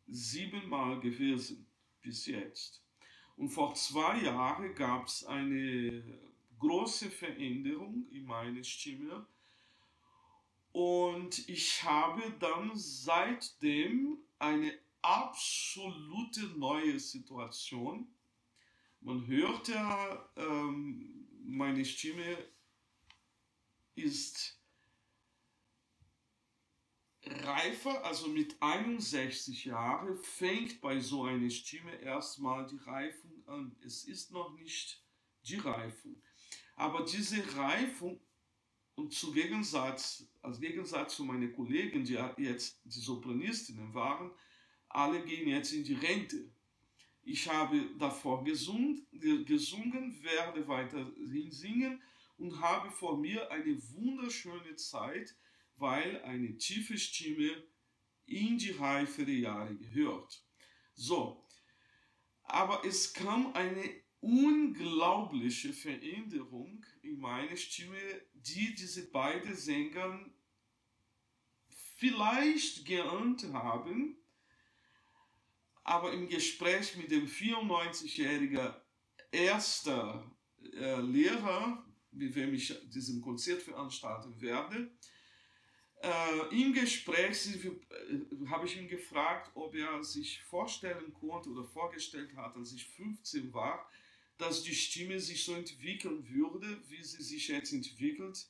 siebenmal 0.07 1.01
gewesen 1.01 1.67
bis 2.03 2.27
jetzt. 2.27 2.83
Und 3.37 3.49
vor 3.49 3.75
zwei 3.75 4.23
Jahren 4.23 4.75
gab 4.75 5.07
es 5.07 5.25
eine 5.25 6.03
große 6.59 7.11
Veränderung 7.11 8.07
in 8.11 8.27
meiner 8.27 8.63
Stimme. 8.63 9.27
Und 10.73 11.49
ich 11.49 11.83
habe 11.83 12.23
dann 12.39 12.71
seitdem 12.75 14.19
eine 14.39 14.73
absolute 15.03 16.47
neue 16.59 17.01
Situation. 17.01 18.07
Man 19.01 19.27
hört 19.27 19.69
ja, 19.69 20.31
ähm, 20.37 21.20
meine 21.51 21.85
Stimme 21.85 22.39
ist 23.95 24.59
reifer, 27.23 28.05
also 28.05 28.29
mit 28.29 28.57
61 28.61 29.65
Jahren 29.65 30.17
fängt 30.17 30.81
bei 30.81 31.01
so 31.01 31.25
einer 31.25 31.51
Stimme 31.51 31.95
erstmal 31.97 32.67
die 32.67 32.79
Reifung 32.79 33.47
an. 33.47 33.77
Es 33.85 34.05
ist 34.05 34.31
noch 34.31 34.53
nicht 34.53 35.05
die 35.43 35.57
Reifung. 35.57 36.23
Aber 36.77 37.05
diese 37.05 37.57
Reifung 37.57 38.21
und 38.95 39.13
zu 39.13 39.33
Gegensatz, 39.33 40.27
als 40.43 40.61
Gegensatz 40.61 41.17
zu 41.17 41.25
meinen 41.25 41.53
Kollegen, 41.53 42.05
die 42.05 42.19
jetzt 42.43 42.81
die 42.85 43.01
Sopranistinnen 43.01 43.93
waren, 43.93 44.31
alle 44.89 45.25
gehen 45.25 45.49
jetzt 45.49 45.73
in 45.73 45.85
die 45.85 45.95
Rente. 45.95 46.51
Ich 47.33 47.49
habe 47.49 47.91
davor 47.97 48.43
gesungen, 48.43 49.07
gesungen, 49.47 50.21
werde 50.21 50.67
weiterhin 50.67 51.53
singen 51.53 52.03
und 52.39 52.61
habe 52.61 52.91
vor 52.91 53.17
mir 53.17 53.49
eine 53.53 53.81
wunderschöne 53.93 54.75
Zeit, 54.75 55.37
weil 55.77 56.21
eine 56.23 56.59
tiefe 56.59 56.99
Stimme 56.99 57.63
in 58.27 58.59
die 58.59 58.73
reifere 58.73 59.31
Jahre 59.31 59.77
gehört. 59.77 60.45
So, 60.95 61.47
aber 62.43 62.85
es 62.85 63.15
kam 63.15 63.53
eine 63.55 63.85
unglaubliche 64.19 65.73
Veränderung 65.73 66.85
in 67.03 67.21
meiner 67.21 67.57
Stimme, 67.57 68.27
die 68.35 68.75
diese 68.75 69.09
beiden 69.09 69.55
Sänger 69.55 70.19
vielleicht 71.97 72.85
geahnt 72.85 73.45
haben, 73.53 74.20
aber 75.91 76.13
im 76.13 76.29
Gespräch 76.29 76.97
mit 76.97 77.11
dem 77.11 77.27
94-jährigen 77.27 78.73
erster 79.33 80.31
äh, 80.73 81.01
Lehrer, 81.01 81.85
mit 82.13 82.35
wem 82.37 82.55
ich 82.55 82.73
diesen 82.91 83.21
Konzert 83.21 83.61
veranstalten 83.61 84.41
werde, 84.41 84.91
äh, 86.03 86.63
Im 86.63 86.73
Gespräch 86.73 87.47
äh, 87.47 88.47
habe 88.49 88.67
ich 88.67 88.77
ihn 88.79 88.89
gefragt, 88.89 89.51
ob 89.55 89.75
er 89.75 90.03
sich 90.03 90.41
vorstellen 90.45 91.13
konnte 91.13 91.51
oder 91.51 91.65
vorgestellt 91.65 92.35
hat, 92.37 92.57
als 92.57 92.73
ich 92.73 92.87
15 92.87 93.53
war, 93.53 93.87
dass 94.39 94.63
die 94.63 94.75
Stimme 94.75 95.21
sich 95.21 95.45
so 95.45 95.55
entwickeln 95.55 96.27
würde, 96.31 96.81
wie 96.89 97.03
sie 97.05 97.23
sich 97.23 97.49
jetzt 97.49 97.75
entwickelt 97.75 98.49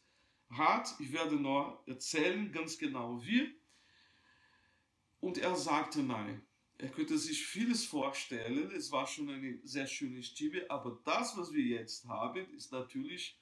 hat. 0.51 0.95
Ich 1.01 1.13
werde 1.13 1.35
noch 1.35 1.83
erzählen, 1.89 2.53
ganz 2.53 2.79
genau 2.79 3.21
wie. 3.25 3.53
Und 5.19 5.39
er 5.39 5.57
sagte 5.57 6.05
nein. 6.05 6.47
Er 6.81 6.89
könnte 6.89 7.19
sich 7.19 7.45
vieles 7.45 7.85
vorstellen. 7.85 8.71
Es 8.73 8.91
war 8.91 9.07
schon 9.07 9.29
eine 9.29 9.59
sehr 9.65 9.87
schöne 9.87 10.23
Stimme, 10.23 10.65
aber 10.69 11.01
das, 11.05 11.37
was 11.37 11.53
wir 11.53 11.65
jetzt 11.65 12.07
haben, 12.07 12.49
ist 12.55 12.73
natürlich 12.73 13.39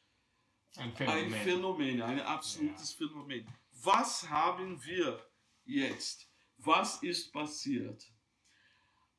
ein 0.77 0.95
Phänomen, 0.95 1.25
ein, 1.25 1.33
Phänomen, 1.33 2.03
ein 2.03 2.21
absolutes 2.21 2.99
ja. 2.99 3.07
Phänomen 3.07 3.47
was 3.83 4.29
haben 4.29 4.85
wir 4.85 5.25
jetzt? 5.65 6.29
Was 6.57 7.03
ist 7.03 7.33
passiert? 7.33 8.11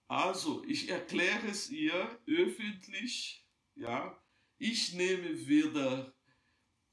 Also, 0.08 0.64
ich 0.66 0.90
erkläre 0.90 1.48
es 1.48 1.70
ihr 1.70 2.20
öffentlich, 2.28 3.46
ja. 3.76 4.22
Ich 4.58 4.94
nehme 4.94 5.48
weder 5.48 6.14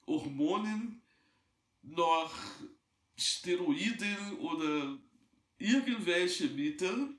Hormonen 0.07 1.03
noch 1.83 2.33
Steroide 3.16 4.37
oder 4.39 4.99
irgendwelche 5.59 6.49
Mittel. 6.51 7.16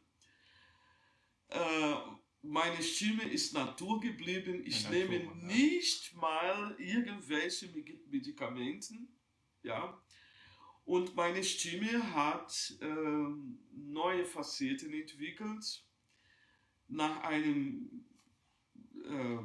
Äh, 1.49 1.95
meine 2.41 2.81
Stimme 2.81 3.23
ist 3.23 3.53
Natur 3.53 3.99
geblieben. 3.99 4.63
Ich 4.65 4.83
Natur, 4.83 4.99
nehme 4.99 5.35
nicht 5.35 6.15
mal 6.15 6.75
irgendwelche 6.79 7.67
Medikamenten. 8.09 9.07
Ja. 9.63 10.01
Und 10.85 11.15
meine 11.15 11.43
Stimme 11.43 12.13
hat 12.15 12.73
äh, 12.79 12.85
neue 13.71 14.25
Facetten 14.25 14.93
entwickelt. 14.93 15.83
Nach 16.87 17.21
einem 17.23 18.05
äh, 19.03 19.39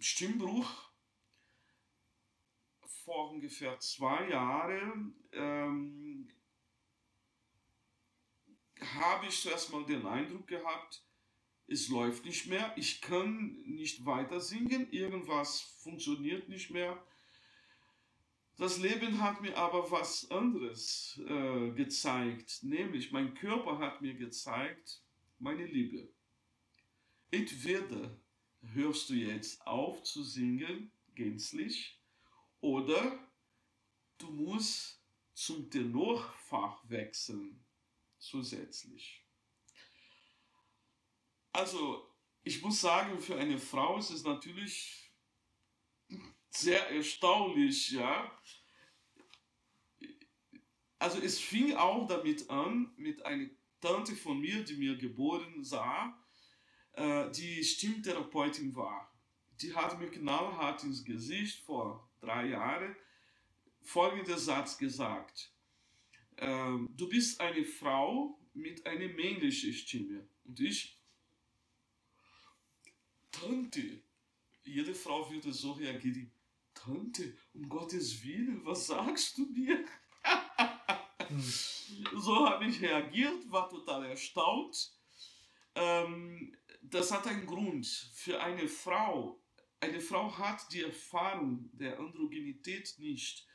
Stimmbruch 0.00 0.90
vor 3.04 3.30
ungefähr 3.30 3.78
zwei 3.78 4.28
Jahren 4.30 5.14
ähm, 5.32 6.28
habe 8.80 9.26
ich 9.26 9.40
zuerst 9.40 9.72
mal 9.72 9.84
den 9.84 10.04
Eindruck 10.06 10.46
gehabt, 10.46 11.04
es 11.66 11.88
läuft 11.88 12.24
nicht 12.24 12.46
mehr, 12.46 12.72
ich 12.76 13.00
kann 13.00 13.62
nicht 13.64 14.04
weiter 14.04 14.40
singen, 14.40 14.90
irgendwas 14.90 15.60
funktioniert 15.82 16.48
nicht 16.48 16.70
mehr 16.70 17.02
das 18.56 18.78
Leben 18.78 19.20
hat 19.20 19.40
mir 19.40 19.56
aber 19.56 19.90
was 19.90 20.30
anderes 20.30 21.20
äh, 21.26 21.70
gezeigt, 21.72 22.62
nämlich 22.62 23.10
mein 23.10 23.34
Körper 23.34 23.78
hat 23.78 24.00
mir 24.00 24.14
gezeigt, 24.14 25.02
meine 25.40 25.66
Liebe. 25.66 26.08
Entweder 27.32 28.16
hörst 28.60 29.10
du 29.10 29.14
jetzt 29.14 29.66
auf 29.66 30.04
zu 30.04 30.22
singen, 30.22 30.92
gänzlich, 31.16 32.00
oder 32.60 33.18
du 34.18 34.30
musst 34.30 35.02
zum 35.32 35.68
Tenorfach 35.68 36.88
wechseln, 36.88 37.64
zusätzlich. 38.18 39.23
Also, 41.54 42.04
ich 42.42 42.60
muss 42.62 42.80
sagen, 42.80 43.20
für 43.20 43.36
eine 43.36 43.58
Frau 43.58 43.96
ist 43.96 44.10
es 44.10 44.24
natürlich 44.24 45.08
sehr 46.50 46.90
erstaunlich, 46.90 47.92
ja. 47.92 48.36
Also 50.98 51.20
es 51.20 51.38
fing 51.38 51.72
auch 51.76 52.08
damit 52.08 52.50
an, 52.50 52.92
mit 52.96 53.24
einer 53.24 53.48
Tante 53.80 54.16
von 54.16 54.40
mir, 54.40 54.64
die 54.64 54.74
mir 54.74 54.96
geboren 54.96 55.62
sah, 55.62 56.18
äh, 56.94 57.30
die 57.30 57.62
Stimmtherapeutin 57.62 58.74
war. 58.74 59.16
Die 59.60 59.72
hat 59.76 60.00
mir 60.00 60.10
knallhart 60.10 60.82
ins 60.82 61.04
Gesicht 61.04 61.64
vor 61.64 62.10
drei 62.20 62.48
Jahren 62.48 62.96
folgenden 63.80 64.38
Satz 64.38 64.76
gesagt. 64.76 65.52
Ähm, 66.36 66.88
du 66.96 67.08
bist 67.08 67.40
eine 67.40 67.64
Frau 67.64 68.40
mit 68.54 68.84
einer 68.86 69.06
männlichen 69.06 69.72
Stimme. 69.72 70.28
Und 70.44 70.58
ich 70.58 70.98
Tante. 73.40 74.02
Jede 74.64 74.94
Frau 74.94 75.30
würde 75.30 75.52
so 75.52 75.72
reagieren. 75.72 76.30
Tante, 76.74 77.36
um 77.52 77.68
Gottes 77.68 78.24
Willen, 78.24 78.64
was 78.64 78.86
sagst 78.86 79.38
du 79.38 79.46
mir? 79.46 79.84
so 82.16 82.48
habe 82.48 82.66
ich 82.66 82.80
reagiert, 82.80 83.50
war 83.50 83.68
total 83.68 84.06
erstaunt. 84.06 84.92
Ähm, 85.74 86.56
das 86.82 87.12
hat 87.12 87.26
einen 87.26 87.46
Grund. 87.46 87.86
Für 88.14 88.40
eine 88.42 88.68
Frau, 88.68 89.42
eine 89.80 90.00
Frau 90.00 90.36
hat 90.36 90.72
die 90.72 90.82
Erfahrung 90.82 91.70
der 91.72 91.98
Androgenität 91.98 92.94
nicht. 92.98 93.46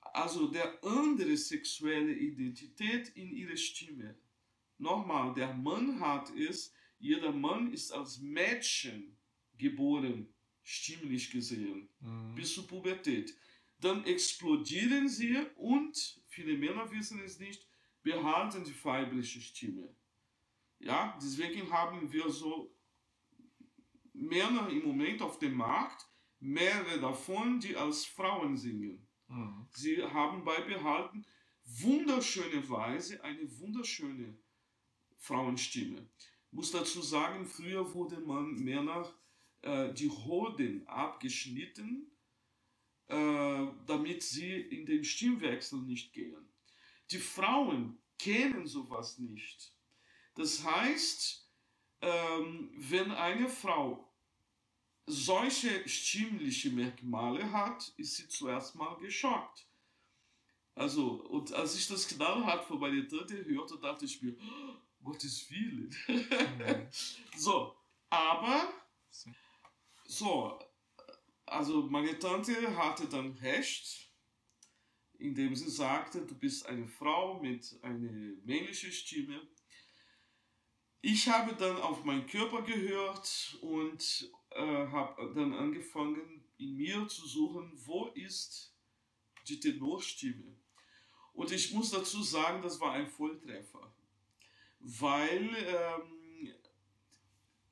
Also 0.00 0.48
der 0.48 0.82
andere 0.82 1.36
sexuelle 1.36 2.12
Identität 2.12 3.10
in 3.10 3.30
ihrer 3.30 3.56
Stimme. 3.56 4.18
Nochmal, 4.78 5.34
der 5.34 5.52
Mann 5.54 6.00
hat 6.00 6.30
es, 6.30 6.72
jeder 7.00 7.32
Mann 7.32 7.72
ist 7.72 7.92
als 7.92 8.20
Mädchen 8.20 9.16
geboren, 9.56 10.32
stimmlich 10.62 11.30
gesehen, 11.30 11.88
mhm. 12.00 12.34
bis 12.34 12.54
zur 12.54 12.66
Pubertät. 12.66 13.34
Dann 13.80 14.04
explodieren 14.04 15.08
sie 15.08 15.38
und, 15.56 16.22
viele 16.28 16.56
Männer 16.56 16.90
wissen 16.90 17.20
es 17.20 17.38
nicht, 17.38 17.66
behalten 18.02 18.62
die 18.64 18.84
weibliche 18.84 19.40
Stimme. 19.40 19.94
Ja, 20.78 21.18
deswegen 21.22 21.70
haben 21.72 22.12
wir 22.12 22.28
so 22.30 22.74
Männer 24.12 24.68
im 24.68 24.84
Moment 24.84 25.22
auf 25.22 25.38
dem 25.38 25.54
Markt, 25.54 26.06
mehrere 26.38 27.00
davon, 27.00 27.60
die 27.60 27.76
als 27.76 28.04
Frauen 28.04 28.56
singen. 28.56 29.06
Mhm. 29.28 29.66
Sie 29.72 30.02
haben 30.02 30.44
beibehalten, 30.44 31.24
wunderschöne 31.64 32.68
Weise, 32.68 33.22
eine 33.24 33.58
wunderschöne 33.58 34.38
Frauenstimme. 35.16 36.08
Muss 36.52 36.70
dazu 36.70 37.00
sagen, 37.02 37.46
früher 37.46 37.94
wurde 37.94 38.20
man 38.20 38.54
Männer 38.54 39.12
äh, 39.62 39.92
die 39.92 40.10
Hoden 40.10 40.86
abgeschnitten, 40.88 42.10
äh, 43.06 43.66
damit 43.86 44.22
sie 44.22 44.60
in 44.60 44.86
den 44.86 45.04
Stimmwechsel 45.04 45.80
nicht 45.82 46.12
gehen. 46.12 46.48
Die 47.10 47.18
Frauen 47.18 47.98
kennen 48.18 48.66
sowas 48.66 49.18
nicht. 49.18 49.72
Das 50.34 50.64
heißt, 50.64 51.48
ähm, 52.02 52.70
wenn 52.74 53.10
eine 53.10 53.48
Frau 53.48 54.10
solche 55.06 55.88
stimmliche 55.88 56.70
Merkmale 56.70 57.50
hat, 57.52 57.92
ist 57.96 58.16
sie 58.16 58.28
zuerst 58.28 58.74
mal 58.76 58.96
geschockt. 58.96 59.66
Also, 60.74 61.22
und 61.24 61.52
als 61.52 61.76
ich 61.76 61.88
das 61.88 62.06
knallhart 62.08 62.64
von 62.64 62.78
meiner 62.78 63.06
Tante 63.06 63.44
hörte, 63.44 63.78
dachte 63.78 64.04
ich 64.04 64.22
mir, 64.22 64.36
Gottes 65.02 65.50
Willen. 65.50 65.94
Mhm. 66.08 66.88
so, 67.36 67.74
aber, 68.10 68.72
so, 70.04 70.58
also 71.46 71.82
meine 71.82 72.18
Tante 72.18 72.76
hatte 72.76 73.06
dann 73.06 73.32
recht, 73.34 74.10
indem 75.18 75.54
sie 75.54 75.70
sagte, 75.70 76.26
du 76.26 76.34
bist 76.34 76.66
eine 76.66 76.88
Frau 76.88 77.40
mit 77.40 77.78
einer 77.82 78.10
männlichen 78.44 78.92
Stimme. 78.92 79.40
Ich 81.02 81.28
habe 81.28 81.54
dann 81.54 81.76
auf 81.78 82.04
meinen 82.04 82.26
Körper 82.26 82.62
gehört 82.62 83.58
und 83.62 84.30
äh, 84.50 84.86
habe 84.88 85.32
dann 85.34 85.54
angefangen, 85.54 86.44
in 86.58 86.76
mir 86.76 87.08
zu 87.08 87.26
suchen, 87.26 87.72
wo 87.86 88.08
ist 88.08 88.74
die 89.48 89.58
Tenorstimme. 89.58 90.56
Und 91.32 91.52
ich 91.52 91.72
muss 91.72 91.90
dazu 91.90 92.22
sagen, 92.22 92.60
das 92.62 92.80
war 92.80 92.92
ein 92.92 93.08
Volltreffer, 93.08 93.94
weil 94.80 95.48
ähm, 95.66 96.54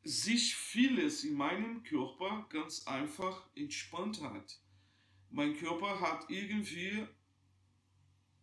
sich 0.04 0.54
vieles 0.54 1.24
in 1.24 1.34
meinem 1.34 1.82
Körper 1.82 2.46
ganz 2.50 2.86
einfach 2.86 3.48
entspannt 3.54 4.22
hat. 4.22 4.60
Mein 5.30 5.56
Körper 5.56 6.00
hat 6.00 6.30
irgendwie 6.30 7.06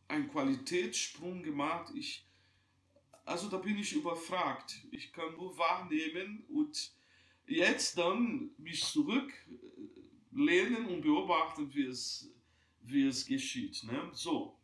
einen 0.07 0.29
Qualitätssprung 0.29 1.41
gemacht. 1.41 1.91
Ich, 1.95 2.27
also 3.23 3.49
da 3.49 3.57
bin 3.57 3.77
ich 3.77 3.93
überfragt. 3.93 4.85
Ich 4.91 5.11
kann 5.11 5.33
nur 5.33 5.57
wahrnehmen 5.57 6.43
und 6.49 6.93
jetzt 7.47 7.97
dann 7.97 8.51
mich 8.57 8.83
zurücklehnen 8.83 10.85
und 10.87 11.01
beobachten, 11.01 11.73
wie 11.73 11.85
es, 11.85 12.31
wie 12.81 13.07
es 13.07 13.25
geschieht. 13.25 13.83
Ne? 13.83 14.11
So. 14.13 14.59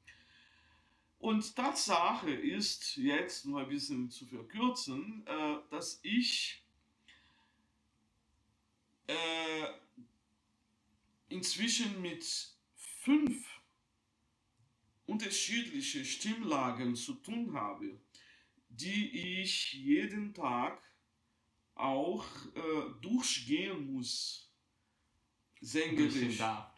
Und 1.22 1.56
Tatsache 1.56 2.32
ist 2.32 2.98
jetzt, 2.98 3.46
nur 3.46 3.62
ein 3.62 3.70
bisschen 3.70 4.10
zu 4.10 4.26
verkürzen, 4.26 5.24
äh, 5.28 5.58
dass 5.70 6.00
ich 6.02 6.64
äh, 9.06 9.68
inzwischen 11.30 12.02
mit 12.02 12.26
fünf 12.76 13.62
unterschiedlichen 15.06 16.06
Stimmlagen 16.06 16.96
zu 16.96 17.14
tun 17.14 17.54
habe, 17.54 18.02
die 18.70 19.42
ich 19.42 19.74
jeden 19.74 20.34
Tag 20.34 20.82
auch 21.76 22.26
äh, 22.56 23.00
durchgehen 23.00 23.94
muss. 23.94 24.52
Sängerisch. 25.60 26.40
Darf, 26.40 26.74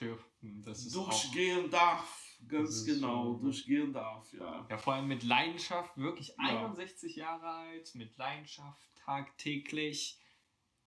dürfen. 0.00 0.62
Das 0.62 0.86
ist 0.86 0.94
durchgehen 0.94 1.70
darf, 1.70 2.21
ganz 2.48 2.84
genau, 2.84 3.34
so, 3.34 3.38
durchgehen 3.38 3.92
darf, 3.92 4.32
ja. 4.32 4.66
Ja, 4.68 4.78
vor 4.78 4.94
allem 4.94 5.08
mit 5.08 5.22
Leidenschaft, 5.22 5.96
wirklich 5.96 6.28
ja. 6.28 6.64
61 6.64 7.16
Jahre 7.16 7.46
alt, 7.46 7.94
mit 7.94 8.16
Leidenschaft 8.16 8.90
tagtäglich. 8.96 10.18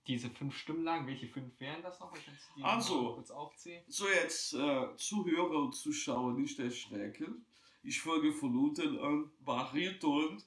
Diese 0.07 0.29
fünf 0.29 0.55
Stimmlagen, 0.55 1.07
welche 1.07 1.27
fünf 1.27 1.59
wären 1.59 1.81
das 1.81 1.99
noch? 1.99 2.13
also, 2.61 3.15
kurz 3.15 3.31
aufzählen? 3.31 3.83
so 3.87 4.07
jetzt 4.07 4.53
äh, 4.53 4.95
Zuhörer 4.97 5.63
und 5.63 5.73
Zuschauer 5.73 6.33
nicht 6.33 6.59
erschrecken. 6.59 7.45
Ich 7.81 7.99
folge 8.01 8.31
von 8.31 8.55
unten 8.55 8.99
an 8.99 9.31
Bariton, 9.39 10.43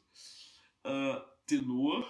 äh, 0.85 1.17
Tenor, 1.47 2.07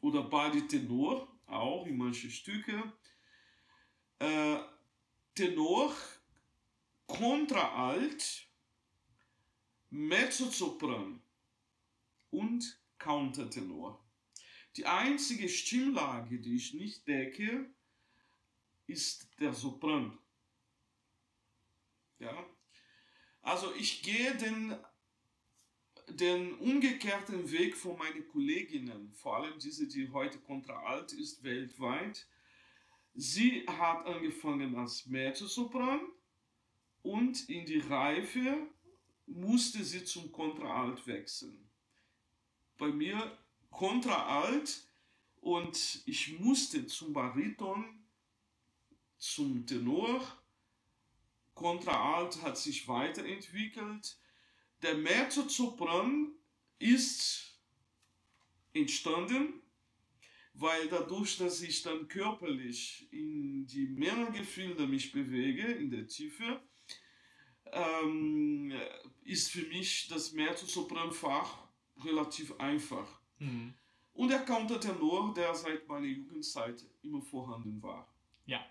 oder 0.00 0.22
Baritonor, 0.22 1.28
auch 1.46 1.86
in 1.86 1.96
manchen 1.96 2.30
Stücke. 2.30 2.92
Äh, 4.18 4.58
Tenor, 5.34 5.92
Kontraalt, 7.06 8.46
Mezzosopran 9.90 11.22
und 12.30 12.80
Countertenor. 12.98 14.04
Die 14.76 14.86
einzige 14.86 15.48
Stimmlage, 15.48 16.38
die 16.38 16.56
ich 16.56 16.74
nicht 16.74 17.06
decke, 17.06 17.70
ist 18.86 19.28
der 19.40 19.54
Sopran. 19.54 20.18
Ja? 22.18 22.46
Also 23.42 23.72
ich 23.74 24.02
gehe 24.02 24.34
den 24.36 24.76
den 26.08 26.54
umgekehrten 26.58 27.50
Weg 27.50 27.76
von 27.76 27.98
meinen 27.98 28.26
Kolleginnen, 28.28 29.12
vor 29.12 29.36
allem 29.36 29.58
diese, 29.58 29.88
die 29.88 30.08
heute 30.10 30.38
kontraalt 30.38 31.12
ist, 31.12 31.42
weltweit. 31.42 32.28
Sie 33.14 33.66
hat 33.66 34.06
angefangen 34.06 34.76
als 34.76 35.06
Mezzosopran 35.06 36.00
und 37.06 37.48
in 37.48 37.64
die 37.64 37.78
Reife 37.78 38.68
musste 39.26 39.84
sie 39.84 40.04
zum 40.04 40.32
Kontraalt 40.32 41.06
wechseln. 41.06 41.70
Bei 42.76 42.88
mir 42.88 43.38
Kontraalt 43.70 44.86
und 45.40 46.02
ich 46.06 46.38
musste 46.40 46.86
zum 46.86 47.12
Bariton, 47.12 48.04
zum 49.18 49.66
Tenor. 49.66 50.20
Kontraalt 51.54 52.42
hat 52.42 52.58
sich 52.58 52.86
weiterentwickelt 52.88 54.18
der 54.82 54.94
Mezzosopran 54.94 56.32
ist 56.78 57.58
entstanden, 58.74 59.62
weil 60.52 60.88
dadurch, 60.88 61.38
dass 61.38 61.62
ich 61.62 61.82
dann 61.82 62.08
körperlich 62.08 63.08
in 63.10 63.66
die 63.66 63.88
Männergefilde 63.88 64.86
mich 64.86 65.12
bewege, 65.12 65.66
in 65.66 65.90
der 65.90 66.06
Tiefe, 66.06 66.60
ähm, 67.76 68.72
ist 69.24 69.50
für 69.50 69.66
mich 69.66 70.08
das 70.08 70.32
Mezzosopranfach 70.32 71.58
relativ 72.04 72.58
einfach. 72.58 73.20
Mhm. 73.38 73.74
Und 74.12 74.30
der 74.30 74.40
Countertenor, 74.40 75.34
der 75.34 75.54
seit 75.54 75.86
meiner 75.88 76.06
Jugendzeit 76.06 76.82
immer 77.02 77.20
vorhanden 77.20 77.82
war. 77.82 78.08
Ja, 78.46 78.64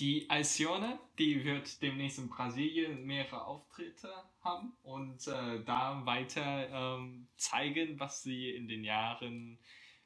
die 0.00 0.28
Alcione, 0.28 0.98
die 1.18 1.44
wird 1.44 1.82
demnächst 1.82 2.18
in 2.18 2.28
Brasilien 2.28 3.04
mehrere 3.04 3.44
Auftritte 3.44 4.12
haben 4.40 4.72
und 4.82 5.26
äh, 5.26 5.62
da 5.64 6.02
weiter 6.04 6.68
ähm, 6.70 7.28
zeigen, 7.36 7.98
was 7.98 8.22
sie 8.22 8.50
in 8.50 8.68
den 8.68 8.84
Jahren 8.84 9.58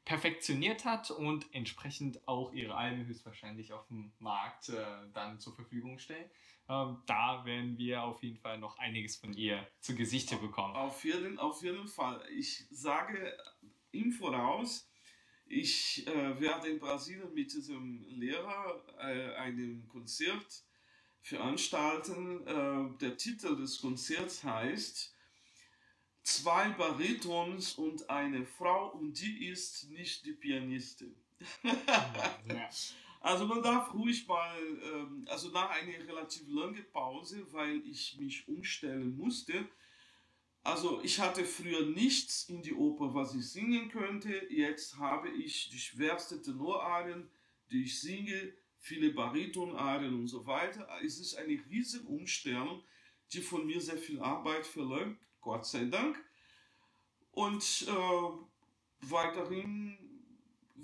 perfektioniert 0.04 0.84
hat 0.84 1.10
und 1.10 1.46
entsprechend 1.54 2.26
auch 2.26 2.52
ihre 2.52 2.74
Alben 2.74 3.06
höchstwahrscheinlich 3.06 3.72
auf 3.72 3.86
dem 3.88 4.12
Markt 4.18 4.70
äh, 4.70 4.84
dann 5.12 5.38
zur 5.38 5.54
Verfügung 5.54 5.98
stellen. 5.98 6.28
Ähm, 6.68 7.02
da 7.06 7.44
werden 7.44 7.76
wir 7.76 8.02
auf 8.02 8.22
jeden 8.22 8.38
Fall 8.38 8.58
noch 8.58 8.78
einiges 8.78 9.16
von 9.16 9.32
ihr 9.34 9.66
zu 9.80 9.94
Gesichte 9.94 10.36
bekommen. 10.36 10.74
Auf 10.76 11.04
jeden, 11.04 11.38
auf 11.38 11.62
jeden 11.62 11.88
Fall. 11.88 12.24
Ich 12.30 12.64
sage 12.70 13.36
im 13.90 14.12
Voraus, 14.12 14.88
ich 15.46 16.06
äh, 16.06 16.40
werde 16.40 16.68
in 16.68 16.78
Brasilien 16.78 17.34
mit 17.34 17.52
diesem 17.52 18.04
Lehrer 18.06 18.82
äh, 18.98 19.34
einem 19.34 19.86
Konzert 19.88 20.64
veranstalten. 21.20 22.46
Äh, 22.46 22.98
der 22.98 23.16
Titel 23.16 23.56
des 23.56 23.80
Konzerts 23.80 24.44
heißt 24.44 25.14
Zwei 26.22 26.68
Baritons 26.70 27.74
und 27.74 28.08
eine 28.08 28.46
Frau 28.46 28.90
und 28.92 29.20
die 29.20 29.48
ist 29.48 29.90
nicht 29.90 30.24
die 30.24 30.34
Pianistin. 30.34 31.16
Ja. 31.64 32.70
Also 33.22 33.46
man 33.46 33.62
darf 33.62 33.94
ruhig 33.94 34.26
mal, 34.26 34.58
ähm, 34.92 35.24
also 35.28 35.50
nach 35.50 35.70
einer 35.70 36.06
relativ 36.08 36.42
langen 36.48 36.84
Pause, 36.92 37.46
weil 37.52 37.80
ich 37.86 38.16
mich 38.18 38.48
umstellen 38.48 39.16
musste. 39.16 39.68
Also 40.64 41.00
ich 41.02 41.20
hatte 41.20 41.44
früher 41.44 41.86
nichts 41.86 42.48
in 42.48 42.62
die 42.62 42.74
Oper, 42.74 43.14
was 43.14 43.34
ich 43.34 43.48
singen 43.48 43.88
könnte. 43.88 44.46
Jetzt 44.50 44.98
habe 44.98 45.28
ich 45.28 45.70
die 45.70 45.78
schwerste 45.78 46.42
Tenorarien, 46.42 47.30
die 47.70 47.84
ich 47.84 48.00
singe, 48.00 48.54
viele 48.78 49.10
Baritonarien 49.10 50.14
und 50.14 50.26
so 50.26 50.44
weiter. 50.44 50.88
Es 51.04 51.20
ist 51.20 51.36
eine 51.36 51.60
riesige 51.70 52.06
Umstellung, 52.08 52.82
die 53.32 53.40
von 53.40 53.64
mir 53.66 53.80
sehr 53.80 53.98
viel 53.98 54.20
Arbeit 54.20 54.66
verlangt, 54.66 55.18
Gott 55.40 55.64
sei 55.64 55.84
Dank. 55.84 56.20
Und 57.30 57.86
äh, 57.88 59.08
weiterhin 59.08 60.01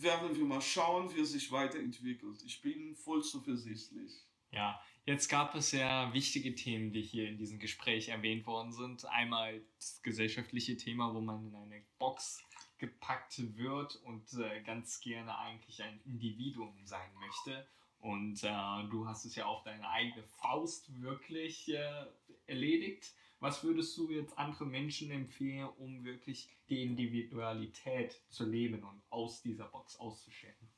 werden 0.03 0.37
wir 0.37 0.45
mal 0.45 0.61
schauen, 0.61 1.15
wie 1.15 1.21
es 1.21 1.33
sich 1.33 1.51
weiterentwickelt. 1.51 2.43
Ich 2.45 2.61
bin 2.63 2.95
voll 2.95 3.23
zuversichtlich. 3.23 4.13
Ja, 4.51 4.81
jetzt 5.05 5.29
gab 5.29 5.55
es 5.55 5.73
ja 5.73 6.13
wichtige 6.15 6.55
Themen, 6.55 6.93
die 6.93 7.03
hier 7.03 7.29
in 7.29 7.37
diesem 7.37 7.59
Gespräch 7.59 8.09
erwähnt 8.09 8.47
worden 8.47 8.73
sind. 8.73 9.05
Einmal 9.07 9.61
das 9.77 10.01
gesellschaftliche 10.03 10.77
Thema, 10.77 11.15
wo 11.15 11.21
man 11.21 11.47
in 11.47 11.55
eine 11.55 11.83
Box 11.99 12.43
gepackt 12.79 13.57
wird 13.57 13.97
und 14.05 14.33
äh, 14.35 14.63
ganz 14.63 15.01
gerne 15.01 15.37
eigentlich 15.39 15.83
ein 15.83 16.01
Individuum 16.05 16.75
sein 16.85 17.11
möchte. 17.21 17.67
Und 18.01 18.45
äh, 18.45 18.89
du 18.91 19.07
hast 19.07 19.25
es 19.25 19.35
ja 19.35 19.47
auf 19.47 19.65
deine 19.65 19.89
eigene 19.91 20.23
Faust 20.41 20.89
wirklich 21.03 21.69
äh, 21.69 22.07
erledigt. 22.47 23.13
Was 23.41 23.63
würdest 23.63 23.97
du 23.97 24.11
jetzt 24.11 24.37
anderen 24.37 24.71
Menschen 24.71 25.11
empfehlen, 25.11 25.69
um 25.69 26.05
wirklich 26.05 26.51
die 26.69 26.83
Individualität 26.83 28.21
zu 28.31 28.45
leben 28.45 28.83
und 28.83 29.01
aus 29.11 29.43
dieser 29.43 29.67
Box 29.67 29.97
auszuscheren? 29.97 30.69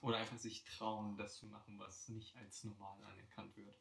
Oder 0.00 0.16
einfach 0.16 0.38
sich 0.38 0.64
trauen, 0.64 1.16
das 1.16 1.38
zu 1.38 1.46
machen, 1.46 1.78
was 1.78 2.08
nicht 2.08 2.36
als 2.36 2.64
normal 2.64 3.00
anerkannt 3.04 3.56
wird. 3.56 3.76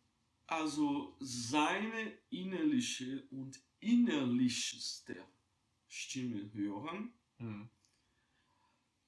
Also 0.45 1.15
seine 1.19 2.11
innerliche 2.29 3.23
und 3.31 3.59
innerlichste 3.79 5.17
Stimme 5.87 6.51
hören, 6.53 7.13
Mhm. 7.39 7.69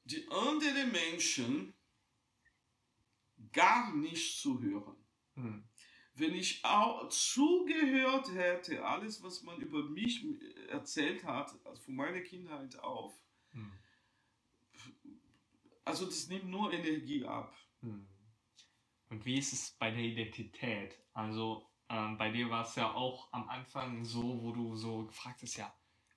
die 0.06 0.28
anderen 0.32 0.92
Menschen 0.92 1.76
gar 3.52 3.94
nicht 3.96 4.40
zu 4.40 4.60
hören. 4.60 4.96
Mhm. 5.36 5.64
Wenn 6.16 6.36
ich 6.36 6.64
auch 6.64 7.10
zugehört 7.10 8.32
hätte, 8.34 8.86
alles, 8.86 9.24
was 9.24 9.42
man 9.44 9.60
über 9.60 9.84
mich 9.84 10.24
erzählt 10.70 11.24
hat, 11.24 11.54
also 11.66 11.82
von 11.82 11.96
meiner 11.96 12.22
Kindheit 12.22 12.78
auf, 12.80 13.14
Mhm. 13.52 13.72
also 15.86 16.06
das 16.06 16.28
nimmt 16.28 16.46
nur 16.46 16.72
Energie 16.74 17.24
ab. 17.26 17.56
Hm. 17.82 18.08
Und 19.10 19.26
wie 19.26 19.38
ist 19.38 19.54
es 19.54 19.72
bei 19.78 19.92
der 19.92 20.00
Identität? 20.02 20.98
Also 21.14 21.70
ähm, 21.90 22.18
bei 22.18 22.32
dir 22.32 22.50
war 22.50 22.66
es 22.66 22.76
ja 22.76 22.92
auch 22.94 23.32
am 23.32 23.48
Anfang 23.50 24.04
so, 24.04 24.42
wo 24.42 24.52
du 24.54 24.76
so 24.76 25.06
gefragt 25.06 25.42
hast, 25.44 25.58
ja, 25.58 25.72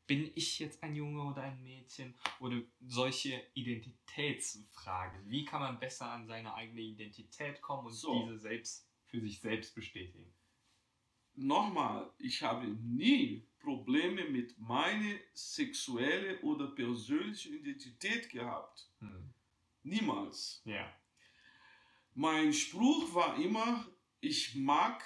bin 0.06 0.30
ich 0.34 0.58
jetzt 0.60 0.82
ein 0.82 0.94
Junge 0.94 1.22
oder 1.24 1.42
ein 1.42 1.62
Mädchen? 1.62 2.14
Oder 2.38 2.62
solche 2.86 3.42
Identitätsfragen. 3.54 5.28
Wie 5.28 5.44
kann 5.44 5.60
man 5.60 5.78
besser 5.80 6.10
an 6.10 6.26
seine 6.26 6.54
eigene 6.54 6.80
Identität 6.80 7.60
kommen 7.60 7.88
und 7.88 7.92
So. 7.92 8.22
diese 8.22 8.38
selbst 8.38 8.85
für 9.06 9.20
sich 9.20 9.40
selbst 9.40 9.74
bestätigen? 9.74 10.32
Nochmal, 11.34 12.10
ich 12.18 12.42
habe 12.42 12.66
nie 12.66 13.46
Probleme 13.58 14.24
mit 14.30 14.58
meiner 14.58 15.16
sexuellen 15.34 16.38
oder 16.40 16.68
persönlichen 16.68 17.54
Identität 17.54 18.30
gehabt. 18.30 18.88
Hm. 19.00 19.34
Niemals. 19.82 20.62
Ja. 20.64 20.90
Mein 22.14 22.52
Spruch 22.52 23.14
war 23.14 23.38
immer, 23.38 23.86
ich 24.20 24.54
mag 24.54 25.02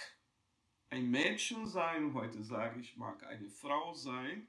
ein 0.90 1.11
Mädchen 1.11 1.66
sein, 1.66 2.14
heute 2.14 2.42
sage 2.42 2.80
ich, 2.80 2.96
mag 2.96 3.24
eine 3.24 3.48
Frau 3.48 3.94
sein, 3.94 4.46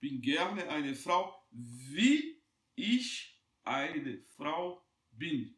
bin 0.00 0.20
gerne 0.20 0.68
eine 0.68 0.94
Frau, 0.94 1.46
wie 1.50 2.42
ich 2.74 3.40
eine 3.64 4.18
Frau 4.36 4.84
bin. 5.12 5.56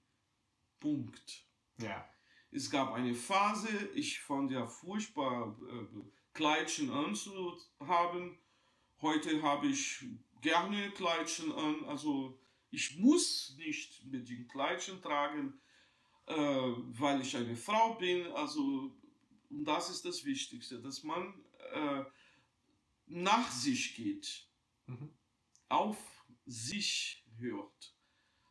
Punkt. 0.78 1.44
Ja. 1.78 2.08
Es 2.54 2.70
gab 2.70 2.92
eine 2.92 3.14
Phase, 3.14 3.68
ich 3.94 4.20
fand 4.20 4.52
ja 4.52 4.64
furchtbar, 4.64 5.58
äh, 5.68 6.00
Kleidchen 6.32 6.88
anzuhaben. 6.90 8.38
Heute 9.02 9.42
habe 9.42 9.66
ich 9.66 10.04
gerne 10.40 10.92
Kleidchen 10.92 11.50
an, 11.50 11.84
also 11.86 12.38
ich 12.70 12.96
muss 12.98 13.56
nicht 13.58 14.04
mit 14.06 14.28
den 14.28 14.46
Kleidchen 14.46 15.02
tragen, 15.02 15.54
äh, 16.26 16.34
weil 16.36 17.20
ich 17.22 17.36
eine 17.36 17.56
Frau 17.56 17.94
bin. 17.94 18.28
Also 18.28 18.92
und 19.50 19.64
das 19.64 19.90
ist 19.90 20.04
das 20.04 20.24
Wichtigste, 20.24 20.80
dass 20.80 21.02
man 21.02 21.34
äh, 21.72 22.04
nach 23.06 23.50
sich 23.50 23.96
geht, 23.96 24.48
Mhm. 24.86 25.10
auf 25.68 25.96
sich 26.44 27.24
hört. 27.38 27.96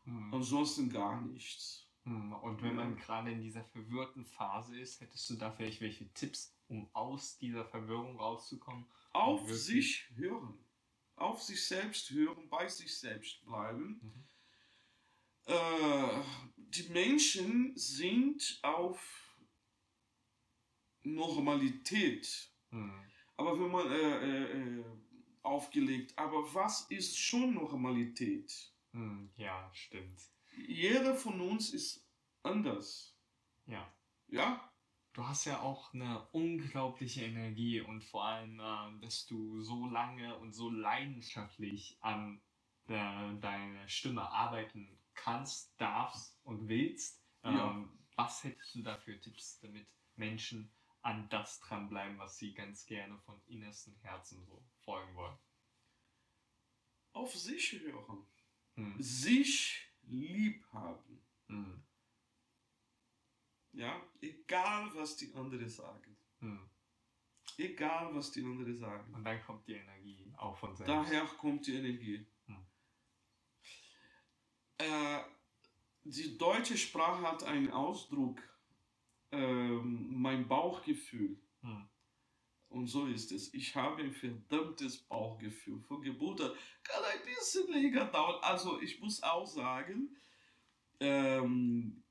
Hm. 0.03 0.33
Ansonsten 0.33 0.89
gar 0.89 1.21
nichts. 1.21 1.82
Hm, 2.03 2.33
Und 2.33 2.61
wenn 2.61 2.75
man 2.75 2.95
gerade 2.97 3.31
in 3.31 3.41
dieser 3.41 3.63
verwirrten 3.63 4.25
Phase 4.25 4.79
ist, 4.79 4.99
hättest 5.01 5.29
du 5.29 5.35
da 5.35 5.51
vielleicht 5.51 5.81
welche 5.81 6.11
Tipps, 6.13 6.55
um 6.67 6.89
aus 6.93 7.37
dieser 7.37 7.65
Verwirrung 7.65 8.19
rauszukommen? 8.19 8.85
Auf 9.13 9.51
sich 9.53 10.09
hören. 10.15 10.57
Auf 11.15 11.41
sich 11.41 11.65
selbst 11.65 12.09
hören, 12.11 12.49
bei 12.49 12.67
sich 12.67 12.97
selbst 12.97 13.43
bleiben. 13.45 13.99
Mhm. 14.01 14.27
Äh, 15.45 16.23
die 16.57 16.89
Menschen 16.89 17.77
sind 17.77 18.59
auf 18.63 19.33
Normalität. 21.03 22.51
Hm. 22.69 22.93
Aber 23.35 23.59
wenn 23.59 23.71
man 23.71 23.91
äh, 23.91 23.97
äh, 23.97 24.79
äh, 24.79 24.85
aufgelegt, 25.41 26.17
aber 26.17 26.53
was 26.53 26.89
ist 26.89 27.17
schon 27.17 27.55
Normalität? 27.55 28.73
Hm, 28.91 29.31
ja, 29.35 29.69
stimmt. 29.73 30.32
Jeder 30.55 31.15
von 31.15 31.41
uns 31.41 31.73
ist 31.73 32.07
anders. 32.43 33.17
Ja. 33.65 33.93
Ja? 34.27 34.69
Du 35.13 35.27
hast 35.27 35.45
ja 35.45 35.61
auch 35.61 35.93
eine 35.93 36.27
unglaubliche 36.31 37.23
Energie 37.23 37.81
und 37.81 38.03
vor 38.03 38.25
allem, 38.25 38.59
äh, 38.59 39.01
dass 39.01 39.25
du 39.27 39.61
so 39.61 39.85
lange 39.87 40.37
und 40.39 40.53
so 40.53 40.69
leidenschaftlich 40.69 41.97
an 42.01 42.41
äh, 42.87 43.35
deiner 43.39 43.87
Stimme 43.87 44.27
arbeiten 44.29 44.99
kannst, 45.13 45.79
darfst 45.79 46.39
und 46.43 46.67
willst. 46.67 47.23
Ähm, 47.43 47.55
Ja. 47.55 47.89
Was 48.15 48.43
hättest 48.43 48.75
du 48.75 48.83
da 48.83 48.97
für 48.97 49.19
Tipps, 49.19 49.59
damit 49.59 49.87
Menschen 50.15 50.71
an 51.01 51.27
das 51.29 51.59
dranbleiben, 51.59 52.17
was 52.17 52.37
sie 52.37 52.53
ganz 52.53 52.85
gerne 52.85 53.17
von 53.19 53.41
innerstem 53.45 53.95
Herzen 54.01 54.45
so 54.45 54.63
folgen 54.85 55.15
wollen? 55.15 55.37
Auf 57.11 57.35
sich 57.35 57.71
hören. 57.73 58.25
Hm. 58.75 58.95
Sich 59.01 59.82
lieb 60.07 60.65
haben. 60.71 61.21
Hm. 61.47 61.83
Ja? 63.73 64.01
Egal, 64.21 64.91
was 64.95 65.17
die 65.17 65.33
anderen 65.33 65.69
sagen. 65.69 66.17
Hm. 66.39 66.69
Egal, 67.57 68.13
was 68.15 68.31
die 68.31 68.43
anderen 68.43 68.75
sagen. 68.75 69.13
Und 69.13 69.23
dann 69.23 69.41
kommt 69.43 69.67
die 69.67 69.73
Energie 69.73 70.31
auch 70.37 70.57
von 70.57 70.75
selbst. 70.75 70.89
Daher 70.89 71.25
kommt 71.25 71.67
die 71.67 71.75
Energie. 71.75 72.25
Hm. 72.47 72.65
Äh, 74.77 75.19
die 76.03 76.37
deutsche 76.37 76.77
Sprache 76.77 77.21
hat 77.21 77.43
einen 77.43 77.71
Ausdruck, 77.71 78.41
ähm, 79.31 80.21
mein 80.21 80.47
Bauchgefühl. 80.47 81.39
Hm. 81.61 81.87
Und 82.73 82.87
so 82.87 83.05
ist 83.05 83.31
es. 83.31 83.53
Ich 83.53 83.75
habe 83.75 84.01
ein 84.01 84.11
verdammtes 84.11 84.97
Bauchgefühl. 84.97 85.79
Von 85.81 86.01
Geburt 86.01 86.41
an 86.41 86.51
kann 86.81 87.03
ein 87.03 87.23
bisschen 87.23 87.71
länger 87.71 88.05
dauern. 88.05 88.39
Also 88.41 88.81
ich 88.81 88.99
muss 88.99 89.21
auch 89.21 89.45
sagen, 89.45 90.17
ähm, 90.99 92.01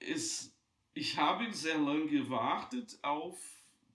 es, 0.00 0.52
ich 0.94 1.16
habe 1.16 1.52
sehr 1.52 1.78
lange 1.78 2.08
gewartet 2.08 2.98
auf 3.02 3.38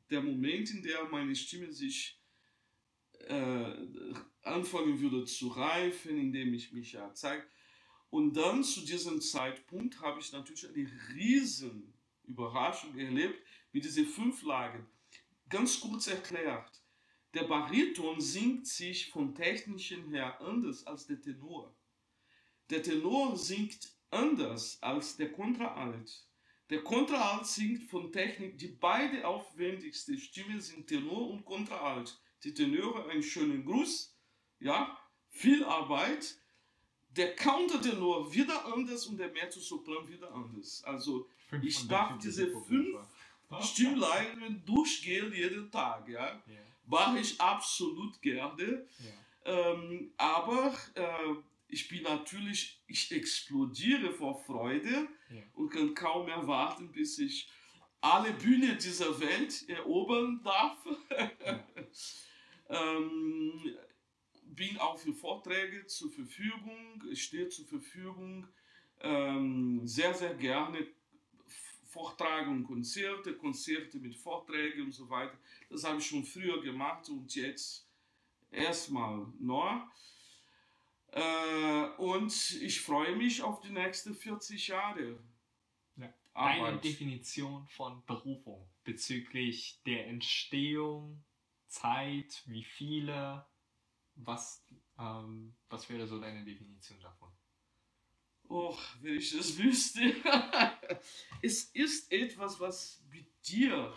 den 0.10 0.24
Moment, 0.24 0.72
in 0.72 0.84
der 0.84 1.04
meine 1.10 1.36
Stimme 1.36 1.70
sich 1.74 2.18
äh, 3.28 3.74
anfangen 4.44 5.02
würde 5.02 5.26
zu 5.26 5.50
reifen, 5.50 6.18
indem 6.18 6.54
ich 6.54 6.72
mich 6.72 6.94
ja 6.94 7.14
zeige. 7.14 7.44
Und 8.10 8.38
dann 8.38 8.64
zu 8.64 8.86
diesem 8.86 9.20
Zeitpunkt 9.20 10.00
habe 10.00 10.22
ich 10.22 10.32
natürlich 10.32 10.66
eine 10.66 10.90
riesen 11.14 11.94
Überraschung 12.24 12.98
erlebt 12.98 13.44
mit 13.74 13.84
diesen 13.84 14.06
fünf 14.06 14.44
Lagen. 14.44 14.88
Ganz 15.50 15.80
kurz 15.80 16.08
erklärt, 16.08 16.84
der 17.34 17.44
Bariton 17.44 18.22
singt 18.22 18.68
sich 18.68 19.10
von 19.10 19.34
technischen 19.34 20.10
her 20.10 20.40
anders 20.42 20.86
als 20.86 21.08
der 21.08 21.20
Tenor. 21.20 21.76
Der 22.70 22.84
Tenor 22.84 23.36
singt 23.36 23.92
anders 24.12 24.82
als 24.82 25.18
der 25.18 25.32
Kontraalt. 25.32 26.28
Der 26.70 26.84
Kontraalt 26.84 27.48
singt 27.48 27.90
von 27.90 28.12
Technik, 28.12 28.60
die 28.60 28.68
beide 28.68 29.28
aufwendigste 29.28 30.18
Stimme 30.18 30.62
sind 30.62 30.88
Tenor 30.88 31.30
und 31.32 31.46
Kontraalt. 31.46 32.20
Die 32.44 32.54
Tenöre 32.54 33.10
einen 33.10 33.24
schönen 33.24 33.66
Gruß, 33.66 34.16
ja, 34.60 34.98
viel 35.30 35.64
Arbeit. 35.64 36.36
Der 37.10 37.36
Countertenor 37.36 38.32
wieder 38.32 38.66
anders 38.72 39.08
und 39.08 39.18
der 39.18 39.32
Mezzosopran 39.32 40.08
wieder 40.08 40.32
anders. 40.32 40.84
Also 40.84 41.28
Fünf 41.50 41.64
ich 41.64 41.88
darf 41.88 42.20
diese 42.20 42.48
fünf 42.52 43.00
Stimmleitungen 43.62 44.64
durchgehen 44.66 45.34
jeden 45.34 45.72
Tag, 45.72 46.08
ja. 46.08 46.28
Ja, 46.28 46.42
Mache 46.86 47.20
ich 47.20 47.40
absolut 47.42 48.22
gerne. 48.22 48.86
ja. 49.00 49.72
Ähm, 49.74 50.12
aber 50.18 50.74
äh, 50.96 51.34
ich 51.68 51.88
bin 51.88 52.04
natürlich, 52.04 52.82
ich 52.88 53.12
explodiere 53.12 54.12
vor 54.12 54.40
Freude 54.44 55.08
Ja. 55.30 55.42
und 55.54 55.70
kann 55.70 55.94
kaum 55.94 56.28
erwarten, 56.28 56.92
bis 56.92 57.18
ich 57.20 57.50
alle 58.02 58.32
Bühnen 58.34 58.78
dieser 58.78 59.20
Welt 59.20 59.68
erobern 59.70 60.42
darf. 60.44 60.78
Ähm, 62.72 63.76
bin 64.44 64.78
auch 64.78 64.98
für 65.00 65.14
Vorträge 65.14 65.88
zur 65.88 66.12
Verfügung, 66.12 67.02
stehe 67.14 67.50
zur 67.50 67.66
Verfügung, 67.66 68.48
ähm, 69.02 69.82
sehr, 69.88 70.14
sehr 70.14 70.36
gerne 70.36 70.86
Vorträge 71.90 72.50
und 72.50 72.66
Konzerte, 72.66 73.36
Konzerte 73.36 73.98
mit 73.98 74.16
Vorträgen 74.16 74.84
und 74.84 74.92
so 74.92 75.10
weiter. 75.10 75.38
Das 75.70 75.84
habe 75.84 75.98
ich 75.98 76.06
schon 76.06 76.24
früher 76.24 76.62
gemacht 76.62 77.10
und 77.10 77.34
jetzt 77.36 77.90
erstmal 78.52 79.26
neu. 79.40 79.82
Äh, 81.12 81.86
und 81.98 82.52
ich 82.62 82.82
freue 82.82 83.16
mich 83.16 83.42
auf 83.42 83.60
die 83.62 83.72
nächsten 83.72 84.14
40 84.14 84.68
Jahre. 84.68 85.20
Ja. 85.96 86.14
Deine 86.36 86.68
Arbeit. 86.68 86.84
Definition 86.84 87.68
von 87.70 88.06
Berufung 88.06 88.70
bezüglich 88.84 89.82
der 89.88 90.08
Entstehung, 90.08 91.24
Zeit, 91.68 92.44
wie 92.46 92.64
viele, 92.64 93.48
was, 94.14 94.64
ähm, 95.00 95.56
was 95.70 95.90
wäre 95.90 96.06
so 96.06 96.20
deine 96.20 96.46
Definition 96.46 97.00
davon? 97.00 97.29
Och, 98.50 98.80
wenn 99.02 99.16
ich 99.16 99.32
das 99.32 99.58
wüsste. 99.60 100.02
es 101.44 101.66
ist 101.66 102.12
etwas, 102.12 102.60
was 102.60 103.04
mit 103.12 103.28
dir 103.48 103.94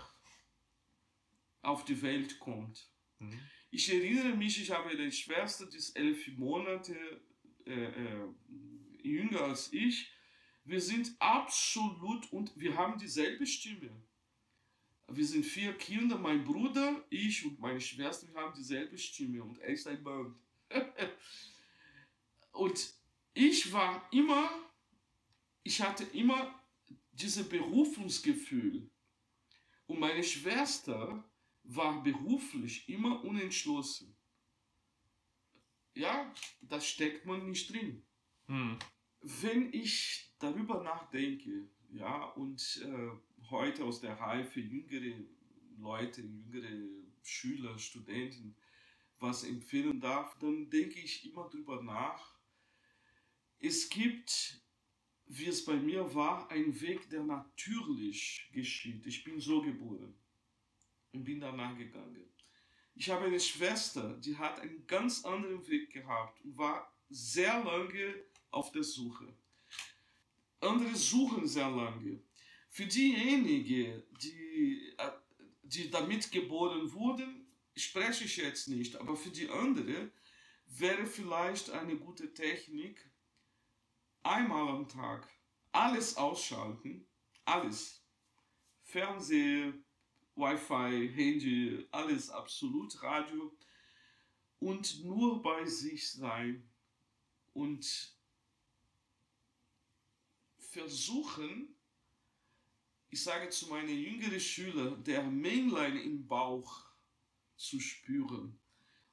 auf 1.63 1.87
die 1.87 2.01
Welt 2.03 2.39
kommt. 2.39 2.87
Mhm. 3.19 3.41
Ich 3.71 3.91
erinnere 3.91 4.37
mich, 4.37 4.61
ich 4.61 4.71
habe 4.71 4.91
eine 4.91 5.11
Schwester, 5.11 5.65
die 5.65 5.79
ist 5.79 5.97
elf 5.97 6.29
Monate 6.37 6.95
äh, 7.65 7.85
äh, 7.85 8.29
jünger 9.03 9.41
als 9.41 9.73
ich. 9.73 10.11
Wir 10.65 10.83
sind 10.83 11.17
absolut 11.19 12.31
und 12.31 12.53
wir 12.55 12.77
haben 12.77 12.99
dieselbe 12.99 13.47
Stimme. 13.47 13.91
Wir 15.09 15.25
sind 15.25 15.47
vier 15.47 15.73
Kinder, 15.79 16.19
mein 16.19 16.45
Bruder, 16.45 17.03
ich 17.09 17.45
und 17.47 17.59
meine 17.59 17.81
Schwester, 17.81 18.29
wir 18.29 18.41
haben 18.41 18.55
dieselbe 18.55 18.99
Stimme 18.99 19.43
und 19.43 19.59
er 19.61 19.69
ist 19.69 19.87
ein 19.87 20.03
Mann. 20.03 20.39
und 22.53 23.02
ich 23.35 23.72
war 23.72 24.09
immer, 24.12 24.51
ich 25.62 25.80
hatte 25.80 26.05
immer 26.05 26.61
dieses 27.12 27.49
Berufungsgefühl. 27.49 28.91
Und 29.87 30.01
meine 30.01 30.24
Schwester 30.24 31.24
war 31.64 32.03
beruflich 32.03 32.89
immer 32.89 33.22
unentschlossen. 33.24 34.16
Ja, 35.95 36.33
das 36.62 36.87
steckt 36.87 37.26
man 37.26 37.47
nicht 37.47 37.72
drin. 37.72 38.03
Hm. 38.47 38.78
Wenn 39.20 39.72
ich 39.72 40.35
darüber 40.39 40.83
nachdenke, 40.83 41.68
ja, 41.91 42.24
und 42.30 42.83
äh, 42.83 43.11
heute 43.51 43.85
aus 43.85 44.01
der 44.01 44.18
Reife 44.18 44.61
jüngere 44.61 45.24
Leute, 45.78 46.22
jüngere 46.22 46.89
Schüler, 47.22 47.78
Studenten 47.78 48.57
was 49.18 49.45
empfehlen 49.45 50.01
darf, 50.01 50.37
dann 50.41 50.68
denke 50.68 50.99
ich 50.99 51.24
immer 51.30 51.49
darüber 51.49 51.83
nach. 51.83 52.32
Es 53.65 53.89
gibt, 53.89 54.61
wie 55.27 55.47
es 55.47 55.65
bei 55.65 55.77
mir 55.77 56.13
war, 56.17 56.51
einen 56.51 56.79
Weg, 56.81 57.09
der 57.11 57.23
natürlich 57.23 58.51
geschieht. 58.53 59.07
Ich 59.07 59.23
bin 59.23 59.39
so 59.39 59.63
geboren 59.63 60.13
und 61.13 61.23
bin 61.23 61.39
danach 61.39 61.79
gegangen. 61.79 62.29
Ich 62.97 63.09
habe 63.09 63.27
eine 63.27 63.39
Schwester, 63.39 64.15
die 64.19 64.37
hat 64.37 64.59
einen 64.59 64.85
ganz 64.89 65.25
anderen 65.25 65.65
Weg 65.69 65.91
gehabt 65.93 66.45
und 66.45 66.59
war 66.59 66.93
sehr 67.09 67.63
lange 67.63 68.25
auf 68.51 68.73
der 68.73 68.83
Suche. 68.83 69.33
Andere 70.59 70.97
suchen 70.97 71.47
sehr 71.47 71.71
lange. 71.71 72.21
Für 72.69 72.87
diejenigen, 72.87 74.03
die, 74.21 74.93
äh, 74.99 75.11
die 75.63 75.89
damit 75.89 76.33
geboren 76.33 76.93
wurden, 76.93 77.47
spreche 77.77 78.25
ich 78.25 78.39
jetzt 78.39 78.67
nicht, 78.67 78.97
aber 78.97 79.15
für 79.15 79.31
die 79.31 79.49
anderen 79.49 80.11
wäre 80.67 81.07
vielleicht 81.07 81.71
eine 81.71 81.97
gute 81.97 82.35
Technik, 82.35 83.12
einmal 84.23 84.68
am 84.68 84.89
Tag 84.89 85.29
alles 85.73 86.16
ausschalten, 86.16 87.07
alles. 87.45 88.05
Fernseher, 88.83 89.73
Wi-Fi, 90.35 91.09
Handy, 91.14 91.87
alles 91.91 92.31
absolut, 92.31 93.03
Radio 93.03 93.57
und 94.59 95.05
nur 95.05 95.43
bei 95.43 95.64
sich 95.66 96.12
sein 96.12 96.70
und 97.53 98.16
versuchen, 100.59 101.77
ich 103.11 103.23
sage 103.23 103.51
zu 103.51 103.66
meinen 103.68 103.99
jüngeren 103.99 104.41
Schülern, 104.41 105.03
der 105.05 105.23
Männlein 105.25 105.97
im 105.99 106.27
Bauch 106.27 106.87
zu 107.57 107.81
spüren 107.81 108.59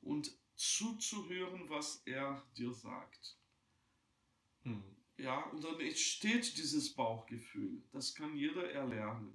und 0.01 0.32
zuzuhören, 0.55 1.70
was 1.70 2.01
er 2.05 2.45
dir 2.55 2.74
sagt. 2.74 3.38
Hm. 4.64 4.99
Ja, 5.20 5.43
und 5.45 5.63
dann 5.63 5.80
entsteht 5.80 6.57
dieses 6.57 6.93
Bauchgefühl. 6.93 7.84
Das 7.91 8.15
kann 8.15 8.36
jeder 8.36 8.72
erlernen. 8.72 9.34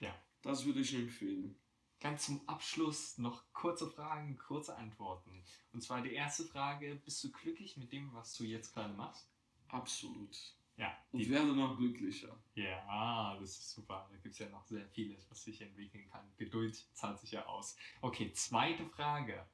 Ja. 0.00 0.14
Das 0.42 0.64
würde 0.64 0.80
ich 0.80 0.94
empfehlen. 0.94 1.56
Ganz 2.00 2.26
zum 2.26 2.48
Abschluss 2.48 3.18
noch 3.18 3.52
kurze 3.52 3.90
Fragen, 3.90 4.38
kurze 4.38 4.76
Antworten. 4.76 5.42
Und 5.72 5.82
zwar 5.82 6.00
die 6.00 6.12
erste 6.12 6.44
Frage: 6.44 7.00
Bist 7.04 7.22
du 7.24 7.32
glücklich 7.32 7.76
mit 7.76 7.92
dem, 7.92 8.12
was 8.14 8.34
du 8.36 8.44
jetzt 8.44 8.72
gerade 8.72 8.94
machst? 8.94 9.28
Absolut. 9.68 10.36
Ja. 10.76 10.96
Und 11.10 11.28
werde 11.28 11.54
noch 11.54 11.76
glücklicher. 11.76 12.38
ja, 12.54 13.36
das 13.40 13.50
ist 13.50 13.70
super. 13.72 14.08
Da 14.10 14.16
gibt 14.18 14.32
es 14.32 14.38
ja 14.38 14.48
noch 14.48 14.64
sehr 14.64 14.86
vieles, 14.86 15.28
was 15.28 15.42
sich 15.42 15.60
entwickeln 15.60 16.08
kann. 16.08 16.24
Geduld 16.36 16.76
zahlt 16.94 17.18
sich 17.18 17.32
ja 17.32 17.44
aus. 17.46 17.76
Okay, 18.00 18.32
zweite 18.32 18.86
Frage. 18.86 19.44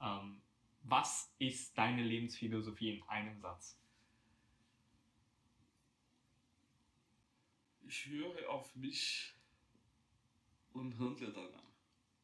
Ähm, 0.00 0.40
was 0.82 1.30
ist 1.38 1.76
deine 1.76 2.02
Lebensphilosophie 2.02 2.96
in 2.96 3.02
einem 3.04 3.38
Satz? 3.38 3.78
Ich 7.92 8.06
höre 8.06 8.48
auf 8.48 8.74
mich 8.74 9.34
und 10.72 10.98
handle 10.98 11.30
danach. 11.30 11.76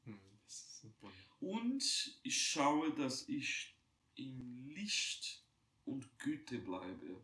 Hm, 0.04 0.18
das 0.42 0.62
ist 0.62 0.80
super. 0.80 1.12
Und 1.40 2.18
ich 2.22 2.42
schaue, 2.42 2.94
dass 2.94 3.28
ich 3.28 3.76
im 4.14 4.70
Licht 4.70 5.44
und 5.84 6.18
Güte 6.18 6.56
bleibe. 6.56 7.22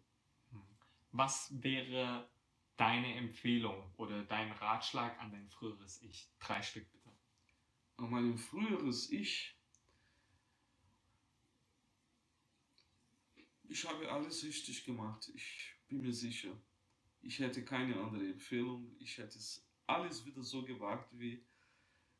Hm. 0.50 0.62
Was 1.12 1.62
wäre 1.62 2.30
deine 2.76 3.14
Empfehlung 3.14 3.90
oder 3.96 4.22
dein 4.24 4.52
Ratschlag 4.52 5.18
an 5.20 5.32
dein 5.32 5.48
früheres 5.48 6.02
Ich? 6.02 6.28
Drei 6.38 6.60
Stück 6.60 6.92
bitte. 6.92 7.16
An 7.96 8.10
meinem 8.10 8.36
früheres 8.36 9.10
Ich. 9.10 9.56
Ich 13.70 13.88
habe 13.88 14.12
alles 14.12 14.44
richtig 14.44 14.84
gemacht. 14.84 15.30
Ich 15.34 15.72
bin 15.88 16.02
mir 16.02 16.12
sicher. 16.12 16.54
Ich 17.26 17.38
hätte 17.38 17.64
keine 17.64 17.98
andere 17.98 18.28
Empfehlung. 18.28 18.94
Ich 18.98 19.16
hätte 19.16 19.38
es 19.38 19.66
alles 19.86 20.26
wieder 20.26 20.42
so 20.42 20.62
gewagt, 20.62 21.08
wie 21.18 21.42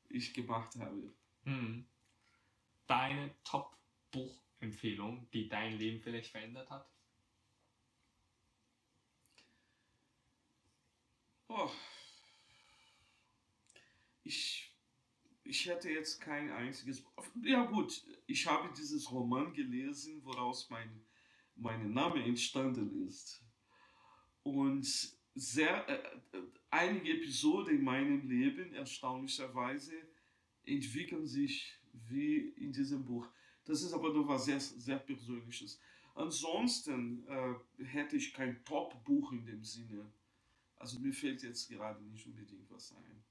ich 0.09 0.33
gemacht 0.33 0.75
habe. 0.77 1.15
Hm. 1.45 1.87
Deine 2.87 3.35
Top-Buchempfehlung, 3.45 5.29
die 5.31 5.49
dein 5.49 5.77
Leben 5.79 6.01
vielleicht 6.01 6.31
verändert 6.31 6.71
hat? 6.71 6.91
Oh. 11.49 11.71
Ich, 14.23 14.75
ich 15.43 15.67
hätte 15.67 15.91
jetzt 15.91 16.19
kein 16.23 16.51
einziges. 16.51 17.05
Ja, 17.43 17.67
gut, 17.67 18.03
ich 18.27 18.47
habe 18.47 18.73
dieses 18.75 19.11
Roman 19.13 19.53
gelesen, 19.53 20.25
woraus 20.25 20.71
mein, 20.71 21.05
mein 21.57 21.93
Name 21.93 22.25
entstanden 22.25 23.07
ist. 23.07 23.44
Und 24.45 24.87
sehr, 25.35 25.89
äh, 25.89 26.37
äh, 26.37 26.43
einige 26.71 27.15
Episoden 27.15 27.79
in 27.79 27.85
meinem 27.85 28.29
Leben, 28.29 28.73
erstaunlicherweise, 28.73 29.95
entwickeln 30.65 31.27
sich 31.27 31.75
wie 31.93 32.51
in 32.57 32.73
diesem 32.73 33.05
Buch. 33.05 33.27
Das 33.65 33.83
ist 33.83 33.93
aber 33.93 34.13
nur 34.13 34.29
was 34.29 34.45
sehr, 34.45 34.61
sehr 34.61 34.99
Persönliches. 34.99 35.81
Ansonsten 36.15 37.27
äh, 37.27 37.85
hätte 37.85 38.17
ich 38.17 38.33
kein 38.33 38.65
Top-Buch 38.65 39.33
in 39.33 39.45
dem 39.45 39.65
Sinne. 39.65 40.13
Also 40.77 41.01
mir 41.01 41.13
fällt 41.13 41.43
jetzt 41.43 41.69
gerade 41.69 42.03
nicht 42.05 42.27
unbedingt 42.27 42.71
was 42.71 42.93
ein. 42.93 43.25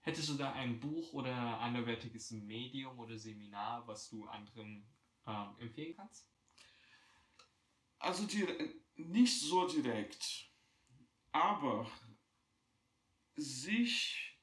Hättest 0.00 0.28
du 0.30 0.34
da 0.34 0.52
ein 0.52 0.80
Buch 0.80 1.12
oder 1.12 1.60
anderwertiges 1.60 2.30
Medium 2.30 2.98
oder 2.98 3.18
Seminar, 3.18 3.86
was 3.86 4.08
du 4.08 4.24
anderen 4.26 4.84
ähm, 5.26 5.48
empfehlen 5.58 5.94
kannst? 5.94 6.26
Also 7.98 8.26
die, 8.26 8.46
nicht 8.98 9.40
so 9.40 9.66
direkt, 9.68 10.50
aber 11.32 11.90
sich 13.36 14.36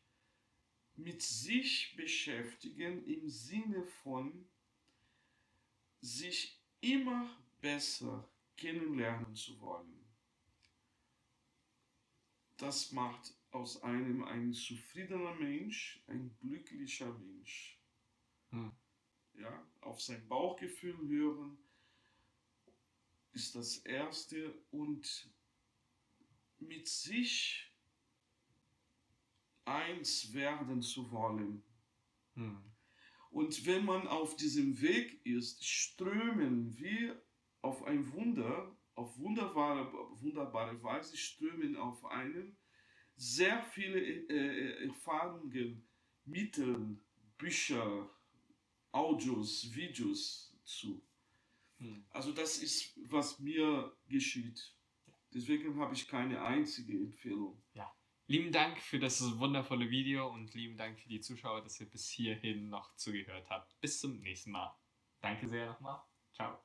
mit 0.96 1.22
sich 1.22 1.96
beschäftigen 1.98 3.06
im 3.06 3.28
Sinne 3.30 3.84
von 3.84 4.48
sich 6.00 6.62
immer 6.80 7.30
besser 7.60 8.30
kennenlernen 8.56 9.36
zu 9.36 9.60
wollen. 9.60 10.06
Das 12.58 12.94
macht 12.94 13.36
aus 13.52 13.84
einem 13.84 14.24
ein 14.24 14.54
zufriedener 14.54 15.34
Mensch 15.36 16.02
ein 16.08 16.34
glücklicher 16.40 17.12
Mensch. 17.12 17.82
Hm. 18.52 18.72
Ja, 19.34 19.68
auf 19.82 20.02
sein 20.02 20.26
Bauchgefühl 20.30 20.96
hören 21.10 21.65
ist 23.36 23.56
das 23.56 23.78
Erste 23.78 24.58
und 24.72 25.30
mit 26.60 26.88
sich 26.88 27.72
eins 29.66 30.34
werden 30.34 30.82
zu 30.82 31.12
wollen. 31.12 31.64
Hm. 32.36 32.58
Und 33.30 33.66
wenn 33.66 33.84
man 33.84 34.08
auf 34.08 34.38
diesem 34.38 34.80
Weg 34.82 35.26
ist, 35.26 35.66
strömen 35.66 36.78
wir 36.78 37.22
auf 37.62 37.84
ein 37.84 38.12
Wunder, 38.14 38.76
auf 38.94 39.18
wunderbare, 39.18 39.92
wunderbare 40.22 40.82
Weise, 40.82 41.18
strömen 41.18 41.76
auf 41.76 42.06
einen 42.06 42.58
sehr 43.18 43.62
viele 43.64 44.00
äh, 44.00 44.86
Erfahrungen, 44.88 45.86
Mittel, 46.24 46.98
Bücher, 47.38 48.10
Audios, 48.92 49.74
Videos 49.76 50.58
zu. 50.64 51.02
Hm. 51.80 52.06
Also 52.10 52.32
das 52.32 52.58
ist, 52.58 52.98
was 53.10 53.40
mir 53.40 53.96
geschieht. 54.08 54.74
Deswegen 55.34 55.80
habe 55.80 55.94
ich 55.94 56.08
keine 56.08 56.42
einzige 56.42 56.94
Empfehlung. 56.94 57.62
Lieben 58.28 58.52
Dank 58.52 58.82
für 58.82 58.98
das 58.98 59.38
wundervolle 59.38 59.92
Video 59.92 60.28
und 60.28 60.56
lieben 60.56 60.78
Dank 60.78 61.00
für 61.00 61.10
die 61.10 61.22
Zuschauer, 61.22 61.62
dass 61.62 61.80
ihr 61.80 61.88
bis 61.88 62.10
hierhin 62.10 62.70
noch 62.70 62.96
zugehört 62.96 63.48
habt. 63.52 63.80
Bis 63.82 64.00
zum 64.00 64.20
nächsten 64.20 64.50
Mal. 64.50 64.76
Danke 65.22 65.48
sehr 65.48 65.68
nochmal. 65.68 66.02